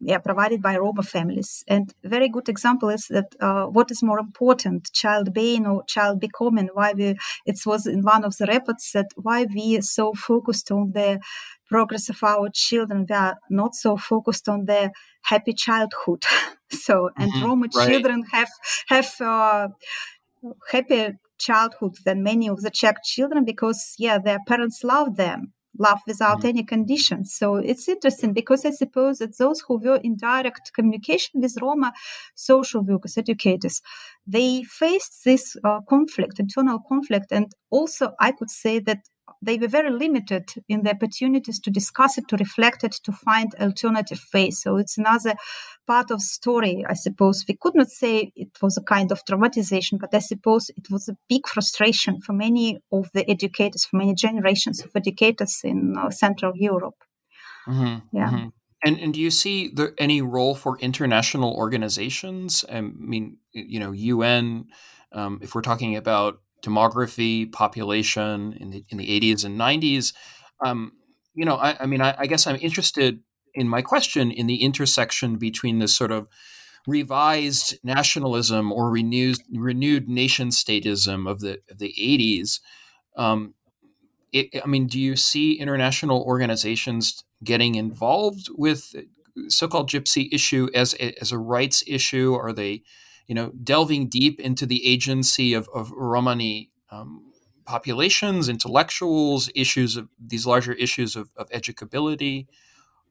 yeah, 0.00 0.18
provided 0.18 0.62
by 0.62 0.76
Roma 0.76 1.02
families. 1.02 1.64
And 1.66 1.92
very 2.04 2.28
good 2.28 2.48
example 2.48 2.88
is 2.88 3.06
that 3.08 3.34
uh, 3.40 3.66
what 3.66 3.90
is 3.90 4.02
more 4.02 4.18
important, 4.18 4.92
child 4.92 5.32
being 5.32 5.66
or 5.66 5.84
child 5.84 6.20
becoming? 6.20 6.68
Why 6.72 6.92
we? 6.92 7.16
It 7.46 7.58
was 7.66 7.86
in 7.86 8.02
one 8.02 8.24
of 8.24 8.36
the 8.36 8.46
reports 8.46 8.92
that 8.92 9.08
why 9.16 9.46
we 9.52 9.76
are 9.78 9.82
so 9.82 10.12
focused 10.14 10.70
on 10.70 10.92
the 10.92 11.20
progress 11.68 12.08
of 12.08 12.22
our 12.22 12.48
children. 12.52 13.06
We 13.08 13.14
are 13.14 13.36
not 13.50 13.74
so 13.74 13.96
focused 13.96 14.48
on 14.48 14.66
the 14.66 14.92
happy 15.22 15.52
childhood. 15.52 16.22
so, 16.70 17.10
and 17.16 17.32
mm-hmm, 17.32 17.44
Roma 17.44 17.66
right. 17.74 17.88
children 17.88 18.24
have 18.32 18.50
have 18.88 19.20
uh, 19.20 19.68
happy 20.70 21.14
childhood 21.38 21.96
than 22.04 22.22
many 22.22 22.48
of 22.48 22.62
the 22.62 22.70
Czech 22.70 23.02
children 23.04 23.44
because 23.44 23.94
yeah, 23.98 24.18
their 24.18 24.38
parents 24.46 24.84
love 24.84 25.16
them 25.16 25.52
love 25.78 26.00
without 26.06 26.38
mm-hmm. 26.38 26.48
any 26.48 26.64
conditions. 26.64 27.32
So 27.32 27.56
it's 27.56 27.88
interesting 27.88 28.32
because 28.32 28.64
I 28.64 28.70
suppose 28.70 29.18
that 29.18 29.38
those 29.38 29.60
who 29.66 29.78
were 29.78 30.00
in 30.02 30.16
direct 30.16 30.72
communication 30.74 31.40
with 31.40 31.56
Roma 31.60 31.92
social 32.34 32.82
workers, 32.82 33.16
educators, 33.16 33.80
they 34.26 34.62
faced 34.64 35.24
this 35.24 35.56
uh, 35.64 35.80
conflict, 35.88 36.38
internal 36.38 36.78
conflict. 36.88 37.32
And 37.32 37.52
also, 37.70 38.12
I 38.20 38.32
could 38.32 38.50
say 38.50 38.78
that 38.80 39.00
they 39.42 39.58
were 39.58 39.68
very 39.68 39.90
limited 39.90 40.50
in 40.68 40.82
the 40.82 40.90
opportunities 40.90 41.60
to 41.60 41.70
discuss 41.70 42.18
it, 42.18 42.28
to 42.28 42.36
reflect 42.36 42.84
it, 42.84 42.92
to 43.04 43.12
find 43.12 43.54
alternative 43.60 44.24
ways. 44.32 44.60
So 44.62 44.76
it's 44.76 44.98
another 44.98 45.34
part 45.86 46.10
of 46.10 46.20
story, 46.20 46.84
I 46.88 46.94
suppose. 46.94 47.44
We 47.48 47.56
could 47.60 47.74
not 47.74 47.88
say 47.88 48.32
it 48.36 48.50
was 48.60 48.76
a 48.76 48.82
kind 48.82 49.12
of 49.12 49.24
traumatization, 49.24 49.98
but 49.98 50.14
I 50.14 50.20
suppose 50.20 50.70
it 50.70 50.90
was 50.90 51.08
a 51.08 51.16
big 51.28 51.46
frustration 51.46 52.20
for 52.20 52.32
many 52.32 52.78
of 52.92 53.10
the 53.14 53.28
educators, 53.30 53.84
for 53.84 53.96
many 53.96 54.14
generations 54.14 54.84
of 54.84 54.90
educators 54.94 55.60
in 55.64 55.96
uh, 55.96 56.10
Central 56.10 56.52
Europe. 56.54 57.02
Mm-hmm, 57.66 58.16
yeah. 58.16 58.30
Mm-hmm. 58.30 58.48
And, 58.84 59.00
and 59.00 59.14
do 59.14 59.20
you 59.20 59.30
see 59.30 59.68
there 59.68 59.92
any 59.98 60.22
role 60.22 60.54
for 60.54 60.78
international 60.78 61.52
organizations? 61.54 62.64
I 62.70 62.80
mean, 62.80 63.38
you 63.52 63.80
know, 63.80 63.92
UN. 63.92 64.66
Um, 65.10 65.40
if 65.42 65.54
we're 65.54 65.62
talking 65.62 65.96
about 65.96 66.40
demography, 66.62 67.50
population 67.50 68.54
in 68.54 68.70
the 68.70 68.84
in 68.88 68.98
the 68.98 69.20
80s 69.20 69.44
and 69.44 69.58
90s. 69.58 70.12
Um, 70.64 70.92
you 71.34 71.44
know, 71.44 71.56
I, 71.56 71.76
I 71.80 71.86
mean, 71.86 72.00
I, 72.00 72.16
I, 72.18 72.26
guess 72.26 72.46
I'm 72.46 72.58
interested 72.60 73.20
in 73.54 73.68
my 73.68 73.80
question 73.80 74.32
in 74.32 74.48
the 74.48 74.62
intersection 74.62 75.36
between 75.36 75.78
this 75.78 75.94
sort 75.94 76.10
of 76.10 76.26
revised 76.86 77.78
nationalism 77.84 78.72
or 78.72 78.90
renewed 78.90 79.36
renewed 79.52 80.08
nation 80.08 80.48
statism 80.48 81.30
of 81.30 81.40
the 81.40 81.60
of 81.70 81.78
the 81.78 81.94
80s 81.96 82.58
um, 83.18 83.54
it, 84.32 84.62
I 84.62 84.66
mean, 84.66 84.86
do 84.86 84.98
you 84.98 85.16
see 85.16 85.58
international 85.58 86.22
organizations 86.22 87.24
getting 87.42 87.74
involved 87.74 88.48
with 88.52 88.94
so-called 89.48 89.90
gypsy 89.90 90.28
issue 90.32 90.68
as 90.74 90.94
a, 90.94 91.20
as 91.20 91.32
a 91.32 91.38
rights 91.38 91.82
issue? 91.86 92.34
Are 92.34 92.52
they, 92.52 92.82
you 93.28 93.34
know, 93.34 93.52
delving 93.62 94.08
deep 94.08 94.40
into 94.40 94.66
the 94.66 94.84
agency 94.86 95.54
of, 95.54 95.68
of 95.74 95.92
Romani 95.92 96.70
um, 96.90 97.32
populations, 97.64 98.48
intellectuals, 98.48 99.50
issues 99.54 99.96
of 99.96 100.08
these 100.18 100.46
larger 100.46 100.72
issues 100.72 101.14
of, 101.14 101.30
of 101.36 101.48
educability? 101.50 102.46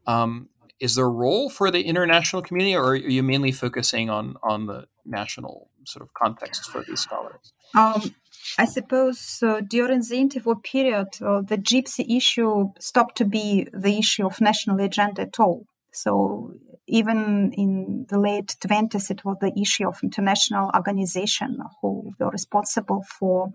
Um, 0.08 0.50
is 0.80 0.96
there 0.96 1.06
a 1.06 1.10
role 1.10 1.50
for 1.50 1.72
the 1.72 1.84
international 1.84 2.42
community, 2.42 2.76
or 2.76 2.90
are 2.90 2.96
you 2.96 3.24
mainly 3.24 3.52
focusing 3.52 4.10
on 4.10 4.36
on 4.44 4.68
the 4.68 4.86
national 5.06 5.70
sort 5.86 6.04
of 6.04 6.14
context 6.14 6.70
for 6.70 6.84
these 6.88 7.00
scholars? 7.00 7.54
Um, 7.76 8.16
I 8.58 8.66
suppose 8.66 9.42
uh, 9.44 9.62
during 9.62 10.00
the 10.02 10.16
interwar 10.16 10.64
period, 10.64 11.08
uh, 11.22 11.42
the 11.42 11.58
gypsy 11.58 12.18
issue 12.18 12.70
stopped 12.80 13.18
to 13.18 13.26
be 13.26 13.68
the 13.74 13.98
issue 13.98 14.26
of 14.26 14.40
national 14.40 14.80
agenda 14.80 15.24
at 15.24 15.40
all. 15.40 15.66
So 15.92 16.54
even 16.88 17.52
in 17.54 18.06
the 18.10 18.20
late 18.20 18.56
20s, 18.60 19.12
it 19.12 19.26
was 19.26 19.38
the 19.42 19.52
issue 19.60 19.88
of 19.88 20.00
international 20.04 20.72
organization 20.74 21.60
who 21.82 22.14
were 22.20 22.30
responsible 22.30 23.04
for 23.20 23.54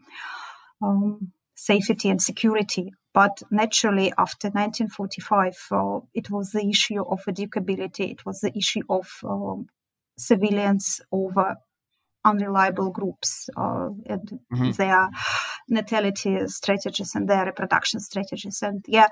um, 0.83 1.33
safety 1.55 2.11
and 2.11 2.21
security. 2.21 2.93
But 3.15 3.43
naturally, 3.51 4.13
after 4.19 4.49
1945, 4.49 5.67
uh, 5.71 6.01
it 6.15 6.31
was 6.31 6.53
the 6.53 6.69
issue 6.69 7.03
of 7.03 7.25
educability. 7.27 8.11
It 8.11 8.25
was 8.27 8.41
the 8.41 8.57
issue 8.57 8.83
of 8.89 9.09
um, 9.25 9.67
civilians 10.17 11.01
over 11.11 11.57
unreliable 12.25 12.91
groups 12.91 13.49
uh, 13.57 13.89
and 14.07 14.39
mm-hmm. 14.53 14.71
their 14.73 15.09
natality 15.69 16.47
strategies 16.47 17.15
and 17.15 17.29
their 17.29 17.47
reproduction 17.47 18.01
strategies. 18.01 18.63
And 18.63 18.85
yeah, 18.87 19.09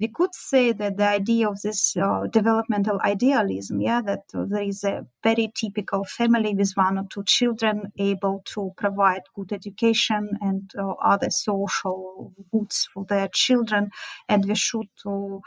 we 0.00 0.08
could 0.08 0.34
say 0.34 0.72
that 0.72 0.96
the 0.96 1.08
idea 1.08 1.48
of 1.48 1.60
this 1.62 1.96
uh, 1.96 2.26
developmental 2.30 3.00
idealism, 3.04 3.80
yeah, 3.80 4.00
that 4.02 4.24
there 4.32 4.62
is 4.62 4.84
a 4.84 5.06
very 5.22 5.52
typical 5.54 6.04
family 6.04 6.54
with 6.54 6.72
one 6.74 6.98
or 6.98 7.06
two 7.10 7.24
children 7.24 7.92
able 7.98 8.42
to 8.46 8.72
provide 8.76 9.22
good 9.34 9.52
education 9.52 10.30
and 10.40 10.70
uh, 10.78 10.92
other 11.02 11.30
social 11.30 12.32
goods 12.52 12.88
for 12.92 13.04
their 13.08 13.28
children, 13.28 13.90
and 14.28 14.44
we 14.46 14.54
should 14.54 14.88
uh, 15.06 15.38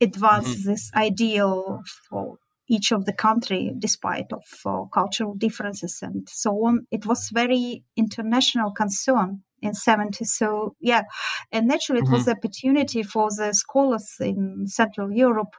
advance 0.00 0.48
mm-hmm. 0.48 0.70
this 0.70 0.90
ideal 0.94 1.82
for 2.08 2.38
each 2.70 2.92
of 2.92 3.04
the 3.04 3.12
country 3.12 3.72
despite 3.78 4.32
of 4.32 4.44
uh, 4.64 4.84
cultural 4.94 5.34
differences 5.34 5.98
and 6.02 6.28
so 6.28 6.50
on 6.64 6.86
it 6.90 7.04
was 7.04 7.28
very 7.30 7.82
international 7.96 8.70
concern 8.70 9.42
in 9.60 9.74
70 9.74 10.24
so 10.24 10.76
yeah 10.80 11.02
and 11.50 11.66
naturally 11.66 12.00
mm-hmm. 12.00 12.14
it 12.14 12.16
was 12.16 12.26
an 12.26 12.34
mm-hmm. 12.34 12.38
opportunity 12.38 13.02
for 13.02 13.28
the 13.36 13.52
scholars 13.52 14.14
in 14.20 14.66
central 14.66 15.12
europe 15.12 15.54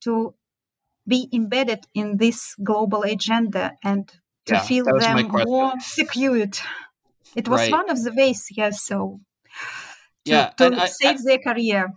to 0.00 0.34
be 1.06 1.28
embedded 1.34 1.84
in 1.92 2.16
this 2.18 2.54
global 2.62 3.02
agenda 3.02 3.72
and 3.82 4.12
to 4.46 4.54
yeah, 4.54 4.60
feel 4.60 4.84
them 4.84 5.28
more 5.46 5.72
secured 5.80 6.56
it 7.34 7.48
was 7.48 7.62
right. 7.62 7.72
one 7.72 7.90
of 7.90 8.02
the 8.04 8.12
ways 8.14 8.46
yes 8.52 8.84
so 8.84 9.20
to, 10.24 10.30
yeah, 10.30 10.50
to 10.56 10.66
I, 10.66 10.86
save 10.86 11.16
I, 11.16 11.22
their 11.24 11.38
career 11.38 11.92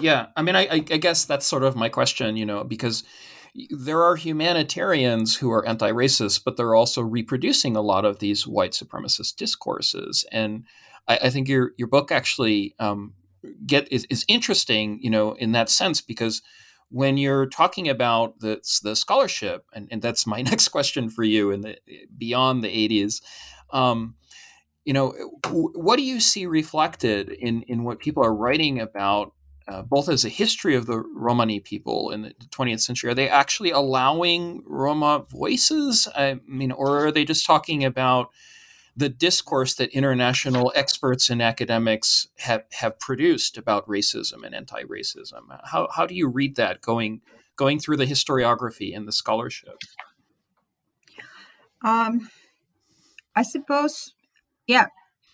yeah 0.00 0.26
i 0.36 0.42
mean 0.42 0.56
I, 0.56 0.66
I 0.72 0.80
guess 0.80 1.24
that's 1.24 1.46
sort 1.46 1.62
of 1.62 1.76
my 1.76 1.88
question 1.88 2.36
you 2.36 2.44
know 2.44 2.64
because 2.64 3.04
there 3.70 4.02
are 4.02 4.16
humanitarians 4.16 5.36
who 5.36 5.50
are 5.50 5.66
anti-racist, 5.66 6.42
but 6.44 6.56
they're 6.56 6.74
also 6.74 7.02
reproducing 7.02 7.76
a 7.76 7.82
lot 7.82 8.04
of 8.04 8.18
these 8.18 8.46
white 8.46 8.72
supremacist 8.72 9.36
discourses. 9.36 10.24
And 10.32 10.64
I, 11.06 11.18
I 11.24 11.30
think 11.30 11.48
your 11.48 11.72
your 11.76 11.88
book 11.88 12.10
actually 12.10 12.74
um, 12.78 13.14
get 13.66 13.92
is, 13.92 14.06
is 14.08 14.24
interesting, 14.28 15.00
you 15.02 15.10
know, 15.10 15.34
in 15.34 15.52
that 15.52 15.68
sense 15.68 16.00
because 16.00 16.42
when 16.88 17.16
you're 17.16 17.46
talking 17.46 17.88
about 17.88 18.40
the, 18.40 18.60
the 18.82 18.94
scholarship, 18.94 19.64
and, 19.74 19.88
and 19.90 20.02
that's 20.02 20.26
my 20.26 20.42
next 20.50 20.68
question 20.68 21.10
for 21.10 21.24
you, 21.24 21.50
in 21.50 21.62
the 21.62 21.78
beyond 22.16 22.62
the 22.62 22.88
80s, 22.88 23.22
um, 23.70 24.14
you 24.84 24.92
know, 24.92 25.14
what 25.44 25.96
do 25.96 26.02
you 26.02 26.20
see 26.20 26.46
reflected 26.46 27.28
in 27.28 27.62
in 27.62 27.84
what 27.84 28.00
people 28.00 28.24
are 28.24 28.34
writing 28.34 28.80
about 28.80 29.32
uh, 29.68 29.82
both 29.82 30.08
as 30.08 30.24
a 30.24 30.28
history 30.28 30.74
of 30.74 30.86
the 30.86 30.98
Romani 30.98 31.60
people 31.60 32.10
in 32.10 32.22
the 32.22 32.34
20th 32.50 32.80
century, 32.80 33.10
are 33.10 33.14
they 33.14 33.28
actually 33.28 33.70
allowing 33.70 34.62
Roma 34.66 35.24
voices? 35.28 36.08
I 36.14 36.40
mean, 36.46 36.72
or 36.72 37.06
are 37.06 37.12
they 37.12 37.24
just 37.24 37.46
talking 37.46 37.84
about 37.84 38.30
the 38.96 39.08
discourse 39.08 39.74
that 39.74 39.90
international 39.90 40.72
experts 40.74 41.30
and 41.30 41.40
academics 41.40 42.28
have, 42.38 42.64
have 42.72 42.98
produced 42.98 43.56
about 43.56 43.86
racism 43.88 44.44
and 44.44 44.54
anti-racism? 44.54 45.42
How, 45.64 45.88
how 45.94 46.06
do 46.06 46.14
you 46.14 46.28
read 46.28 46.56
that 46.56 46.82
going 46.82 47.20
going 47.56 47.78
through 47.78 47.98
the 47.98 48.06
historiography 48.06 48.96
and 48.96 49.06
the 49.06 49.12
scholarship? 49.12 49.78
Um, 51.82 52.30
I 53.34 53.42
suppose, 53.42 54.14
yeah, 54.66 54.86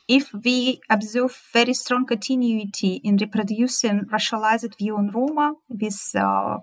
if 0.09 0.33
we 0.33 0.81
observe 0.89 1.39
very 1.53 1.75
strong 1.75 2.07
continuity 2.07 3.01
in 3.05 3.19
reproducing 3.19 4.07
racialized 4.07 4.77
view 4.79 4.97
on 4.97 5.11
Roma 5.11 5.55
with 5.69 6.13
uh, 6.17 6.57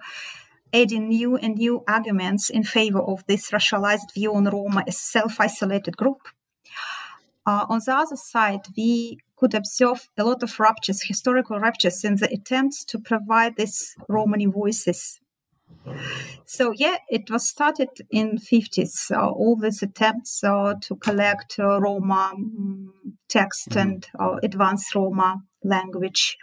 adding 0.74 1.10
new 1.10 1.38
and 1.38 1.56
new 1.56 1.84
arguments 1.88 2.50
in 2.50 2.64
favor 2.64 3.02
of 3.02 3.24
this 3.28 3.52
racialized 3.52 4.14
view 4.16 4.34
on 4.34 4.46
Roma 4.46 4.84
as 4.88 5.00
self-isolated 5.00 5.96
group. 5.96 6.28
Uh, 7.46 7.66
on 7.70 7.80
the 7.86 7.94
other 7.94 8.16
side, 8.16 8.62
we 8.76 9.20
could 9.36 9.54
observe 9.54 10.10
a 10.18 10.24
lot 10.24 10.42
of 10.42 10.60
ruptures, 10.60 11.04
historical 11.04 11.60
ruptures, 11.60 12.04
in 12.04 12.16
the 12.16 12.34
attempts 12.34 12.84
to 12.86 12.98
provide 12.98 13.56
these 13.56 13.96
Romani 14.10 14.48
voices 14.48 15.20
so 16.46 16.72
yeah, 16.76 16.98
it 17.10 17.30
was 17.30 17.48
started 17.48 17.90
in 18.10 18.38
50s. 18.38 19.12
Uh, 19.12 19.30
all 19.30 19.56
these 19.56 19.82
attempts 19.82 20.44
uh, 20.44 20.76
to 20.82 20.96
collect 20.96 21.56
uh, 21.60 21.80
Roma 21.80 22.32
um, 22.34 22.94
text 23.30 23.70
mm-hmm. 23.70 23.80
and 23.80 24.08
uh, 24.20 24.36
advanced 24.44 24.94
Roma 24.96 25.42
language 25.64 26.38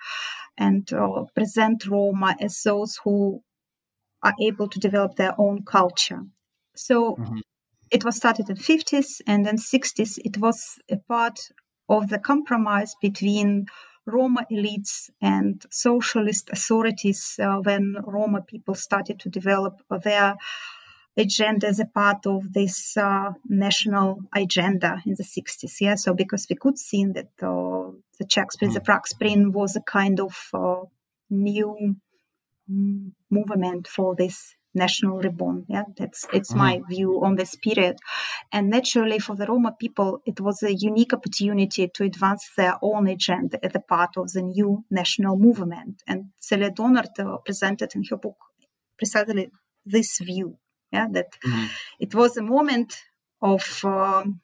and 0.58 0.92
uh, 0.92 1.24
present 1.34 1.86
Roma 1.86 2.36
as 2.40 2.60
those 2.62 2.98
who 3.04 3.42
are 4.22 4.34
able 4.40 4.68
to 4.68 4.78
develop 4.78 5.16
their 5.16 5.34
own 5.38 5.64
culture. 5.64 6.20
So 6.76 7.16
mm-hmm. 7.16 7.38
it 7.90 8.04
was 8.04 8.16
started 8.16 8.48
in 8.48 8.56
50s 8.56 9.20
and 9.26 9.44
then 9.44 9.56
60s 9.56 10.18
it 10.24 10.38
was 10.38 10.78
a 10.90 10.96
part 11.08 11.38
of 11.88 12.08
the 12.08 12.18
compromise 12.18 12.94
between 13.00 13.66
Roma 14.06 14.46
elites 14.50 15.10
and 15.20 15.64
socialist 15.70 16.50
authorities 16.50 17.38
uh, 17.40 17.58
when 17.58 17.96
Roma 18.04 18.42
people 18.42 18.74
started 18.74 19.20
to 19.20 19.28
develop 19.28 19.80
their 20.02 20.36
agenda 21.16 21.66
as 21.68 21.78
a 21.78 21.84
part 21.84 22.26
of 22.26 22.52
this 22.52 22.96
uh, 22.96 23.32
national 23.48 24.20
agenda 24.34 25.02
in 25.06 25.14
the 25.16 25.24
60s. 25.24 25.80
Yeah, 25.80 25.94
so 25.96 26.14
because 26.14 26.46
we 26.48 26.56
could 26.56 26.78
see 26.78 27.04
that 27.04 27.30
uh, 27.42 27.90
the 28.18 28.24
Czech 28.26 28.52
Spring, 28.52 28.70
mm. 28.70 28.74
the 28.74 28.80
Prague 28.80 29.06
Spring 29.06 29.52
was 29.52 29.76
a 29.76 29.82
kind 29.82 30.20
of 30.20 30.48
uh, 30.54 30.80
new 31.30 31.96
movement 33.30 33.86
for 33.86 34.14
this 34.14 34.56
national 34.74 35.18
reborn. 35.18 35.64
Yeah, 35.68 35.84
that's 35.96 36.26
it's 36.32 36.50
mm-hmm. 36.50 36.58
my 36.58 36.80
view 36.88 37.22
on 37.24 37.36
this 37.36 37.54
period. 37.56 37.96
And 38.52 38.70
naturally, 38.70 39.18
for 39.18 39.36
the 39.36 39.46
Roma 39.46 39.74
people, 39.78 40.20
it 40.26 40.40
was 40.40 40.62
a 40.62 40.74
unique 40.74 41.12
opportunity 41.12 41.88
to 41.88 42.04
advance 42.04 42.50
their 42.56 42.76
own 42.82 43.08
agenda 43.08 43.64
as 43.64 43.74
a 43.74 43.80
part 43.80 44.16
of 44.16 44.32
the 44.32 44.42
new 44.42 44.84
national 44.90 45.36
movement. 45.38 46.02
And 46.06 46.26
Celia 46.38 46.70
Donert 46.70 47.18
uh, 47.18 47.38
presented 47.38 47.94
in 47.94 48.04
her 48.10 48.16
book 48.16 48.36
precisely 48.96 49.50
this 49.84 50.18
view. 50.20 50.58
Yeah, 50.92 51.08
that 51.12 51.28
mm-hmm. 51.44 51.66
it 52.00 52.14
was 52.14 52.36
a 52.36 52.42
moment 52.42 52.94
of 53.40 53.84
um, 53.84 54.40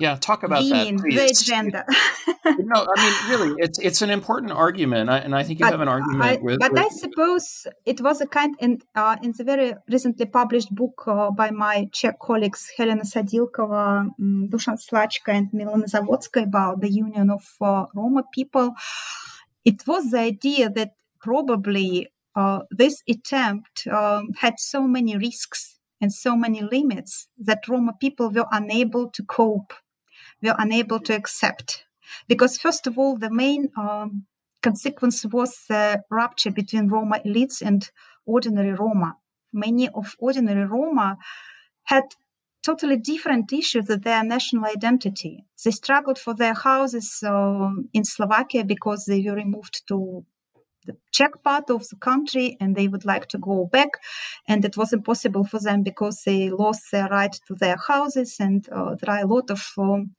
yeah, 0.00 0.16
talk 0.16 0.44
about 0.44 0.62
that. 0.62 0.86
The 1.02 1.26
agenda. 1.26 1.84
no, 2.44 2.86
I 2.96 3.02
mean, 3.02 3.14
really, 3.30 3.54
it's 3.58 3.78
it's 3.80 4.00
an 4.00 4.10
important 4.10 4.52
argument, 4.52 5.10
and 5.10 5.34
I 5.34 5.42
think 5.42 5.58
you 5.58 5.66
but 5.66 5.72
have 5.72 5.80
an 5.80 5.88
argument 5.88 6.22
I, 6.22 6.36
with. 6.40 6.60
But 6.60 6.72
with... 6.72 6.82
I 6.82 6.88
suppose 6.88 7.66
it 7.84 8.00
was 8.00 8.20
a 8.20 8.26
kind 8.26 8.54
in 8.60 8.80
uh, 8.94 9.16
in 9.22 9.32
the 9.36 9.42
very 9.42 9.74
recently 9.90 10.26
published 10.26 10.72
book 10.72 11.02
uh, 11.06 11.30
by 11.32 11.50
my 11.50 11.88
Czech 11.92 12.20
colleagues 12.20 12.70
Helena 12.76 13.02
Sadilkova, 13.02 14.10
um, 14.18 14.48
Dusan 14.50 14.78
Slachka, 14.78 15.34
and 15.34 15.52
Milena 15.52 15.86
Zavodska 15.86 16.44
about 16.44 16.80
the 16.80 16.90
union 16.90 17.30
of 17.30 17.44
uh, 17.60 17.86
Roma 17.92 18.22
people. 18.32 18.74
It 19.64 19.84
was 19.86 20.12
the 20.12 20.20
idea 20.20 20.70
that 20.70 20.92
probably 21.20 22.08
uh, 22.36 22.60
this 22.70 23.02
attempt 23.08 23.88
um, 23.88 24.30
had 24.38 24.54
so 24.58 24.82
many 24.86 25.16
risks 25.16 25.76
and 26.00 26.12
so 26.12 26.36
many 26.36 26.62
limits 26.62 27.26
that 27.36 27.66
Roma 27.66 27.94
people 27.98 28.30
were 28.30 28.46
unable 28.52 29.10
to 29.10 29.24
cope 29.24 29.72
were 30.42 30.54
unable 30.58 31.00
to 31.00 31.14
accept. 31.14 31.84
Because, 32.26 32.58
first 32.58 32.86
of 32.86 32.98
all, 32.98 33.16
the 33.16 33.30
main 33.30 33.68
um, 33.76 34.26
consequence 34.62 35.24
was 35.26 35.64
the 35.68 36.02
rupture 36.10 36.50
between 36.50 36.88
Roma 36.88 37.20
elites 37.24 37.62
and 37.62 37.90
ordinary 38.26 38.72
Roma. 38.72 39.16
Many 39.52 39.88
of 39.88 40.14
ordinary 40.18 40.66
Roma 40.66 41.16
had 41.84 42.04
totally 42.64 42.96
different 42.96 43.52
issues 43.52 43.86
than 43.86 44.00
their 44.00 44.24
national 44.24 44.66
identity. 44.66 45.44
They 45.64 45.70
struggled 45.70 46.18
for 46.18 46.34
their 46.34 46.54
houses 46.54 47.22
uh, 47.22 47.70
in 47.92 48.04
Slovakia 48.04 48.64
because 48.64 49.04
they 49.04 49.22
were 49.22 49.36
removed 49.36 49.86
to 49.88 50.24
the 50.88 50.96
Czech 51.12 51.42
part 51.42 51.70
of 51.70 51.88
the 51.88 51.96
country 51.96 52.56
and 52.60 52.74
they 52.74 52.88
would 52.88 53.04
like 53.04 53.28
to 53.28 53.38
go 53.38 53.66
back. 53.66 53.90
And 54.46 54.64
it 54.64 54.76
was 54.76 54.92
impossible 54.92 55.44
for 55.44 55.60
them 55.60 55.82
because 55.82 56.22
they 56.24 56.50
lost 56.50 56.90
their 56.90 57.08
right 57.08 57.34
to 57.46 57.54
their 57.54 57.76
houses. 57.76 58.36
And 58.40 58.68
uh, 58.70 58.96
there 58.96 59.14
are 59.14 59.22
a 59.22 59.26
lot 59.26 59.50
of 59.50 59.62
um, 59.78 60.10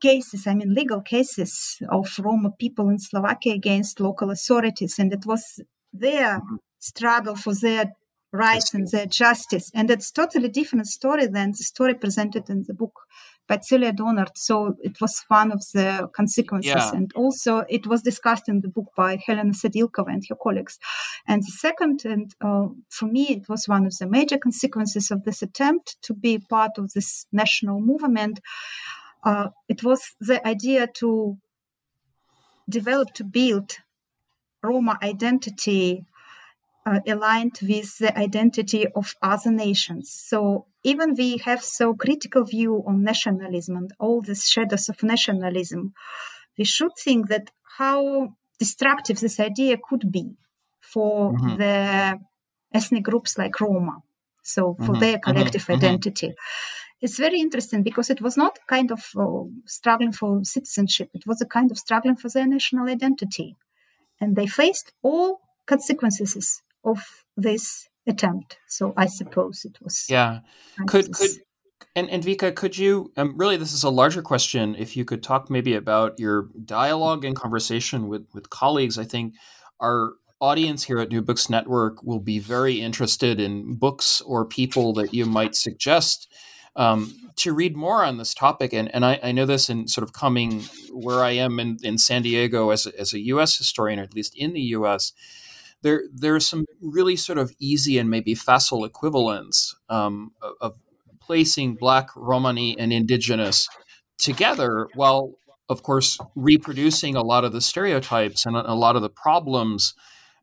cases, 0.00 0.46
I 0.46 0.54
mean, 0.54 0.74
legal 0.74 1.00
cases 1.00 1.78
of 1.88 2.06
Roma 2.18 2.50
people 2.50 2.88
in 2.88 2.98
Slovakia 2.98 3.54
against 3.54 4.00
local 4.00 4.30
authorities. 4.30 4.98
And 4.98 5.12
it 5.12 5.24
was 5.26 5.60
their 5.92 6.42
struggle 6.80 7.36
for 7.36 7.54
their 7.54 7.92
rights 8.32 8.74
and 8.74 8.88
their 8.88 9.06
justice. 9.06 9.70
And 9.74 9.90
it's 9.90 10.10
totally 10.10 10.48
different 10.48 10.88
story 10.88 11.26
than 11.26 11.52
the 11.52 11.64
story 11.64 11.94
presented 11.94 12.50
in 12.50 12.64
the 12.66 12.74
book 12.74 13.00
by 13.46 13.58
Celia 13.60 13.92
Donert. 13.92 14.36
So 14.36 14.76
it 14.82 15.00
was 15.00 15.24
one 15.28 15.52
of 15.52 15.62
the 15.72 16.08
consequences. 16.14 16.74
Yeah. 16.74 16.90
And 16.94 17.12
also 17.14 17.64
it 17.68 17.86
was 17.86 18.02
discussed 18.02 18.48
in 18.48 18.60
the 18.60 18.68
book 18.68 18.86
by 18.96 19.18
Helena 19.24 19.52
Sadilkova 19.52 20.08
and 20.08 20.24
her 20.28 20.36
colleagues. 20.36 20.78
And 21.26 21.42
the 21.42 21.52
second, 21.52 22.04
and 22.04 22.34
uh, 22.40 22.68
for 22.88 23.06
me, 23.06 23.28
it 23.30 23.48
was 23.48 23.68
one 23.68 23.86
of 23.86 23.96
the 23.98 24.06
major 24.06 24.38
consequences 24.38 25.10
of 25.10 25.24
this 25.24 25.42
attempt 25.42 25.96
to 26.02 26.14
be 26.14 26.38
part 26.38 26.72
of 26.78 26.92
this 26.92 27.26
national 27.32 27.80
movement. 27.80 28.40
Uh, 29.22 29.48
it 29.68 29.82
was 29.82 30.14
the 30.20 30.46
idea 30.46 30.86
to 30.86 31.38
develop, 32.68 33.12
to 33.14 33.24
build 33.24 33.72
Roma 34.62 34.98
identity 35.02 36.04
uh, 36.86 37.00
aligned 37.06 37.58
with 37.62 37.98
the 37.98 38.16
identity 38.18 38.86
of 38.94 39.14
other 39.22 39.50
nations. 39.50 40.10
So 40.10 40.66
even 40.84 41.14
we 41.14 41.38
have 41.38 41.62
so 41.62 41.94
critical 41.94 42.44
view 42.44 42.84
on 42.86 43.02
nationalism 43.02 43.76
and 43.76 43.92
all 43.98 44.20
these 44.20 44.48
shadows 44.48 44.88
of 44.88 45.02
nationalism, 45.02 45.94
we 46.58 46.64
should 46.64 46.92
think 46.98 47.28
that 47.28 47.50
how 47.78 48.34
destructive 48.58 49.18
this 49.18 49.40
idea 49.40 49.76
could 49.88 50.12
be 50.12 50.36
for 50.80 51.32
mm-hmm. 51.32 51.56
the 51.56 52.20
ethnic 52.72 53.02
groups 53.02 53.38
like 53.38 53.60
Roma. 53.60 54.02
So 54.42 54.74
for 54.74 54.82
mm-hmm. 54.82 55.00
their 55.00 55.18
mm-hmm. 55.18 55.30
collective 55.30 55.62
mm-hmm. 55.62 55.84
identity. 55.84 56.34
It's 57.00 57.18
very 57.18 57.40
interesting 57.40 57.82
because 57.82 58.10
it 58.10 58.20
was 58.20 58.36
not 58.36 58.58
kind 58.68 58.92
of 58.92 59.04
uh, 59.18 59.44
struggling 59.66 60.12
for 60.12 60.44
citizenship. 60.44 61.10
It 61.14 61.26
was 61.26 61.40
a 61.40 61.46
kind 61.46 61.70
of 61.70 61.78
struggling 61.78 62.16
for 62.16 62.28
their 62.28 62.46
national 62.46 62.88
identity. 62.88 63.56
And 64.20 64.36
they 64.36 64.46
faced 64.46 64.92
all 65.02 65.40
consequences 65.66 66.62
of 66.84 67.00
this 67.36 67.88
attempt. 68.06 68.58
So 68.68 68.92
I 68.96 69.06
suppose 69.06 69.64
it 69.64 69.78
was. 69.82 70.06
Yeah. 70.08 70.40
Could 70.86 71.12
could 71.12 71.30
and, 71.96 72.10
and 72.10 72.22
Vika, 72.24 72.54
could 72.54 72.76
you 72.76 73.12
um, 73.16 73.34
really? 73.36 73.56
This 73.56 73.72
is 73.72 73.84
a 73.84 73.90
larger 73.90 74.22
question. 74.22 74.74
If 74.76 74.96
you 74.96 75.04
could 75.04 75.22
talk 75.22 75.48
maybe 75.48 75.74
about 75.74 76.18
your 76.18 76.48
dialogue 76.64 77.24
and 77.24 77.36
conversation 77.36 78.08
with 78.08 78.26
with 78.34 78.50
colleagues, 78.50 78.98
I 78.98 79.04
think 79.04 79.34
our 79.80 80.12
audience 80.40 80.84
here 80.84 80.98
at 80.98 81.10
New 81.10 81.22
Books 81.22 81.48
Network 81.48 82.02
will 82.02 82.20
be 82.20 82.38
very 82.38 82.80
interested 82.80 83.40
in 83.40 83.76
books 83.76 84.20
or 84.22 84.44
people 84.44 84.92
that 84.94 85.14
you 85.14 85.24
might 85.24 85.54
suggest 85.54 86.30
um, 86.76 87.14
to 87.36 87.54
read 87.54 87.76
more 87.76 88.04
on 88.04 88.18
this 88.18 88.34
topic. 88.34 88.72
And, 88.72 88.92
and 88.94 89.04
I, 89.04 89.18
I, 89.22 89.32
know 89.32 89.46
this 89.46 89.70
in 89.70 89.86
sort 89.86 90.02
of 90.02 90.12
coming 90.12 90.64
where 90.92 91.22
I 91.22 91.30
am 91.30 91.60
in, 91.60 91.78
in 91.82 91.98
San 91.98 92.22
Diego 92.22 92.70
as 92.70 92.84
a, 92.84 93.00
as 93.00 93.14
a 93.14 93.20
U.S. 93.26 93.56
historian, 93.56 94.00
or 94.00 94.02
at 94.02 94.14
least 94.14 94.34
in 94.36 94.52
the 94.52 94.60
U.S 94.60 95.12
there 95.84 96.04
there 96.12 96.34
are 96.34 96.40
some 96.40 96.64
really 96.80 97.14
sort 97.14 97.38
of 97.38 97.52
easy 97.60 97.98
and 97.98 98.10
maybe 98.10 98.34
facile 98.34 98.84
equivalents 98.84 99.76
um, 99.88 100.32
of, 100.60 100.74
placing 101.20 101.74
Black, 101.74 102.10
Romani, 102.16 102.78
and 102.78 102.92
Indigenous 102.92 103.66
together, 104.18 104.88
while 104.94 105.32
of 105.70 105.82
course 105.82 106.18
reproducing 106.34 107.16
a 107.16 107.22
lot 107.22 107.44
of 107.44 107.52
the 107.52 107.62
stereotypes 107.62 108.44
and 108.44 108.54
a, 108.54 108.74
lot 108.74 108.94
of 108.94 109.00
the 109.00 109.08
problems 109.08 109.94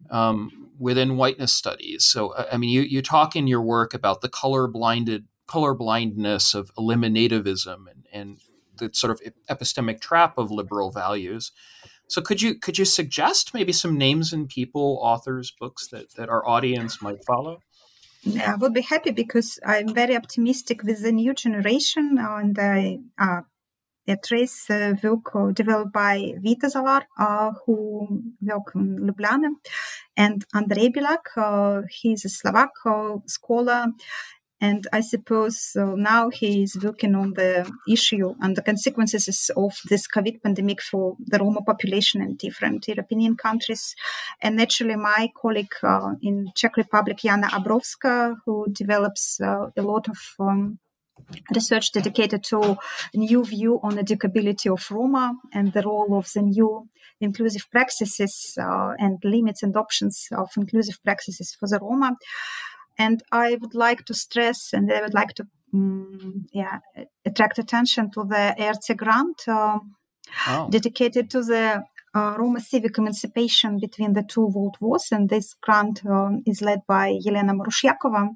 um, 0.10 0.72
within 0.80 1.18
whiteness 1.18 1.54
studies. 1.54 2.04
So, 2.04 2.34
I 2.52 2.58
mean, 2.58 2.72
you 2.72 2.82
you 2.82 3.04
talk 3.04 3.36
in 3.36 3.46
your 3.46 3.62
work 3.62 3.94
about 3.94 4.22
the 4.22 4.30
color 4.30 4.68
blinded 4.68 5.26
color 5.46 5.76
blindness 5.76 6.56
of 6.56 6.72
eliminativism 6.76 7.86
and, 7.92 8.08
and 8.12 8.40
the 8.78 8.90
sort 8.94 9.12
of 9.12 9.22
epistemic 9.50 10.02
trap 10.02 10.38
of 10.38 10.50
liberal 10.50 10.92
values. 10.92 11.52
So 12.12 12.22
could 12.22 12.42
you 12.42 12.56
could 12.56 12.78
you 12.78 12.84
suggest 12.84 13.54
maybe 13.54 13.72
some 13.72 13.98
names 13.98 14.34
and 14.34 14.50
people, 14.50 15.00
authors, 15.02 15.54
books 15.58 15.88
that 15.92 16.14
that 16.16 16.28
our 16.28 16.46
audience 16.46 17.02
might 17.02 17.24
follow? 17.24 17.62
I 18.38 18.56
would 18.56 18.74
be 18.74 18.82
happy 18.82 19.12
because 19.12 19.60
I'm 19.66 19.94
very 19.94 20.18
optimistic 20.18 20.84
with 20.84 21.02
the 21.04 21.14
new 21.14 21.34
generation 21.34 22.18
and 22.20 22.60
I 22.60 23.00
uh, 23.18 23.42
a 24.08 24.18
trace 24.18 24.70
uh, 24.70 24.94
work 25.02 25.56
developed 25.56 25.94
by 25.94 26.34
Vita 26.44 26.68
Zalar, 26.68 27.04
uh, 27.18 27.52
who 27.66 28.08
work 28.42 28.76
in 28.76 29.08
Ljubljana, 29.08 29.50
and 30.18 30.44
Andrei 30.54 30.90
Belák. 30.90 31.26
Uh, 31.38 31.84
he's 31.90 32.26
a 32.26 32.30
Slovak 32.30 32.72
uh, 32.86 33.20
scholar 33.26 33.88
and 34.62 34.88
I 34.94 35.02
suppose 35.02 35.76
uh, 35.76 35.96
now 35.96 36.30
he 36.30 36.62
is 36.62 36.78
working 36.82 37.16
on 37.16 37.34
the 37.34 37.70
issue 37.90 38.36
and 38.40 38.56
the 38.56 38.62
consequences 38.62 39.50
of 39.58 39.74
this 39.90 40.08
COVID 40.08 40.44
pandemic 40.44 40.82
for 40.82 41.18
the 41.20 41.40
Roma 41.40 41.62
population 41.64 42.22
in 42.22 42.36
different 42.36 42.88
European 42.88 43.36
countries. 43.36 43.96
And 44.40 44.58
naturally, 44.58 44.96
my 44.96 45.32
colleague 45.42 45.74
uh, 45.82 46.14
in 46.22 46.52
Czech 46.56 46.78
Republic, 46.78 47.18
Jana 47.24 47.48
Obrovská, 47.48 48.36
who 48.46 48.68
develops 48.72 49.42
uh, 49.42 49.72
a 49.76 49.82
lot 49.82 50.08
of 50.08 50.18
um, 50.40 50.78
research 51.56 51.92
dedicated 51.92 52.44
to 52.44 52.78
a 53.14 53.18
new 53.18 53.44
view 53.44 53.80
on 53.82 53.98
educability 53.98 54.72
of 54.72 54.92
Roma 54.92 55.36
and 55.54 55.74
the 55.74 55.82
role 55.82 56.18
of 56.18 56.32
the 56.34 56.42
new 56.44 56.88
inclusive 57.20 57.70
practices 57.72 58.58
uh, 58.60 58.94
and 58.98 59.20
limits 59.24 59.64
and 59.64 59.76
options 59.76 60.28
of 60.32 60.50
inclusive 60.58 61.02
practices 61.04 61.56
for 61.60 61.68
the 61.68 61.80
Roma. 61.80 62.18
And 62.98 63.24
I 63.32 63.58
would 63.60 63.76
like 63.76 64.06
to 64.06 64.14
stress, 64.14 64.74
and 64.74 64.92
I 64.92 65.02
would 65.02 65.14
like 65.14 65.34
to, 65.36 65.48
um, 65.74 66.46
yeah, 66.52 66.80
attract 67.26 67.58
attention 67.60 68.12
to 68.12 68.24
the 68.24 68.56
ERC 68.60 68.98
grant 68.98 69.48
uh, 69.48 69.80
oh. 70.48 70.70
dedicated 70.70 71.30
to 71.32 71.44
the 71.44 71.84
uh, 72.14 72.36
Roma 72.38 72.60
civic 72.60 72.98
emancipation 72.98 73.80
between 73.80 74.14
the 74.14 74.24
two 74.24 74.46
world 74.46 74.78
wars. 74.80 75.08
And 75.12 75.30
this 75.30 75.56
grant 75.62 76.06
um, 76.06 76.44
is 76.46 76.62
led 76.62 76.82
by 76.88 77.18
Yelena 77.26 77.56
Marushiakova. 77.58 78.30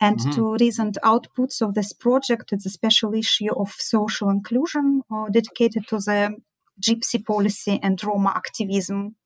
And 0.00 0.18
mm-hmm. 0.18 0.30
two 0.30 0.56
recent 0.60 0.96
outputs 1.04 1.60
of 1.60 1.74
this 1.74 1.92
project, 1.92 2.52
it's 2.52 2.66
a 2.66 2.70
special 2.70 3.14
issue 3.14 3.52
of 3.52 3.72
social 3.72 4.30
inclusion 4.30 5.02
uh, 5.12 5.28
dedicated 5.28 5.88
to 5.88 5.96
the 5.96 6.36
gypsy 6.80 7.24
policy 7.24 7.80
and 7.82 8.02
Roma 8.04 8.32
activism 8.36 9.16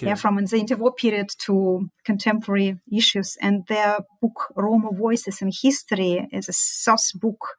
yeah, 0.00 0.14
from 0.14 0.36
the 0.36 0.56
interwar 0.56 0.96
period 0.96 1.28
to 1.46 1.88
contemporary 2.04 2.78
issues. 2.92 3.36
And 3.40 3.66
their 3.68 3.98
book, 4.20 4.52
Roma 4.56 4.90
Voices 4.92 5.42
in 5.42 5.50
History, 5.52 6.28
is 6.32 6.48
a 6.48 6.52
source 6.52 7.12
book 7.12 7.56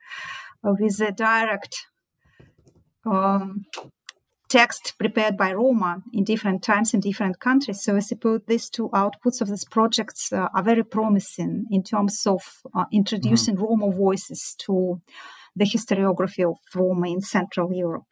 with 0.63 0.99
a 1.01 1.11
direct 1.11 1.85
um, 3.05 3.65
text 4.49 4.93
prepared 4.97 5.37
by 5.37 5.53
Roma 5.53 6.01
in 6.13 6.23
different 6.23 6.63
times 6.63 6.93
in 6.93 6.99
different 6.99 7.39
countries. 7.39 7.81
So 7.81 7.95
I 7.95 7.99
suppose 7.99 8.41
these 8.47 8.69
two 8.69 8.89
outputs 8.89 9.41
of 9.41 9.49
these 9.49 9.65
projects 9.65 10.31
uh, 10.31 10.47
are 10.53 10.63
very 10.63 10.83
promising 10.83 11.65
in 11.71 11.83
terms 11.83 12.25
of 12.25 12.41
uh, 12.73 12.85
introducing 12.91 13.55
mm-hmm. 13.55 13.65
Roma 13.65 13.91
voices 13.91 14.55
to 14.59 15.01
the 15.55 15.65
historiography 15.65 16.49
of 16.49 16.57
Roma 16.73 17.07
in 17.09 17.21
Central 17.21 17.73
Europe. 17.73 18.03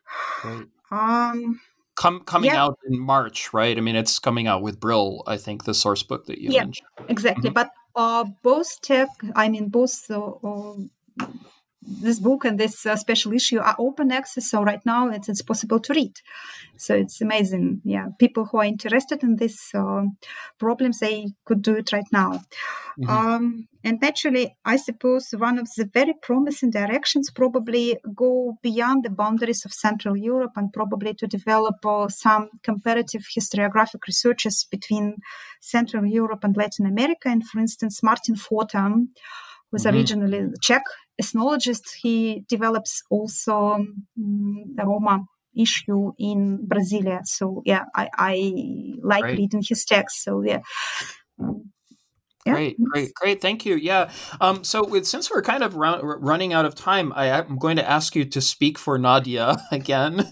Um, 0.91 1.59
Com- 1.95 2.21
coming 2.21 2.49
yeah. 2.49 2.63
out 2.63 2.79
in 2.87 2.99
March, 2.99 3.53
right? 3.53 3.77
I 3.77 3.81
mean, 3.81 3.95
it's 3.95 4.17
coming 4.17 4.47
out 4.47 4.61
with 4.61 4.79
Brill, 4.79 5.23
I 5.27 5.37
think, 5.37 5.65
the 5.65 5.73
source 5.73 6.01
book 6.01 6.25
that 6.25 6.39
you 6.39 6.49
yeah, 6.49 6.61
mentioned. 6.61 6.87
Exactly. 7.07 7.49
Mm-hmm. 7.49 7.53
But 7.53 7.71
uh, 7.95 8.25
both 8.41 8.81
tech, 8.81 9.09
I 9.35 9.47
mean, 9.49 9.69
both 9.69 10.09
uh, 10.09 10.31
uh, 10.43 10.75
this 11.85 12.19
book 12.19 12.45
and 12.45 12.59
this 12.59 12.85
uh, 12.85 12.95
special 12.95 13.33
issue 13.33 13.59
are 13.59 13.75
open 13.79 14.11
access. 14.11 14.49
So 14.49 14.63
right 14.63 14.83
now 14.85 15.09
it's, 15.09 15.29
it's 15.29 15.41
possible 15.41 15.79
to 15.79 15.93
read. 15.93 16.13
So 16.77 16.95
it's 16.95 17.21
amazing. 17.21 17.81
Yeah, 17.83 18.07
people 18.19 18.45
who 18.45 18.57
are 18.57 18.65
interested 18.65 19.23
in 19.23 19.35
these 19.35 19.69
uh, 19.73 20.03
problems, 20.59 20.99
they 20.99 21.27
could 21.45 21.61
do 21.61 21.75
it 21.75 21.91
right 21.91 22.07
now. 22.11 22.41
Mm-hmm. 22.99 23.09
Um, 23.09 23.67
and 23.83 23.99
naturally 24.01 24.55
I 24.63 24.77
suppose 24.77 25.31
one 25.31 25.59
of 25.59 25.67
the 25.75 25.89
very 25.91 26.13
promising 26.21 26.71
directions 26.71 27.31
probably 27.31 27.97
go 28.15 28.57
beyond 28.61 29.03
the 29.03 29.09
boundaries 29.09 29.65
of 29.65 29.73
Central 29.73 30.15
Europe 30.15 30.51
and 30.55 30.71
probably 30.71 31.13
to 31.15 31.27
develop 31.27 31.85
uh, 31.85 32.07
some 32.07 32.49
comparative 32.63 33.25
historiographic 33.37 34.05
researches 34.07 34.65
between 34.69 35.17
Central 35.59 36.05
Europe 36.05 36.43
and 36.43 36.55
Latin 36.55 36.85
America. 36.85 37.29
And 37.29 37.47
for 37.47 37.59
instance, 37.59 38.03
Martin 38.03 38.35
Fotta 38.35 39.07
was 39.71 39.85
mm-hmm. 39.85 39.97
originally 39.97 40.51
Czech 40.61 40.83
ethnologist. 41.21 41.95
He 42.01 42.43
develops 42.47 43.03
also 43.09 43.55
um, 43.73 44.05
the 44.15 44.83
Roma 44.85 45.25
issue 45.55 46.13
in 46.17 46.65
Brasilia. 46.67 47.25
So 47.25 47.61
yeah, 47.65 47.85
I, 47.95 48.09
I 48.17 48.53
like 49.01 49.23
reading 49.23 49.63
his 49.67 49.85
text. 49.85 50.23
So 50.23 50.41
yeah. 50.41 50.61
Yeah. 52.45 52.55
Great, 52.55 52.83
great, 52.83 53.13
great. 53.13 53.41
Thank 53.41 53.65
you. 53.65 53.75
Yeah. 53.75 54.11
Um, 54.41 54.65
so, 54.65 54.85
with, 54.85 55.07
since 55.07 55.31
we're 55.31 55.41
kind 55.41 55.63
of 55.63 55.75
run, 55.75 56.03
running 56.03 56.51
out 56.51 56.65
of 56.65 56.75
time, 56.75 57.13
I, 57.15 57.27
am 57.27 57.57
going 57.57 57.77
to 57.77 57.89
ask 57.89 58.17
you 58.17 58.25
to 58.25 58.41
speak 58.41 58.77
for 58.77 58.97
Nadia 58.97 59.55
again, 59.71 60.29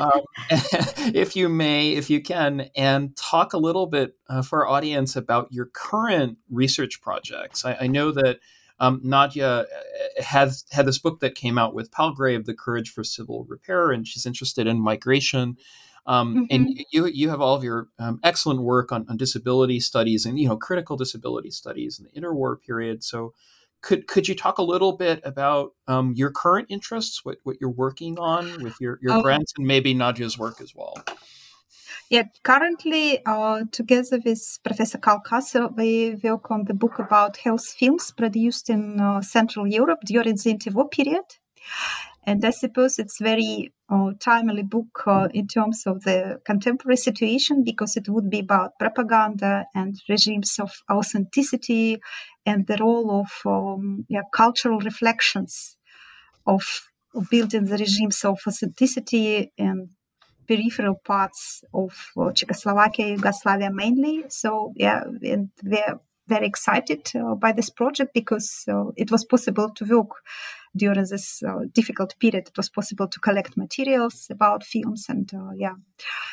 um, 0.00 0.22
if 0.50 1.36
you 1.36 1.50
may, 1.50 1.92
if 1.92 2.08
you 2.08 2.22
can, 2.22 2.70
and 2.74 3.14
talk 3.14 3.52
a 3.52 3.58
little 3.58 3.86
bit 3.86 4.16
uh, 4.30 4.40
for 4.40 4.66
our 4.66 4.74
audience 4.74 5.16
about 5.16 5.52
your 5.52 5.66
current 5.66 6.38
research 6.48 7.02
projects. 7.02 7.62
I, 7.66 7.76
I 7.82 7.86
know 7.88 8.10
that 8.12 8.38
um, 8.80 9.00
Nadia 9.04 9.60
uh, 9.60 9.64
has 10.22 10.64
had 10.70 10.86
this 10.86 10.98
book 10.98 11.20
that 11.20 11.34
came 11.34 11.58
out 11.58 11.74
with 11.74 11.92
Palgrave, 11.92 12.46
The 12.46 12.54
Courage 12.54 12.90
for 12.90 13.04
Civil 13.04 13.44
Repair, 13.44 13.92
and 13.92 14.08
she's 14.08 14.26
interested 14.26 14.66
in 14.66 14.80
migration. 14.80 15.56
Um, 16.06 16.34
mm-hmm. 16.34 16.44
And 16.50 16.84
you 16.90 17.06
you 17.06 17.28
have 17.28 17.42
all 17.42 17.54
of 17.54 17.62
your 17.62 17.88
um, 17.98 18.18
excellent 18.24 18.62
work 18.62 18.90
on, 18.90 19.06
on 19.08 19.18
disability 19.18 19.80
studies 19.80 20.24
and 20.24 20.38
you 20.38 20.48
know 20.48 20.56
critical 20.56 20.96
disability 20.96 21.50
studies 21.50 22.00
in 22.00 22.06
the 22.06 22.20
interwar 22.20 22.60
period. 22.60 23.04
So 23.04 23.34
could 23.82 24.06
could 24.06 24.26
you 24.26 24.34
talk 24.34 24.58
a 24.58 24.62
little 24.62 24.92
bit 24.92 25.20
about 25.24 25.74
um, 25.86 26.14
your 26.16 26.30
current 26.30 26.66
interests, 26.70 27.24
what 27.24 27.38
what 27.44 27.56
you're 27.60 27.70
working 27.70 28.18
on 28.18 28.62
with 28.62 28.80
your 28.80 28.98
your 29.02 29.18
oh. 29.18 29.22
grants, 29.22 29.52
and 29.58 29.66
maybe 29.66 29.92
Nadia's 29.92 30.38
work 30.38 30.60
as 30.60 30.74
well? 30.74 30.94
Yeah, 32.10 32.24
currently, 32.42 33.24
uh, 33.24 33.62
together 33.70 34.18
with 34.24 34.58
Professor 34.64 34.98
Karl 34.98 35.20
Kaser, 35.20 35.68
we 35.68 36.16
work 36.24 36.50
on 36.50 36.64
the 36.64 36.74
book 36.74 36.98
about 36.98 37.36
health 37.36 37.64
films 37.68 38.10
produced 38.10 38.68
in 38.68 38.98
uh, 38.98 39.22
Central 39.22 39.64
Europe 39.68 40.00
during 40.04 40.34
the 40.34 40.52
interwar 40.52 40.90
period. 40.90 41.22
And 42.24 42.44
I 42.44 42.50
suppose 42.50 42.98
it's 42.98 43.20
very 43.20 43.72
uh, 43.88 44.10
timely 44.18 44.64
book 44.64 45.04
uh, 45.06 45.28
in 45.32 45.46
terms 45.46 45.84
of 45.86 46.02
the 46.02 46.40
contemporary 46.44 46.96
situation 46.96 47.62
because 47.62 47.96
it 47.96 48.08
would 48.08 48.28
be 48.28 48.40
about 48.40 48.76
propaganda 48.80 49.66
and 49.72 49.94
regimes 50.08 50.58
of 50.58 50.72
authenticity 50.90 52.00
and 52.44 52.66
the 52.66 52.76
role 52.80 53.20
of 53.20 53.30
um, 53.46 54.04
yeah, 54.08 54.22
cultural 54.34 54.80
reflections 54.80 55.76
of, 56.44 56.62
building 57.28 57.64
the 57.64 57.76
regimes 57.76 58.24
of 58.24 58.38
authenticity 58.46 59.52
and 59.58 59.90
peripheral 60.50 60.96
parts 61.04 61.62
of 61.72 61.94
uh, 62.16 62.32
Czechoslovakia, 62.32 63.06
Yugoslavia 63.06 63.70
mainly. 63.70 64.24
So 64.28 64.72
yeah, 64.74 65.04
and 65.22 65.50
we're 65.62 66.00
very 66.26 66.46
excited 66.46 67.08
uh, 67.14 67.36
by 67.36 67.52
this 67.52 67.70
project 67.70 68.10
because 68.14 68.64
uh, 68.68 68.90
it 68.96 69.10
was 69.12 69.24
possible 69.24 69.70
to 69.76 69.84
work 69.84 70.10
during 70.74 71.04
this 71.08 71.42
uh, 71.42 71.66
difficult 71.72 72.16
period. 72.18 72.48
It 72.48 72.56
was 72.56 72.68
possible 72.68 73.06
to 73.06 73.20
collect 73.20 73.56
materials 73.56 74.26
about 74.30 74.64
films, 74.64 75.06
and 75.08 75.30
uh, 75.32 75.52
yeah, 75.56 75.76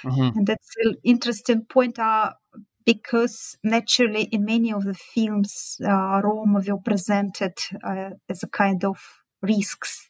mm-hmm. 0.04 0.38
and 0.38 0.48
that's 0.48 0.76
an 0.84 0.96
interesting 1.04 1.66
point. 1.66 2.00
Uh, 2.00 2.34
because 2.86 3.58
naturally, 3.64 4.24
in 4.32 4.46
many 4.46 4.72
of 4.72 4.84
the 4.84 4.94
films, 4.94 5.78
uh, 5.84 6.22
Roma 6.24 6.62
were 6.66 6.78
presented 6.78 7.54
uh, 7.84 8.12
as 8.30 8.44
a 8.44 8.48
kind 8.48 8.84
of 8.86 8.98
risks 9.42 10.07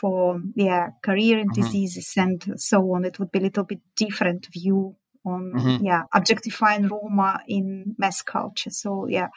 for 0.00 0.40
yeah 0.54 0.90
career 1.02 1.38
and 1.38 1.50
mm-hmm. 1.50 1.62
diseases 1.62 2.12
and 2.16 2.54
so 2.56 2.80
on. 2.92 3.04
It 3.04 3.18
would 3.18 3.32
be 3.32 3.38
a 3.38 3.42
little 3.42 3.64
bit 3.64 3.80
different 3.96 4.46
view 4.46 4.96
on 5.24 5.52
mm-hmm. 5.52 5.84
yeah 5.84 6.02
objectifying 6.14 6.88
Roma 6.88 7.40
in 7.48 7.94
mass 7.98 8.22
culture. 8.22 8.70
So 8.70 9.06
yeah, 9.08 9.28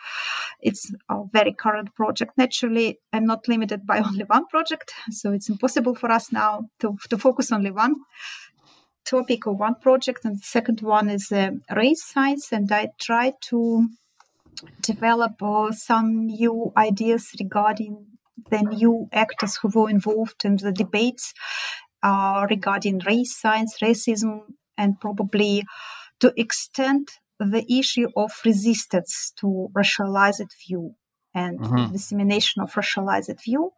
it's 0.59 0.91
a 1.09 1.23
very 1.33 1.53
current 1.53 1.93
project. 1.95 2.37
Naturally, 2.37 2.99
I'm 3.11 3.25
not 3.25 3.47
limited 3.47 3.85
by 3.85 3.99
only 4.05 4.23
one 4.25 4.45
project, 4.47 4.93
so 5.09 5.31
it's 5.31 5.49
impossible 5.49 5.95
for 5.95 6.11
us 6.11 6.31
now 6.31 6.69
to 6.79 6.97
to 7.09 7.17
focus 7.17 7.51
only 7.51 7.71
one 7.71 7.95
topic 9.05 9.47
or 9.47 9.55
one 9.55 9.75
project. 9.75 10.25
And 10.25 10.37
the 10.37 10.43
second 10.43 10.81
one 10.81 11.09
is 11.09 11.31
uh, 11.31 11.51
race 11.75 12.03
science, 12.03 12.51
and 12.51 12.71
I 12.71 12.89
try 12.99 13.33
to 13.49 13.89
develop 14.81 15.41
uh, 15.41 15.71
some 15.71 16.25
new 16.27 16.71
ideas 16.77 17.31
regarding 17.39 18.05
the 18.49 18.61
new 18.61 19.07
actors 19.11 19.57
who 19.57 19.69
were 19.73 19.89
involved 19.89 20.43
in 20.45 20.57
the 20.57 20.71
debates 20.71 21.33
uh, 22.03 22.45
regarding 22.49 22.99
race 22.99 23.35
science, 23.35 23.77
racism, 23.81 24.41
and 24.77 24.99
probably 24.99 25.63
to 26.19 26.33
extend 26.37 27.09
the 27.39 27.65
issue 27.71 28.07
of 28.15 28.31
resistance 28.45 29.31
to 29.39 29.69
racialized 29.75 30.49
view 30.67 30.95
and 31.33 31.59
mm-hmm. 31.59 31.91
dissemination 31.91 32.61
of 32.61 32.71
racialized 32.73 33.41
view 33.43 33.71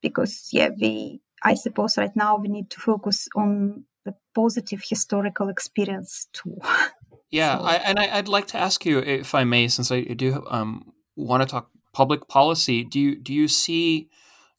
because 0.00 0.48
yeah 0.52 0.68
we 0.80 1.20
i 1.42 1.54
suppose 1.54 1.98
right 1.98 2.14
now 2.14 2.36
we 2.36 2.48
need 2.48 2.70
to 2.70 2.80
focus 2.80 3.26
on 3.34 3.84
the 4.04 4.14
positive 4.34 4.82
historical 4.88 5.48
experience 5.48 6.28
too 6.32 6.56
yeah 7.30 7.58
so. 7.58 7.64
I, 7.64 7.74
and 7.74 7.98
I, 7.98 8.16
would 8.16 8.28
like 8.28 8.46
to 8.48 8.58
ask 8.58 8.84
you 8.84 8.98
if 8.98 9.34
i 9.34 9.42
may 9.42 9.66
since 9.68 9.90
i 9.90 10.02
do 10.02 10.44
um, 10.48 10.92
want 11.16 11.42
to 11.42 11.48
talk 11.48 11.71
public 11.92 12.28
policy 12.28 12.84
do 12.84 12.98
you 12.98 13.16
do 13.16 13.32
you 13.32 13.48
see 13.48 14.08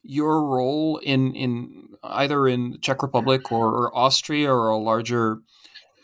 your 0.04 0.44
role 0.44 0.98
in 0.98 1.34
in 1.36 1.90
either 2.04 2.48
in 2.48 2.78
czech 2.82 3.02
republic 3.02 3.52
or, 3.52 3.68
or 3.68 3.98
austria 3.98 4.52
or 4.52 4.70
a 4.70 4.78
larger 4.78 5.40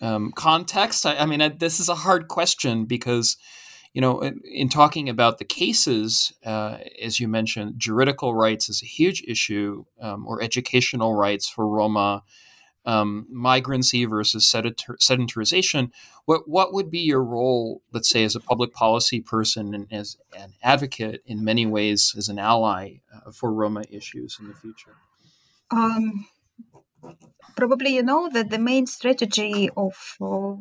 um, 0.01 0.31
context? 0.31 1.05
I, 1.05 1.17
I 1.17 1.25
mean, 1.25 1.41
I, 1.41 1.49
this 1.49 1.79
is 1.79 1.89
a 1.89 1.95
hard 1.95 2.27
question 2.27 2.85
because, 2.85 3.37
you 3.93 4.01
know, 4.01 4.19
in, 4.19 4.41
in 4.45 4.69
talking 4.69 5.09
about 5.09 5.37
the 5.37 5.45
cases, 5.45 6.33
uh, 6.45 6.77
as 7.01 7.19
you 7.19 7.27
mentioned, 7.27 7.75
juridical 7.77 8.33
rights 8.33 8.69
is 8.69 8.81
a 8.81 8.85
huge 8.85 9.23
issue, 9.27 9.85
um, 10.01 10.25
or 10.27 10.41
educational 10.41 11.15
rights 11.15 11.49
for 11.49 11.67
Roma, 11.67 12.23
um, 12.85 13.27
migrancy 13.29 14.05
versus 14.05 14.45
sedentar- 14.45 14.97
sedentarization. 14.99 15.91
What 16.25 16.47
what 16.47 16.73
would 16.73 16.89
be 16.89 16.99
your 16.99 17.23
role, 17.23 17.81
let's 17.91 18.09
say, 18.09 18.23
as 18.23 18.35
a 18.35 18.39
public 18.39 18.73
policy 18.73 19.21
person 19.21 19.73
and 19.73 19.87
as 19.91 20.17
an 20.37 20.53
advocate 20.63 21.21
in 21.25 21.43
many 21.43 21.65
ways, 21.65 22.13
as 22.17 22.29
an 22.29 22.39
ally 22.39 22.99
uh, 23.13 23.31
for 23.31 23.51
Roma 23.53 23.83
issues 23.89 24.37
in 24.39 24.47
the 24.47 24.53
future? 24.53 24.95
Um, 25.71 26.27
probably 27.55 27.95
you 27.95 28.03
know 28.03 28.29
that 28.29 28.49
the 28.49 28.59
main 28.59 28.87
strategy 28.87 29.69
of 29.75 30.15
uh, 30.21 30.55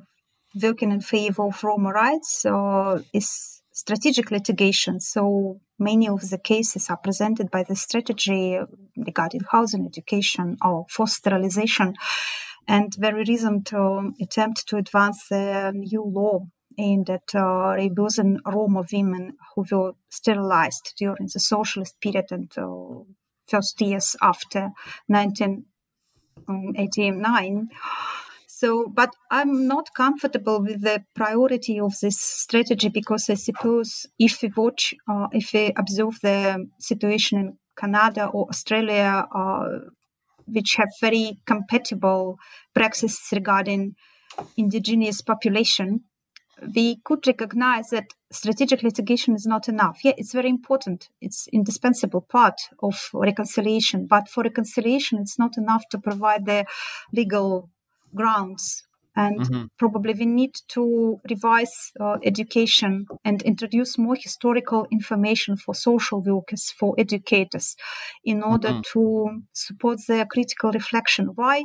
working 0.61 0.93
in 0.93 1.01
favor 1.01 1.45
of 1.45 1.62
Roma 1.62 1.93
rights 1.93 2.45
uh, 2.45 3.01
is 3.12 3.58
strategic 3.79 4.33
litigation. 4.33 4.99
So 4.99 5.61
many 5.79 6.09
of 6.09 6.29
the 6.31 6.39
cases 6.39 6.91
are 6.91 6.97
presented 6.97 7.49
by 7.51 7.62
the 7.62 7.76
strategy 7.76 8.59
regarding 8.97 9.43
housing, 9.53 9.87
education, 9.87 10.57
or 10.64 10.87
forced 10.91 11.18
sterilization, 11.18 11.95
and 12.66 12.93
very 12.99 13.22
recent 13.29 13.72
uh, 13.72 14.03
attempt 14.20 14.66
to 14.68 14.76
advance 14.79 15.31
a 15.31 15.70
new 15.72 16.03
law 16.05 16.41
aimed 16.76 17.09
at 17.09 17.29
uh, 17.35 17.76
Roma 18.53 18.85
women 18.93 19.37
who 19.55 19.64
were 19.70 19.93
sterilized 20.09 20.95
during 20.99 21.29
the 21.33 21.41
socialist 21.41 22.01
period 22.01 22.26
and 22.31 22.51
uh, 22.59 23.03
first 23.47 23.81
years 23.81 24.16
after 24.20 24.70
19 25.09 25.64
um, 26.49 26.72
89. 26.76 27.68
So, 28.61 28.89
but 28.93 29.15
I'm 29.31 29.69
not 29.69 29.91
comfortable 29.95 30.61
with 30.61 30.83
the 30.83 31.05
priority 31.15 31.79
of 31.79 31.93
this 32.03 32.21
strategy 32.21 32.89
because 32.89 33.31
I 33.31 33.35
suppose 33.35 34.05
if 34.19 34.43
we 34.43 34.51
watch, 34.57 34.95
uh, 35.09 35.29
if 35.31 35.53
we 35.53 35.73
observe 35.77 36.15
the 36.25 36.67
situation 36.81 37.39
in 37.39 37.59
Canada 37.79 38.27
or 38.27 38.49
Australia, 38.49 39.27
uh, 39.33 39.69
which 40.47 40.75
have 40.75 40.89
very 41.01 41.39
compatible 41.47 42.37
practices 42.75 43.29
regarding 43.31 43.95
indigenous 44.57 45.23
population, 45.23 46.01
we 46.75 46.97
could 47.05 47.25
recognize 47.29 47.91
that 47.91 48.07
strategic 48.33 48.83
litigation 48.83 49.37
is 49.37 49.47
not 49.47 49.69
enough. 49.69 50.01
Yeah, 50.03 50.15
it's 50.17 50.33
very 50.33 50.49
important. 50.49 51.11
It's 51.21 51.47
indispensable 51.53 52.23
part 52.23 52.61
of 52.83 53.09
reconciliation. 53.15 54.09
But 54.09 54.29
for 54.29 54.43
reconciliation, 54.43 55.21
it's 55.21 55.39
not 55.39 55.57
enough 55.57 55.85
to 55.91 55.99
provide 55.99 56.45
the 56.45 56.65
legal 57.13 57.71
grounds. 58.15 58.85
And 59.17 59.41
mm-hmm. 59.41 59.65
probably 59.79 60.15
we 60.15 60.27
need 60.27 60.55
to 60.69 61.21
revise 61.29 61.91
uh, 61.99 62.19
education 62.23 63.07
and 63.25 63.43
introduce 63.43 63.99
more 63.99 64.15
historical 64.15 64.87
information 64.93 65.57
for 65.57 65.75
social 65.75 66.23
workers, 66.23 66.71
for 66.71 66.95
educators, 66.97 67.75
in 68.23 68.45
order 68.45 68.69
mm-hmm. 68.69 68.83
to 68.93 69.43
support 69.53 69.99
their 70.07 70.25
critical 70.25 70.71
reflection. 70.71 71.33
Why? 71.35 71.65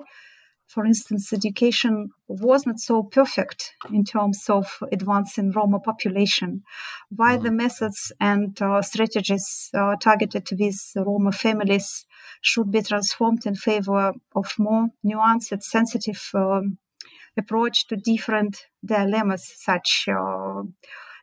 For 0.67 0.85
instance, 0.85 1.31
education 1.33 2.09
was 2.27 2.65
not 2.65 2.79
so 2.79 3.03
perfect 3.03 3.73
in 3.91 4.03
terms 4.03 4.45
of 4.49 4.79
advancing 4.91 5.51
Roma 5.51 5.79
population. 5.79 6.63
Why 7.09 7.37
the 7.37 7.49
mm-hmm. 7.49 7.57
methods 7.57 8.11
and 8.19 8.59
uh, 8.61 8.81
strategies 8.81 9.69
uh, 9.73 9.95
targeted 9.97 10.47
with 10.59 10.75
Roma 10.95 11.31
families 11.31 12.05
should 12.41 12.71
be 12.71 12.81
transformed 12.81 13.45
in 13.45 13.55
favor 13.55 14.13
of 14.35 14.53
more 14.57 14.87
nuanced, 15.05 15.61
sensitive 15.61 16.21
um, 16.33 16.77
approach 17.37 17.87
to 17.87 17.95
different 17.95 18.65
dilemmas, 18.83 19.53
such 19.57 20.07
uh, 20.07 20.63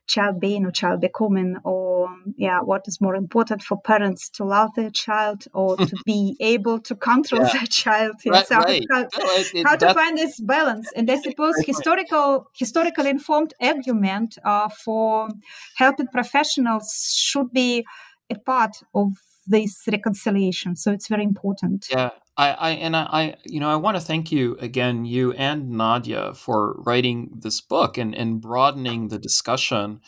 child 0.07 0.39
being 0.39 0.65
or 0.65 0.71
child 0.71 1.01
becoming 1.01 1.57
or 1.63 1.90
yeah 2.37 2.59
what 2.61 2.83
is 2.87 2.99
more 3.01 3.15
important 3.15 3.61
for 3.61 3.79
parents 3.81 4.29
to 4.29 4.43
love 4.43 4.69
their 4.75 4.89
child 4.89 5.45
or 5.53 5.77
to 5.77 5.95
be 6.05 6.35
able 6.39 6.79
to 6.79 6.95
control 6.95 7.41
yeah. 7.41 7.53
their 7.53 7.67
child? 7.67 8.15
Right, 8.25 8.47
so 8.47 8.57
right. 8.57 8.85
how, 8.91 9.01
no, 9.01 9.07
it, 9.13 9.51
it, 9.53 9.67
how 9.67 9.75
to 9.75 9.93
find 9.93 10.17
this 10.17 10.39
balance? 10.39 10.91
And 10.95 11.09
i 11.09 11.17
suppose 11.19 11.55
historical 11.65 12.47
historical 12.53 13.05
informed 13.05 13.53
argument 13.61 14.37
uh, 14.43 14.69
for 14.69 15.29
helping 15.77 16.07
professionals 16.07 17.13
should 17.17 17.51
be 17.51 17.85
a 18.29 18.35
part 18.35 18.77
of 18.93 19.09
this 19.47 19.83
reconciliation. 19.91 20.75
So 20.75 20.91
it's 20.91 21.07
very 21.07 21.23
important. 21.23 21.87
Yeah 21.89 22.11
I, 22.37 22.51
I 22.51 22.69
and 22.71 22.95
I, 22.95 23.03
I, 23.11 23.35
you 23.45 23.59
know, 23.59 23.69
I 23.69 23.75
want 23.75 23.97
to 23.97 24.01
thank 24.01 24.31
you 24.31 24.57
again, 24.59 25.05
you 25.05 25.33
and 25.33 25.71
Nadia, 25.71 26.33
for 26.33 26.75
writing 26.79 27.29
this 27.35 27.61
book 27.61 27.97
and 27.97 28.15
and 28.15 28.41
broadening 28.41 29.09
the 29.09 29.19
discussion, 29.19 30.01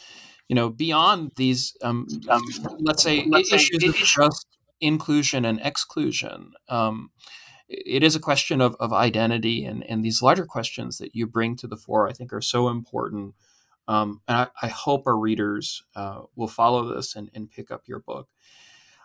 you 0.47 0.55
know, 0.55 0.69
beyond 0.69 1.31
these, 1.35 1.75
um, 1.81 2.07
um 2.29 2.41
let's 2.79 3.03
say, 3.03 3.25
let's 3.27 3.51
issues 3.51 3.81
say, 3.81 3.89
of 3.89 3.95
just 3.95 4.47
inclusion 4.81 5.45
and 5.45 5.59
exclusion. 5.63 6.53
Um, 6.69 7.11
it 7.69 8.03
is 8.03 8.15
a 8.15 8.19
question 8.19 8.61
of, 8.61 8.75
of 8.79 8.93
identity, 8.93 9.65
and 9.65 9.83
and 9.89 10.03
these 10.03 10.21
larger 10.21 10.45
questions 10.45 10.97
that 10.97 11.15
you 11.15 11.25
bring 11.25 11.55
to 11.57 11.67
the 11.67 11.77
fore, 11.77 12.07
I 12.07 12.13
think, 12.13 12.33
are 12.33 12.41
so 12.41 12.69
important. 12.69 13.35
Um, 13.87 14.21
and 14.27 14.37
I, 14.37 14.47
I, 14.61 14.67
hope 14.69 15.07
our 15.07 15.17
readers 15.17 15.83
uh, 15.93 16.21
will 16.37 16.47
follow 16.47 16.95
this 16.95 17.17
and, 17.17 17.29
and 17.33 17.51
pick 17.51 17.69
up 17.69 17.81
your 17.85 17.99
book. 17.99 18.29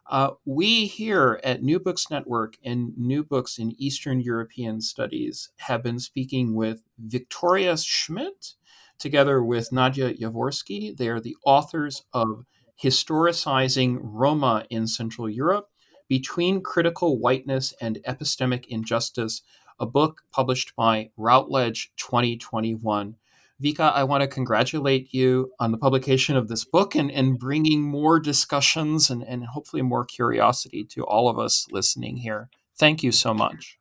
Uh, 0.08 0.30
we 0.44 0.86
here 0.86 1.40
at 1.42 1.64
New 1.64 1.80
Books 1.80 2.10
Network 2.10 2.56
and 2.64 2.96
New 2.96 3.24
Books 3.24 3.58
in 3.58 3.74
Eastern 3.76 4.20
European 4.20 4.80
Studies 4.80 5.50
have 5.56 5.82
been 5.82 5.98
speaking 5.98 6.54
with 6.54 6.84
Victoria 6.96 7.72
Shmidt 7.72 8.54
together 8.98 9.42
with 9.42 9.72
Nadia 9.72 10.14
Jaworsky. 10.14 10.96
They 10.96 11.08
are 11.08 11.20
the 11.20 11.36
authors 11.44 12.02
of 12.12 12.44
Historicizing 12.82 13.98
Roma 14.00 14.64
in 14.70 14.86
Central 14.86 15.28
Europe 15.28 15.68
Between 16.08 16.62
Critical 16.62 17.18
Whiteness 17.18 17.74
and 17.80 17.98
Epistemic 18.06 18.66
Injustice, 18.68 19.42
a 19.80 19.86
book 19.86 20.22
published 20.32 20.74
by 20.76 21.10
Routledge 21.16 21.92
2021. 21.96 23.16
Vika, 23.62 23.92
I 23.92 24.04
want 24.04 24.22
to 24.22 24.28
congratulate 24.28 25.12
you 25.12 25.52
on 25.58 25.72
the 25.72 25.78
publication 25.78 26.36
of 26.36 26.46
this 26.46 26.64
book 26.64 26.94
and, 26.94 27.10
and 27.10 27.38
bringing 27.38 27.82
more 27.82 28.20
discussions 28.20 29.10
and, 29.10 29.22
and 29.24 29.46
hopefully 29.46 29.82
more 29.82 30.04
curiosity 30.04 30.84
to 30.84 31.02
all 31.04 31.28
of 31.28 31.38
us 31.38 31.66
listening 31.72 32.18
here. 32.18 32.50
Thank 32.78 33.02
you 33.02 33.10
so 33.10 33.34
much. 33.34 33.78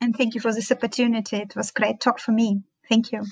And 0.00 0.16
thank 0.16 0.34
you 0.34 0.40
for 0.40 0.54
this 0.54 0.70
opportunity. 0.70 1.38
It 1.38 1.56
was 1.56 1.72
great 1.72 2.00
talk 2.00 2.20
for 2.20 2.30
me. 2.30 2.62
Thank 2.88 3.10
you. 3.10 3.24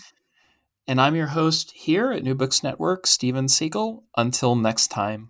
And 0.88 1.02
I'm 1.02 1.14
your 1.14 1.26
host 1.26 1.72
here 1.72 2.12
at 2.12 2.24
New 2.24 2.34
Books 2.34 2.62
Network, 2.62 3.06
Steven 3.06 3.46
Seegel. 3.46 4.04
Until 4.16 4.56
next 4.56 4.88
time. 4.88 5.28